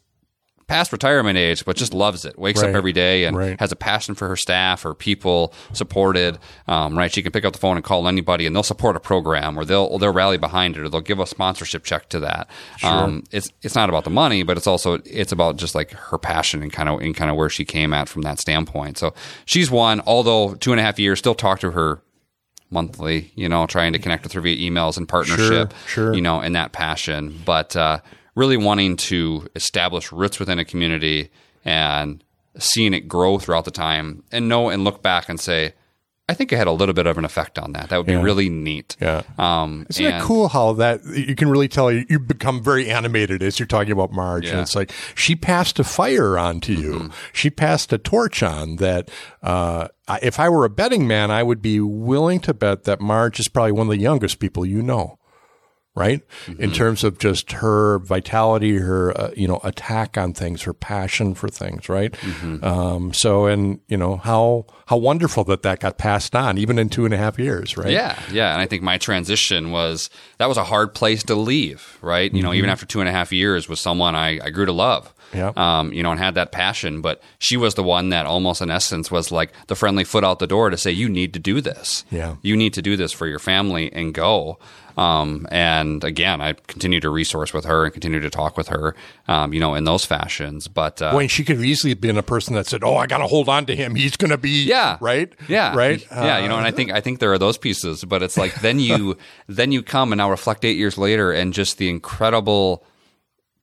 past 0.67 0.93
retirement 0.93 1.37
age, 1.37 1.65
but 1.65 1.75
just 1.77 1.93
loves 1.93 2.25
it. 2.25 2.39
Wakes 2.39 2.63
Right. 2.63 2.69
up 2.71 2.77
every 2.77 2.93
day 2.93 3.25
and 3.25 3.37
Right. 3.37 3.59
has 3.59 3.73
a 3.73 3.77
passion 3.77 4.15
for 4.15 4.29
her 4.29 4.37
staff, 4.37 4.83
her 4.83 4.95
people, 4.95 5.53
supported. 5.73 6.39
Um, 6.69 6.97
right, 6.97 7.13
she 7.13 7.23
can 7.23 7.33
pick 7.33 7.45
up 7.45 7.53
the 7.55 7.59
phone 7.59 7.75
and 7.77 7.85
call 7.85 8.07
anybody, 8.07 8.47
and 8.47 8.55
they'll 8.55 8.63
support 8.63 8.95
a 8.95 9.01
program, 9.01 9.59
or 9.59 9.65
they'll 9.65 9.99
they'll 9.99 10.13
rally 10.13 10.37
behind 10.39 10.77
it, 10.77 10.83
or 10.83 10.89
they'll 10.89 11.01
give 11.01 11.19
a 11.19 11.27
sponsorship 11.27 11.83
check 11.83 12.09
to 12.11 12.21
that. 12.21 12.49
Um, 12.85 13.25
it's 13.33 13.51
it's 13.63 13.75
not 13.75 13.89
about 13.89 14.05
the 14.05 14.11
money, 14.11 14.45
but 14.45 14.57
it's 14.57 14.69
also 14.69 15.01
it's 15.05 15.33
about 15.33 15.57
just 15.57 15.75
like 15.75 15.91
her 15.91 16.19
passion 16.19 16.63
and 16.63 16.73
kind 16.73 16.89
of 16.89 17.01
and 17.01 17.17
kind 17.17 17.33
of 17.33 17.37
where 17.37 17.49
she 17.51 17.65
came 17.65 17.93
at 17.93 18.09
from 18.09 18.23
that 18.23 18.39
standpoint. 18.39 18.97
So 18.97 19.13
she's 19.47 19.73
one. 19.73 20.01
Although 20.07 20.55
two 20.55 20.71
and 20.71 20.79
a 20.79 20.85
half 20.85 21.01
years, 21.01 21.19
still 21.19 21.35
talk 21.35 21.59
to 21.61 21.73
her 21.73 22.01
monthly, 22.71 23.33
you 23.35 23.49
know, 23.49 23.67
trying 23.67 23.93
to 23.93 23.99
connect 23.99 24.23
with 24.23 24.33
her 24.33 24.41
via 24.41 24.71
emails 24.71 24.97
and 24.97 25.09
partnership, 25.09 25.75
sure. 25.87 26.15
you 26.15 26.21
know, 26.21 26.41
and 26.41 26.55
that 26.55 26.73
passion. 26.73 27.41
But 27.45 27.77
uh, 27.77 28.01
really 28.35 28.57
wanting 28.57 28.97
to 28.97 29.49
establish 29.57 30.13
roots 30.13 30.39
within 30.39 30.59
a 30.59 30.65
community 30.65 31.31
and 31.65 32.23
seeing 32.59 32.95
it 32.95 33.09
grow 33.09 33.39
throughout 33.39 33.65
the 33.65 33.71
time 33.71 34.23
and 34.33 34.49
know 34.49 34.69
and 34.69 34.85
look 34.85 35.03
back 35.03 35.29
and 35.29 35.39
say, 35.39 35.75
I 36.31 36.35
think 36.35 36.53
it 36.53 36.57
had 36.57 36.69
a 36.69 36.73
little 36.73 36.93
bit 36.93 37.07
of 37.07 37.19
an 37.19 37.25
effect 37.25 37.59
on 37.59 37.73
that. 37.73 37.89
That 37.89 37.97
would 37.97 38.07
be 38.07 38.15
really 38.15 38.49
neat. 38.49 38.97
Yeah. 39.01 39.23
Um, 39.37 39.85
Isn't 39.91 40.07
it 40.07 40.23
cool 40.23 40.47
how 40.47 40.75
that 40.75 41.05
you 41.05 41.35
can 41.35 41.51
really 41.51 41.67
tell 41.67 41.91
you, 41.91 42.07
you 42.09 42.21
become 42.21 42.63
very 42.63 42.89
animated 42.89 43.43
as 43.43 43.59
you're 43.59 43.67
talking 43.67 43.91
about 43.91 44.13
Marge, 44.13 44.49
and 44.49 44.61
it's 44.61 44.77
like 44.77 44.93
she 45.17 45.35
passed 45.35 45.81
a 45.81 45.85
fire 45.85 46.39
on 46.39 46.61
to 46.61 46.73
you. 46.73 46.93
Mm-hmm. 46.93 47.15
She 47.33 47.51
passed 47.51 47.93
a 47.93 47.99
torch 47.99 48.45
on 48.45 48.77
that. 48.77 49.11
Uh, 49.43 49.89
if 50.23 50.39
I 50.39 50.49
were 50.49 50.65
a 50.65 50.71
betting 50.71 51.09
man, 51.09 51.33
I 51.33 51.43
would 51.43 51.61
be 51.61 51.81
willing 51.81 52.39
to 52.41 52.55
bet 52.55 52.85
that 52.85 53.01
Marge 53.01 53.41
is 53.41 53.49
probably 53.49 53.73
one 53.73 53.89
of 53.89 53.91
the 53.91 53.99
youngest 53.99 54.39
people 54.39 54.65
you 54.65 54.83
know. 54.83 55.19
Right, 56.01 56.23
Mm-hmm. 56.47 56.63
in 56.63 56.73
terms 56.73 57.05
of 57.05 57.19
just 57.19 57.53
her 57.53 57.99
vitality, 57.99 58.79
her 58.79 59.13
uh, 59.21 59.31
you 59.37 59.47
know 59.47 59.61
attack 59.63 60.17
on 60.17 60.33
things, 60.33 60.63
her 60.63 60.73
passion 60.73 61.35
for 61.35 61.49
things, 61.49 61.89
right? 61.91 62.13
Mm-hmm. 62.13 62.65
Um, 62.65 63.13
so, 63.13 63.45
and 63.47 63.81
you 63.89 63.99
know 63.99 64.17
how 64.17 64.65
how 64.87 64.97
wonderful 64.97 65.45
that 65.45 65.63
that 65.63 65.81
got 65.81 65.99
passed 65.99 66.35
on, 66.35 66.57
even 66.57 66.79
in 66.79 66.89
two 66.89 67.05
and 67.05 67.13
a 67.13 67.19
half 67.19 67.39
years, 67.39 67.77
right? 67.77 67.91
Yeah, 67.93 68.19
yeah. 68.33 68.53
And 68.53 68.63
I 68.63 68.67
think 68.67 68.83
my 68.83 68.97
transition 68.99 69.71
was 69.73 70.09
that 70.39 70.49
was 70.49 70.57
a 70.57 70.65
hard 70.65 70.95
place 70.95 71.23
to 71.25 71.35
leave, 71.35 71.99
right? 72.01 72.33
You 72.33 72.43
know, 72.43 72.55
even 72.55 72.71
after 72.71 72.87
two 72.87 73.01
and 73.01 73.09
a 73.09 73.13
half 73.13 73.31
years 73.33 73.69
with 73.69 73.79
someone 73.79 74.15
I, 74.17 74.41
I 74.43 74.51
grew 74.51 74.65
to 74.67 74.73
love. 74.73 75.13
Yeah. 75.33 75.53
Um, 75.55 75.93
you 75.93 76.03
know, 76.03 76.11
and 76.11 76.19
had 76.19 76.35
that 76.35 76.51
passion. 76.51 77.03
But 77.03 77.23
she 77.39 77.57
was 77.57 77.75
the 77.75 77.85
one 77.85 78.09
that 78.09 78.27
almost 78.27 78.61
in 78.63 78.69
essence 78.71 79.13
was 79.13 79.31
like 79.31 79.53
the 79.69 79.77
friendly 79.77 80.03
foot 80.03 80.25
out 80.25 80.41
the 80.41 80.47
door 80.49 80.71
to 80.71 80.77
say, 80.77 80.91
You 80.91 81.09
need 81.09 81.33
to 81.35 81.39
do 81.39 81.61
this. 81.61 82.05
Yeah. 82.11 82.35
You 82.43 82.57
need 82.57 82.75
to 82.75 82.83
do 82.83 82.97
this 82.97 83.13
for 83.13 83.29
your 83.29 83.39
family 83.39 83.93
and 83.93 84.13
go. 84.13 84.59
Um, 84.97 85.47
and 85.51 86.03
again, 86.05 86.41
I 86.41 86.55
continue 86.55 87.01
to 87.01 87.11
resource 87.11 87.53
with 87.53 87.65
her 87.65 87.85
and 87.85 87.93
continue 87.93 88.21
to 88.21 88.31
talk 88.31 88.57
with 88.57 88.69
her, 88.69 88.95
um, 89.29 89.53
you 89.53 89.61
know, 89.61 89.75
in 89.75 89.85
those 89.85 90.05
fashions. 90.05 90.69
But 90.69 91.01
uh, 91.03 91.13
When 91.13 91.29
she 91.29 91.45
could 91.45 91.57
have 91.57 91.65
easily 91.65 91.95
been 91.95 92.17
a 92.17 92.23
person 92.23 92.55
that 92.55 92.67
said, 92.67 92.83
"Oh, 92.83 92.97
I 92.97 93.07
got 93.07 93.19
to 93.19 93.27
hold 93.27 93.49
on 93.49 93.67
to 93.67 93.77
him. 93.77 93.95
He's 93.95 94.17
going 94.17 94.31
to 94.31 94.39
be 94.39 94.65
yeah 94.65 94.97
right, 95.01 95.33
yeah 95.49 95.75
right, 95.75 96.07
yeah 96.11 96.39
you 96.39 96.49
know 96.49 96.57
and 96.57 96.67
i 96.67 96.71
think 96.71 96.93
i 96.93 97.01
think 97.01 97.19
there 97.19 97.33
are 97.33 97.39
those 97.39 97.59
pieces 97.59 98.05
but 98.05 98.23
it's 98.23 98.37
like 98.37 98.55
then 98.61 98.79
you 98.79 99.17
then 99.49 99.73
you 99.73 99.83
come 99.83 100.13
and 100.13 100.19
now 100.19 100.31
reflect 100.31 100.65
eight 100.65 100.77
years 100.77 100.97
later 100.97 101.33
and 101.33 101.53
just 101.53 101.79
the 101.79 101.89
incredible 101.89 102.85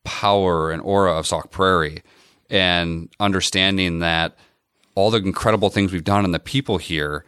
power 0.04 0.72
and 0.72 0.82
aura 0.82 1.18
of 1.18 1.26
sauk 1.26 1.52
prairie 1.52 2.02
and 2.50 3.10
understanding 3.20 4.00
that 4.00 4.36
all 4.96 5.12
the 5.12 5.18
incredible 5.18 5.70
things 5.70 5.92
we've 5.92 6.04
done 6.04 6.26
and 6.26 6.34
the 6.34 6.40
people 6.40 6.78
here 6.78 7.24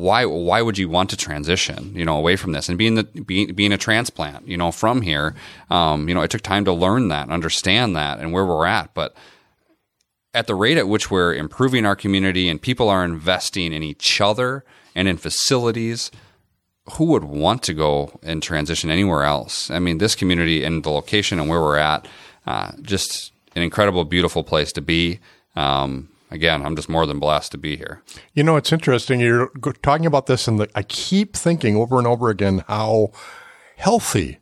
why 0.00 0.24
why 0.24 0.62
would 0.62 0.78
you 0.78 0.88
want 0.88 1.10
to 1.10 1.16
transition 1.16 1.92
you 1.94 2.04
know 2.04 2.16
away 2.16 2.36
from 2.36 2.52
this 2.52 2.68
and 2.68 2.78
being 2.78 2.94
the 2.94 3.04
being, 3.04 3.52
being 3.54 3.72
a 3.72 3.78
transplant 3.78 4.46
you 4.46 4.56
know 4.56 4.72
from 4.72 5.02
here 5.02 5.34
um, 5.70 6.08
you 6.08 6.14
know 6.14 6.22
it 6.22 6.30
took 6.30 6.42
time 6.42 6.64
to 6.64 6.72
learn 6.72 7.08
that 7.08 7.24
and 7.24 7.32
understand 7.32 7.94
that 7.94 8.18
and 8.18 8.32
where 8.32 8.44
we're 8.44 8.66
at 8.66 8.92
but 8.94 9.14
at 10.34 10.46
the 10.46 10.54
rate 10.54 10.78
at 10.78 10.88
which 10.88 11.10
we're 11.10 11.34
improving 11.34 11.84
our 11.84 11.96
community 11.96 12.48
and 12.48 12.60
people 12.60 12.88
are 12.88 13.04
investing 13.04 13.72
in 13.72 13.82
each 13.82 14.20
other 14.20 14.64
and 14.94 15.08
in 15.08 15.16
facilities, 15.16 16.10
who 16.94 17.04
would 17.06 17.24
want 17.24 17.62
to 17.64 17.74
go 17.74 18.18
and 18.22 18.42
transition 18.42 18.90
anywhere 18.90 19.24
else? 19.24 19.70
I 19.70 19.78
mean, 19.78 19.98
this 19.98 20.14
community 20.14 20.64
and 20.64 20.82
the 20.82 20.90
location 20.90 21.38
and 21.38 21.48
where 21.48 21.60
we're 21.60 21.76
at, 21.76 22.08
uh, 22.46 22.72
just 22.82 23.32
an 23.54 23.62
incredible, 23.62 24.04
beautiful 24.04 24.42
place 24.42 24.72
to 24.72 24.80
be. 24.80 25.20
Um, 25.54 26.08
again, 26.32 26.64
I'm 26.64 26.74
just 26.74 26.88
more 26.88 27.06
than 27.06 27.20
blessed 27.20 27.52
to 27.52 27.58
be 27.58 27.76
here. 27.76 28.02
You 28.34 28.42
know, 28.42 28.56
it's 28.56 28.72
interesting. 28.72 29.20
You're 29.20 29.50
talking 29.82 30.06
about 30.06 30.26
this, 30.26 30.48
and 30.48 30.58
the, 30.58 30.68
I 30.74 30.82
keep 30.82 31.36
thinking 31.36 31.76
over 31.76 31.98
and 31.98 32.06
over 32.06 32.30
again 32.30 32.64
how 32.66 33.12
healthy 33.76 34.38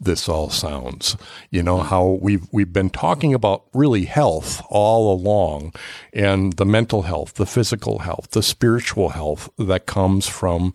this 0.00 0.28
all 0.28 0.50
sounds. 0.50 1.16
You 1.50 1.62
know 1.62 1.78
how 1.78 2.18
we've 2.20 2.46
we've 2.52 2.72
been 2.72 2.90
talking 2.90 3.34
about 3.34 3.64
really 3.72 4.04
health 4.04 4.62
all 4.68 5.12
along, 5.12 5.74
and 6.12 6.54
the 6.54 6.66
mental 6.66 7.02
health, 7.02 7.34
the 7.34 7.46
physical 7.46 8.00
health, 8.00 8.30
the 8.30 8.42
spiritual 8.42 9.10
health 9.10 9.48
that 9.58 9.86
comes 9.86 10.26
from 10.26 10.74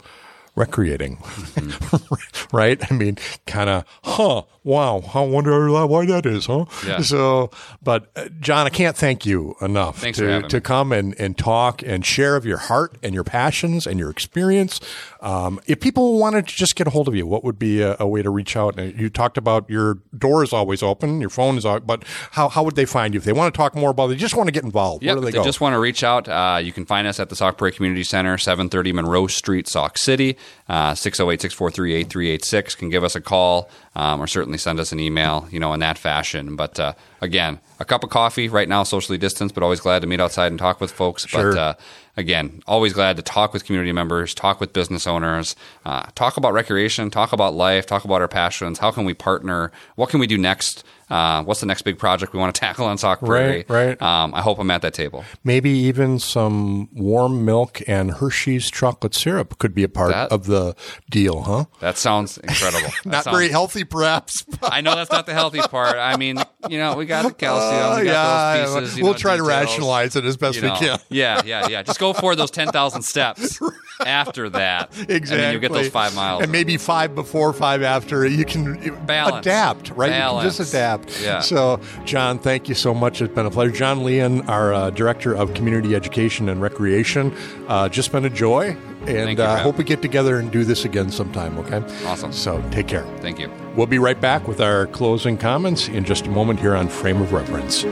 recreating, 0.55 1.18
mm-hmm. 1.18 2.16
right? 2.55 2.91
I 2.91 2.95
mean, 2.95 3.18
kind 3.47 3.70
of, 3.70 3.86
huh? 4.03 4.43
Wow, 4.64 5.01
I 5.16 5.22
wonder 5.22 5.72
why 5.72 6.05
that 6.05 6.28
is, 6.28 6.45
huh? 6.45 6.66
Yeah. 6.86 7.01
So, 7.01 7.49
but 7.82 8.12
uh, 8.16 8.30
John, 8.39 8.68
I 8.68 8.70
can't 8.70 8.95
thank 8.95 9.26
you 9.26 9.55
enough 9.59 9.97
Thanks 9.97 10.20
to, 10.20 10.43
to 10.43 10.62
come 10.62 10.91
and, 10.91 11.20
and 11.20 11.36
talk 11.36 11.82
and 11.82 12.05
share 12.05 12.36
of 12.36 12.45
your 12.45 12.57
heart 12.57 12.95
and 13.01 13.16
your 13.16 13.24
passions 13.24 13.88
and 13.88 13.97
your 13.97 14.12
experience. 14.12 14.80
Um, 15.20 15.59
if 15.66 15.80
people 15.80 16.20
wanted 16.20 16.47
to 16.47 16.55
just 16.55 16.76
get 16.76 16.86
a 16.86 16.91
hold 16.91 17.07
of 17.07 17.16
you, 17.16 17.26
what 17.26 17.43
would 17.43 17.57
be 17.57 17.82
a, 17.82 17.95
a 17.99 18.07
way 18.07 18.22
to 18.22 18.30
reach 18.30 18.55
out? 18.55 18.78
You 18.78 19.09
talked 19.09 19.39
about 19.39 19.68
your 19.68 19.97
door 20.16 20.43
is 20.43 20.53
always 20.53 20.84
open, 20.84 21.22
your 21.22 21.32
phone 21.32 21.57
is 21.57 21.66
out, 21.66 21.88
but 21.88 22.03
how, 22.32 22.47
how 22.47 22.64
would 22.64 22.76
they 22.76 22.86
find 22.86 23.16
you 23.16 23.18
if 23.18 23.24
they 23.24 23.34
want 23.34 23.51
to 23.51 23.57
talk 23.57 23.74
more 23.74 23.89
about 23.89 24.05
it? 24.05 24.09
They 24.09 24.16
just 24.18 24.36
want 24.36 24.47
to 24.47 24.51
get 24.51 24.64
involved. 24.64 25.01
Yep, 25.03 25.16
Where 25.16 25.22
do 25.22 25.28
if 25.28 25.34
they 25.34 25.39
go? 25.39 25.43
just 25.43 25.59
want 25.59 25.74
to 25.74 25.80
reach 25.80 26.03
out, 26.03 26.28
uh, 26.28 26.59
you 26.62 26.72
can 26.72 26.86
find 26.86 27.07
us 27.07 27.20
at 27.20 27.30
the 27.30 27.36
Sauk 27.36 27.57
Prairie 27.57 27.72
Community 27.72 28.03
Center, 28.03 28.38
730 28.38 28.93
Monroe 28.93 29.26
Street, 29.26 29.68
Sauk 29.68 29.97
City. 29.97 30.38
Uh, 30.70 30.93
608-643-8386 30.93 32.78
can 32.78 32.89
give 32.89 33.03
us 33.03 33.16
a 33.16 33.22
call 33.22 33.70
um, 33.95 34.22
or 34.22 34.28
certainly 34.28 34.51
send 34.58 34.80
us 34.80 34.91
an 34.91 34.99
email, 34.99 35.47
you 35.52 35.60
know, 35.60 35.74
in 35.74 35.80
that 35.80 35.97
fashion. 35.97 36.56
But 36.56 36.80
uh, 36.80 36.93
again, 37.22 37.60
a 37.80 37.86
cup 37.86 38.04
of 38.04 38.10
coffee 38.10 38.49
right 38.49 38.68
now, 38.70 38.84
socially 38.84 39.18
distanced, 39.18 39.56
but 39.56 39.64
always 39.64 39.80
glad 39.80 40.02
to 40.02 40.08
meet 40.08 40.20
outside 40.20 40.52
and 40.52 40.60
talk 40.60 40.80
with 40.80 40.91
folks. 40.91 41.28
Sure. 41.28 41.52
But 41.52 41.60
uh, 41.60 41.74
again, 42.18 42.62
always 42.68 42.93
glad 42.93 43.16
to 43.18 43.22
talk 43.22 43.54
with 43.54 43.66
community 43.66 43.91
members, 43.91 44.34
talk 44.34 44.60
with 44.60 44.74
business 44.74 45.08
owners, 45.08 45.56
uh, 45.86 46.04
talk 46.16 46.38
about 46.38 46.54
recreation, 46.54 47.10
talk 47.10 47.34
about 47.34 47.54
life, 47.54 47.86
talk 47.86 48.06
about 48.06 48.22
our 48.22 48.28
passions. 48.28 48.80
How 48.80 48.91
can 48.91 49.06
we 49.06 49.14
partner? 49.14 49.72
What 49.95 50.10
can 50.10 50.20
we 50.20 50.28
do 50.28 50.38
next? 50.38 50.84
Uh, 51.12 51.43
what's 51.43 51.59
the 51.59 51.66
next 51.66 51.82
big 51.84 51.97
project 51.99 52.34
we 52.34 52.39
want 52.39 52.55
to 52.55 52.59
tackle 52.59 52.86
on 52.86 52.97
Sauk 52.97 53.20
Prairie? 53.20 53.66
Right, 53.68 53.99
right. 53.99 54.01
Um, 54.01 54.34
I 54.34 54.41
hope 54.41 54.57
I'm 54.59 54.72
at 54.72 54.82
that 54.84 54.93
table. 54.93 55.24
Maybe 55.43 55.70
even 55.72 56.18
some 56.20 56.89
warm 56.93 57.43
milk 57.43 57.82
and 57.88 58.12
Hershey's 58.12 58.72
chocolate 58.72 59.14
syrup 59.14 59.57
could 59.59 59.76
be 59.76 59.84
a 59.84 59.89
part 59.89 60.12
That- 60.12 60.32
of 60.32 60.45
the 60.45 60.76
deal, 61.09 61.41
huh? 61.41 61.66
That 61.82 61.97
sounds 61.97 62.38
incredible. 62.38 62.89
That 63.03 63.05
Not 63.05 63.24
sounds- 63.26 63.38
very 63.38 63.49
healthy, 63.49 63.84
perhaps. 63.84 64.45
I 64.64 64.82
know 64.82 64.95
that's 64.95 65.12
not 65.12 65.26
the 65.26 65.34
healthy 65.34 65.59
part. 65.59 65.97
I 65.97 66.16
mean, 66.18 66.38
you 66.70 66.78
know, 66.78 66.95
we 66.95 67.05
got 67.05 67.24
the 67.26 67.34
calcium, 67.34 67.82
Oh, 67.84 67.99
we 67.99 68.05
got 68.05 68.57
those 68.66 68.82
pieces. 68.82 69.01
we'll 69.01 69.14
know, 69.14 69.18
try 69.18 69.38
to 69.38 69.43
rationalize 69.43 70.16
it 70.16 70.26
as 70.26 70.38
best 70.38 70.55
you 70.57 70.62
know. 70.64 70.74
we 70.74 70.80
can. 70.80 70.99
Yeah, 71.09 71.41
yeah, 71.45 71.68
yeah. 71.68 71.84
Just 71.84 71.99
go 71.99 72.14
for 72.14 72.36
those 72.36 72.51
10,000 72.51 73.01
steps 73.01 73.59
after 74.05 74.49
that. 74.49 74.89
Exactly. 75.09 75.43
And 75.43 75.53
you 75.53 75.59
get 75.59 75.72
those 75.72 75.89
five 75.89 76.16
miles. 76.16 76.43
And 76.43 76.51
maybe 76.51 76.78
five 76.78 77.16
before, 77.16 77.53
five 77.53 77.82
after. 77.84 78.26
You 78.26 78.45
can 78.45 79.05
Balance. 79.05 79.45
adapt, 79.45 79.89
right? 79.91 80.07
You 80.07 80.12
Balance. 80.14 80.57
just 80.57 80.70
adapt. 80.70 81.22
Yeah. 81.22 81.39
So, 81.41 81.80
John, 82.05 82.39
thank 82.39 82.70
you 82.70 82.76
so 82.76 82.93
much. 82.93 83.22
It's 83.22 83.34
been 83.34 83.45
a 83.45 83.51
pleasure. 83.51 83.72
John 83.72 84.03
Leon, 84.03 84.47
our 84.49 84.74
uh, 84.74 84.89
Director 84.91 85.34
of 85.36 85.53
Community 85.53 85.95
Education 85.95 86.49
and 86.49 86.62
Recreation, 86.62 87.36
uh, 87.68 87.89
just 87.89 88.12
been 88.12 88.26
a 88.26 88.30
joy. 88.30 88.76
And 89.08 89.39
I 89.39 89.43
uh, 89.43 89.64
hope 89.64 89.78
we 89.78 89.84
get 89.84 90.02
together 90.02 90.38
and 90.39 90.52
do 90.52 90.64
this 90.64 90.86
again 90.86 91.10
sometime, 91.10 91.58
okay? 91.58 91.84
Awesome. 92.06 92.32
So, 92.32 92.64
take 92.72 92.88
care. 92.88 93.04
Thank 93.20 93.39
you. 93.39 93.52
We'll 93.76 93.88
be 93.88 93.99
right 93.99 94.20
back 94.20 94.47
with 94.47 94.62
our 94.62 94.88
closing 94.88 95.38
comments 95.38 95.88
in 95.88 96.06
just 96.06 96.28
a 96.28 96.30
moment 96.30 96.60
here 96.60 96.76
on 96.76 96.88
Frame 96.88 97.22
of 97.22 97.34
Reference. 97.34 97.84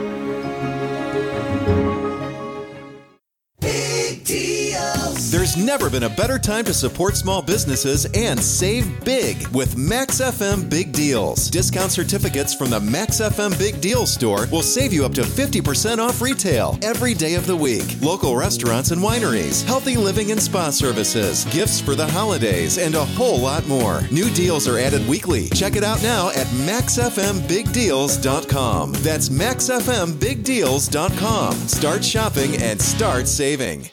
There's 5.50 5.66
never 5.66 5.90
been 5.90 6.04
a 6.04 6.10
better 6.10 6.38
time 6.38 6.66
to 6.66 6.74
support 6.76 7.16
small 7.16 7.42
businesses 7.42 8.06
and 8.14 8.40
save 8.40 9.04
big 9.04 9.48
with 9.48 9.76
Max 9.76 10.22
FM 10.22 10.70
Big 10.70 10.92
Deals. 10.92 11.50
Discount 11.50 11.92
certificates 11.92 12.54
from 12.54 12.70
the 12.70 12.80
Max 12.80 13.20
FM 13.20 13.58
Big 13.58 13.82
Deals 13.82 14.14
store 14.14 14.46
will 14.52 14.62
save 14.62 14.94
you 14.94 15.06
up 15.06 15.14
to 15.14 15.24
50% 15.24 15.98
off 15.98 16.22
retail 16.22 16.78
every 16.84 17.16
day 17.16 17.34
of 17.34 17.48
the 17.48 17.56
week. 17.56 17.96
Local 18.00 18.36
restaurants 18.36 18.92
and 18.92 19.02
wineries, 19.02 19.66
healthy 19.66 19.98
living 19.98 20.30
and 20.30 20.40
spa 20.40 20.70
services, 20.70 21.46
gifts 21.46 21.82
for 21.82 21.96
the 21.96 22.06
holidays, 22.06 22.78
and 22.78 22.94
a 22.94 23.04
whole 23.04 23.40
lot 23.40 23.68
more. 23.68 24.02
New 24.12 24.30
deals 24.36 24.68
are 24.68 24.78
added 24.78 25.08
weekly. 25.08 25.50
Check 25.50 25.76
it 25.76 25.84
out 25.84 26.04
now 26.04 26.30
at 26.30 26.46
maxfmbigdeals.com. 26.68 28.92
That's 28.92 29.30
maxfmbigdeals.com. 29.30 31.54
Start 31.56 32.06
shopping 32.06 32.62
and 32.62 32.80
start 32.80 33.28
saving. 33.28 33.90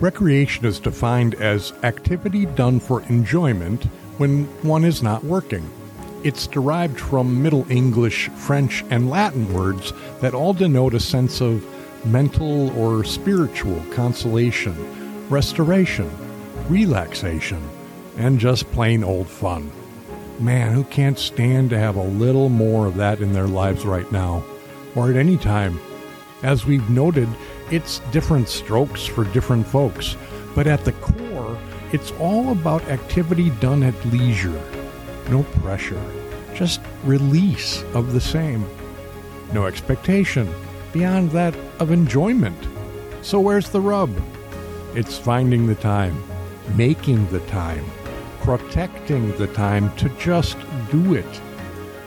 Recreation 0.00 0.64
is 0.64 0.80
defined 0.80 1.34
as 1.34 1.74
activity 1.82 2.46
done 2.46 2.80
for 2.80 3.02
enjoyment 3.02 3.84
when 4.16 4.44
one 4.62 4.82
is 4.82 5.02
not 5.02 5.22
working. 5.24 5.68
It's 6.24 6.46
derived 6.46 6.98
from 6.98 7.42
Middle 7.42 7.70
English, 7.70 8.28
French, 8.30 8.82
and 8.88 9.10
Latin 9.10 9.52
words 9.52 9.92
that 10.20 10.32
all 10.32 10.54
denote 10.54 10.94
a 10.94 11.00
sense 11.00 11.42
of 11.42 11.66
mental 12.06 12.70
or 12.78 13.04
spiritual 13.04 13.82
consolation, 13.92 14.74
restoration, 15.28 16.10
relaxation, 16.70 17.62
and 18.16 18.40
just 18.40 18.72
plain 18.72 19.04
old 19.04 19.28
fun. 19.28 19.70
Man, 20.38 20.72
who 20.72 20.84
can't 20.84 21.18
stand 21.18 21.68
to 21.70 21.78
have 21.78 21.96
a 21.96 22.02
little 22.02 22.48
more 22.48 22.86
of 22.86 22.96
that 22.96 23.20
in 23.20 23.34
their 23.34 23.48
lives 23.48 23.84
right 23.84 24.10
now, 24.10 24.42
or 24.94 25.10
at 25.10 25.16
any 25.16 25.36
time? 25.36 25.78
As 26.42 26.64
we've 26.64 26.88
noted, 26.88 27.28
it's 27.70 28.00
different 28.10 28.48
strokes 28.48 29.06
for 29.06 29.24
different 29.24 29.66
folks, 29.66 30.16
but 30.54 30.66
at 30.66 30.84
the 30.84 30.92
core, 30.92 31.58
it's 31.92 32.12
all 32.12 32.52
about 32.52 32.82
activity 32.88 33.50
done 33.60 33.82
at 33.82 34.04
leisure. 34.06 34.60
No 35.28 35.42
pressure, 35.60 36.02
just 36.54 36.80
release 37.04 37.82
of 37.94 38.12
the 38.12 38.20
same. 38.20 38.64
No 39.52 39.66
expectation 39.66 40.52
beyond 40.92 41.30
that 41.30 41.54
of 41.78 41.90
enjoyment. 41.90 42.58
So, 43.22 43.38
where's 43.38 43.70
the 43.70 43.80
rub? 43.80 44.10
It's 44.94 45.18
finding 45.18 45.66
the 45.66 45.74
time, 45.76 46.20
making 46.76 47.28
the 47.28 47.40
time, 47.40 47.84
protecting 48.40 49.36
the 49.36 49.46
time 49.48 49.94
to 49.96 50.08
just 50.18 50.56
do 50.90 51.14
it. 51.14 51.40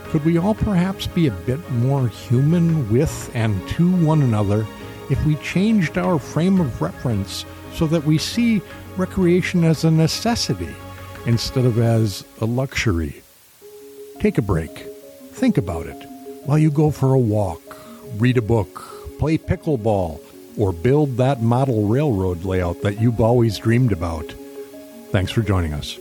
Could 0.06 0.26
we 0.26 0.38
all 0.38 0.56
perhaps 0.56 1.08
be 1.08 1.28
a 1.28 1.32
bit 1.32 1.70
more 1.72 2.08
human 2.08 2.90
with 2.92 3.32
and 3.34 3.68
to 3.70 3.90
one 4.06 4.22
another 4.22 4.66
if 5.10 5.24
we 5.26 5.36
changed 5.38 5.98
our 5.98 6.20
frame 6.20 6.60
of 6.60 6.82
reference 6.82 7.46
so 7.74 7.88
that 7.88 8.04
we 8.04 8.18
see 8.18 8.62
recreation 8.98 9.64
as 9.64 9.84
a 9.84 9.92
necessity 9.92 10.74
instead 11.26 11.66
of 11.66 11.80
as 11.80 12.24
a 12.42 12.46
luxury? 12.46 13.22
Take 14.20 14.38
a 14.38 14.42
break. 14.42 14.88
Think 15.32 15.58
about 15.58 15.88
it 15.88 16.08
while 16.46 16.58
you 16.58 16.70
go 16.70 16.92
for 16.92 17.14
a 17.14 17.20
walk, 17.20 17.62
read 18.18 18.38
a 18.38 18.42
book, 18.42 18.84
play 19.18 19.38
pickleball, 19.38 20.20
or 20.58 20.72
build 20.72 21.18
that 21.18 21.42
model 21.42 21.88
railroad 21.88 22.44
layout 22.44 22.82
that 22.82 23.02
you've 23.02 23.22
always 23.22 23.58
dreamed 23.58 23.92
about. 23.92 24.34
Thanks 25.12 25.32
for 25.32 25.42
joining 25.42 25.74
us. 25.74 25.98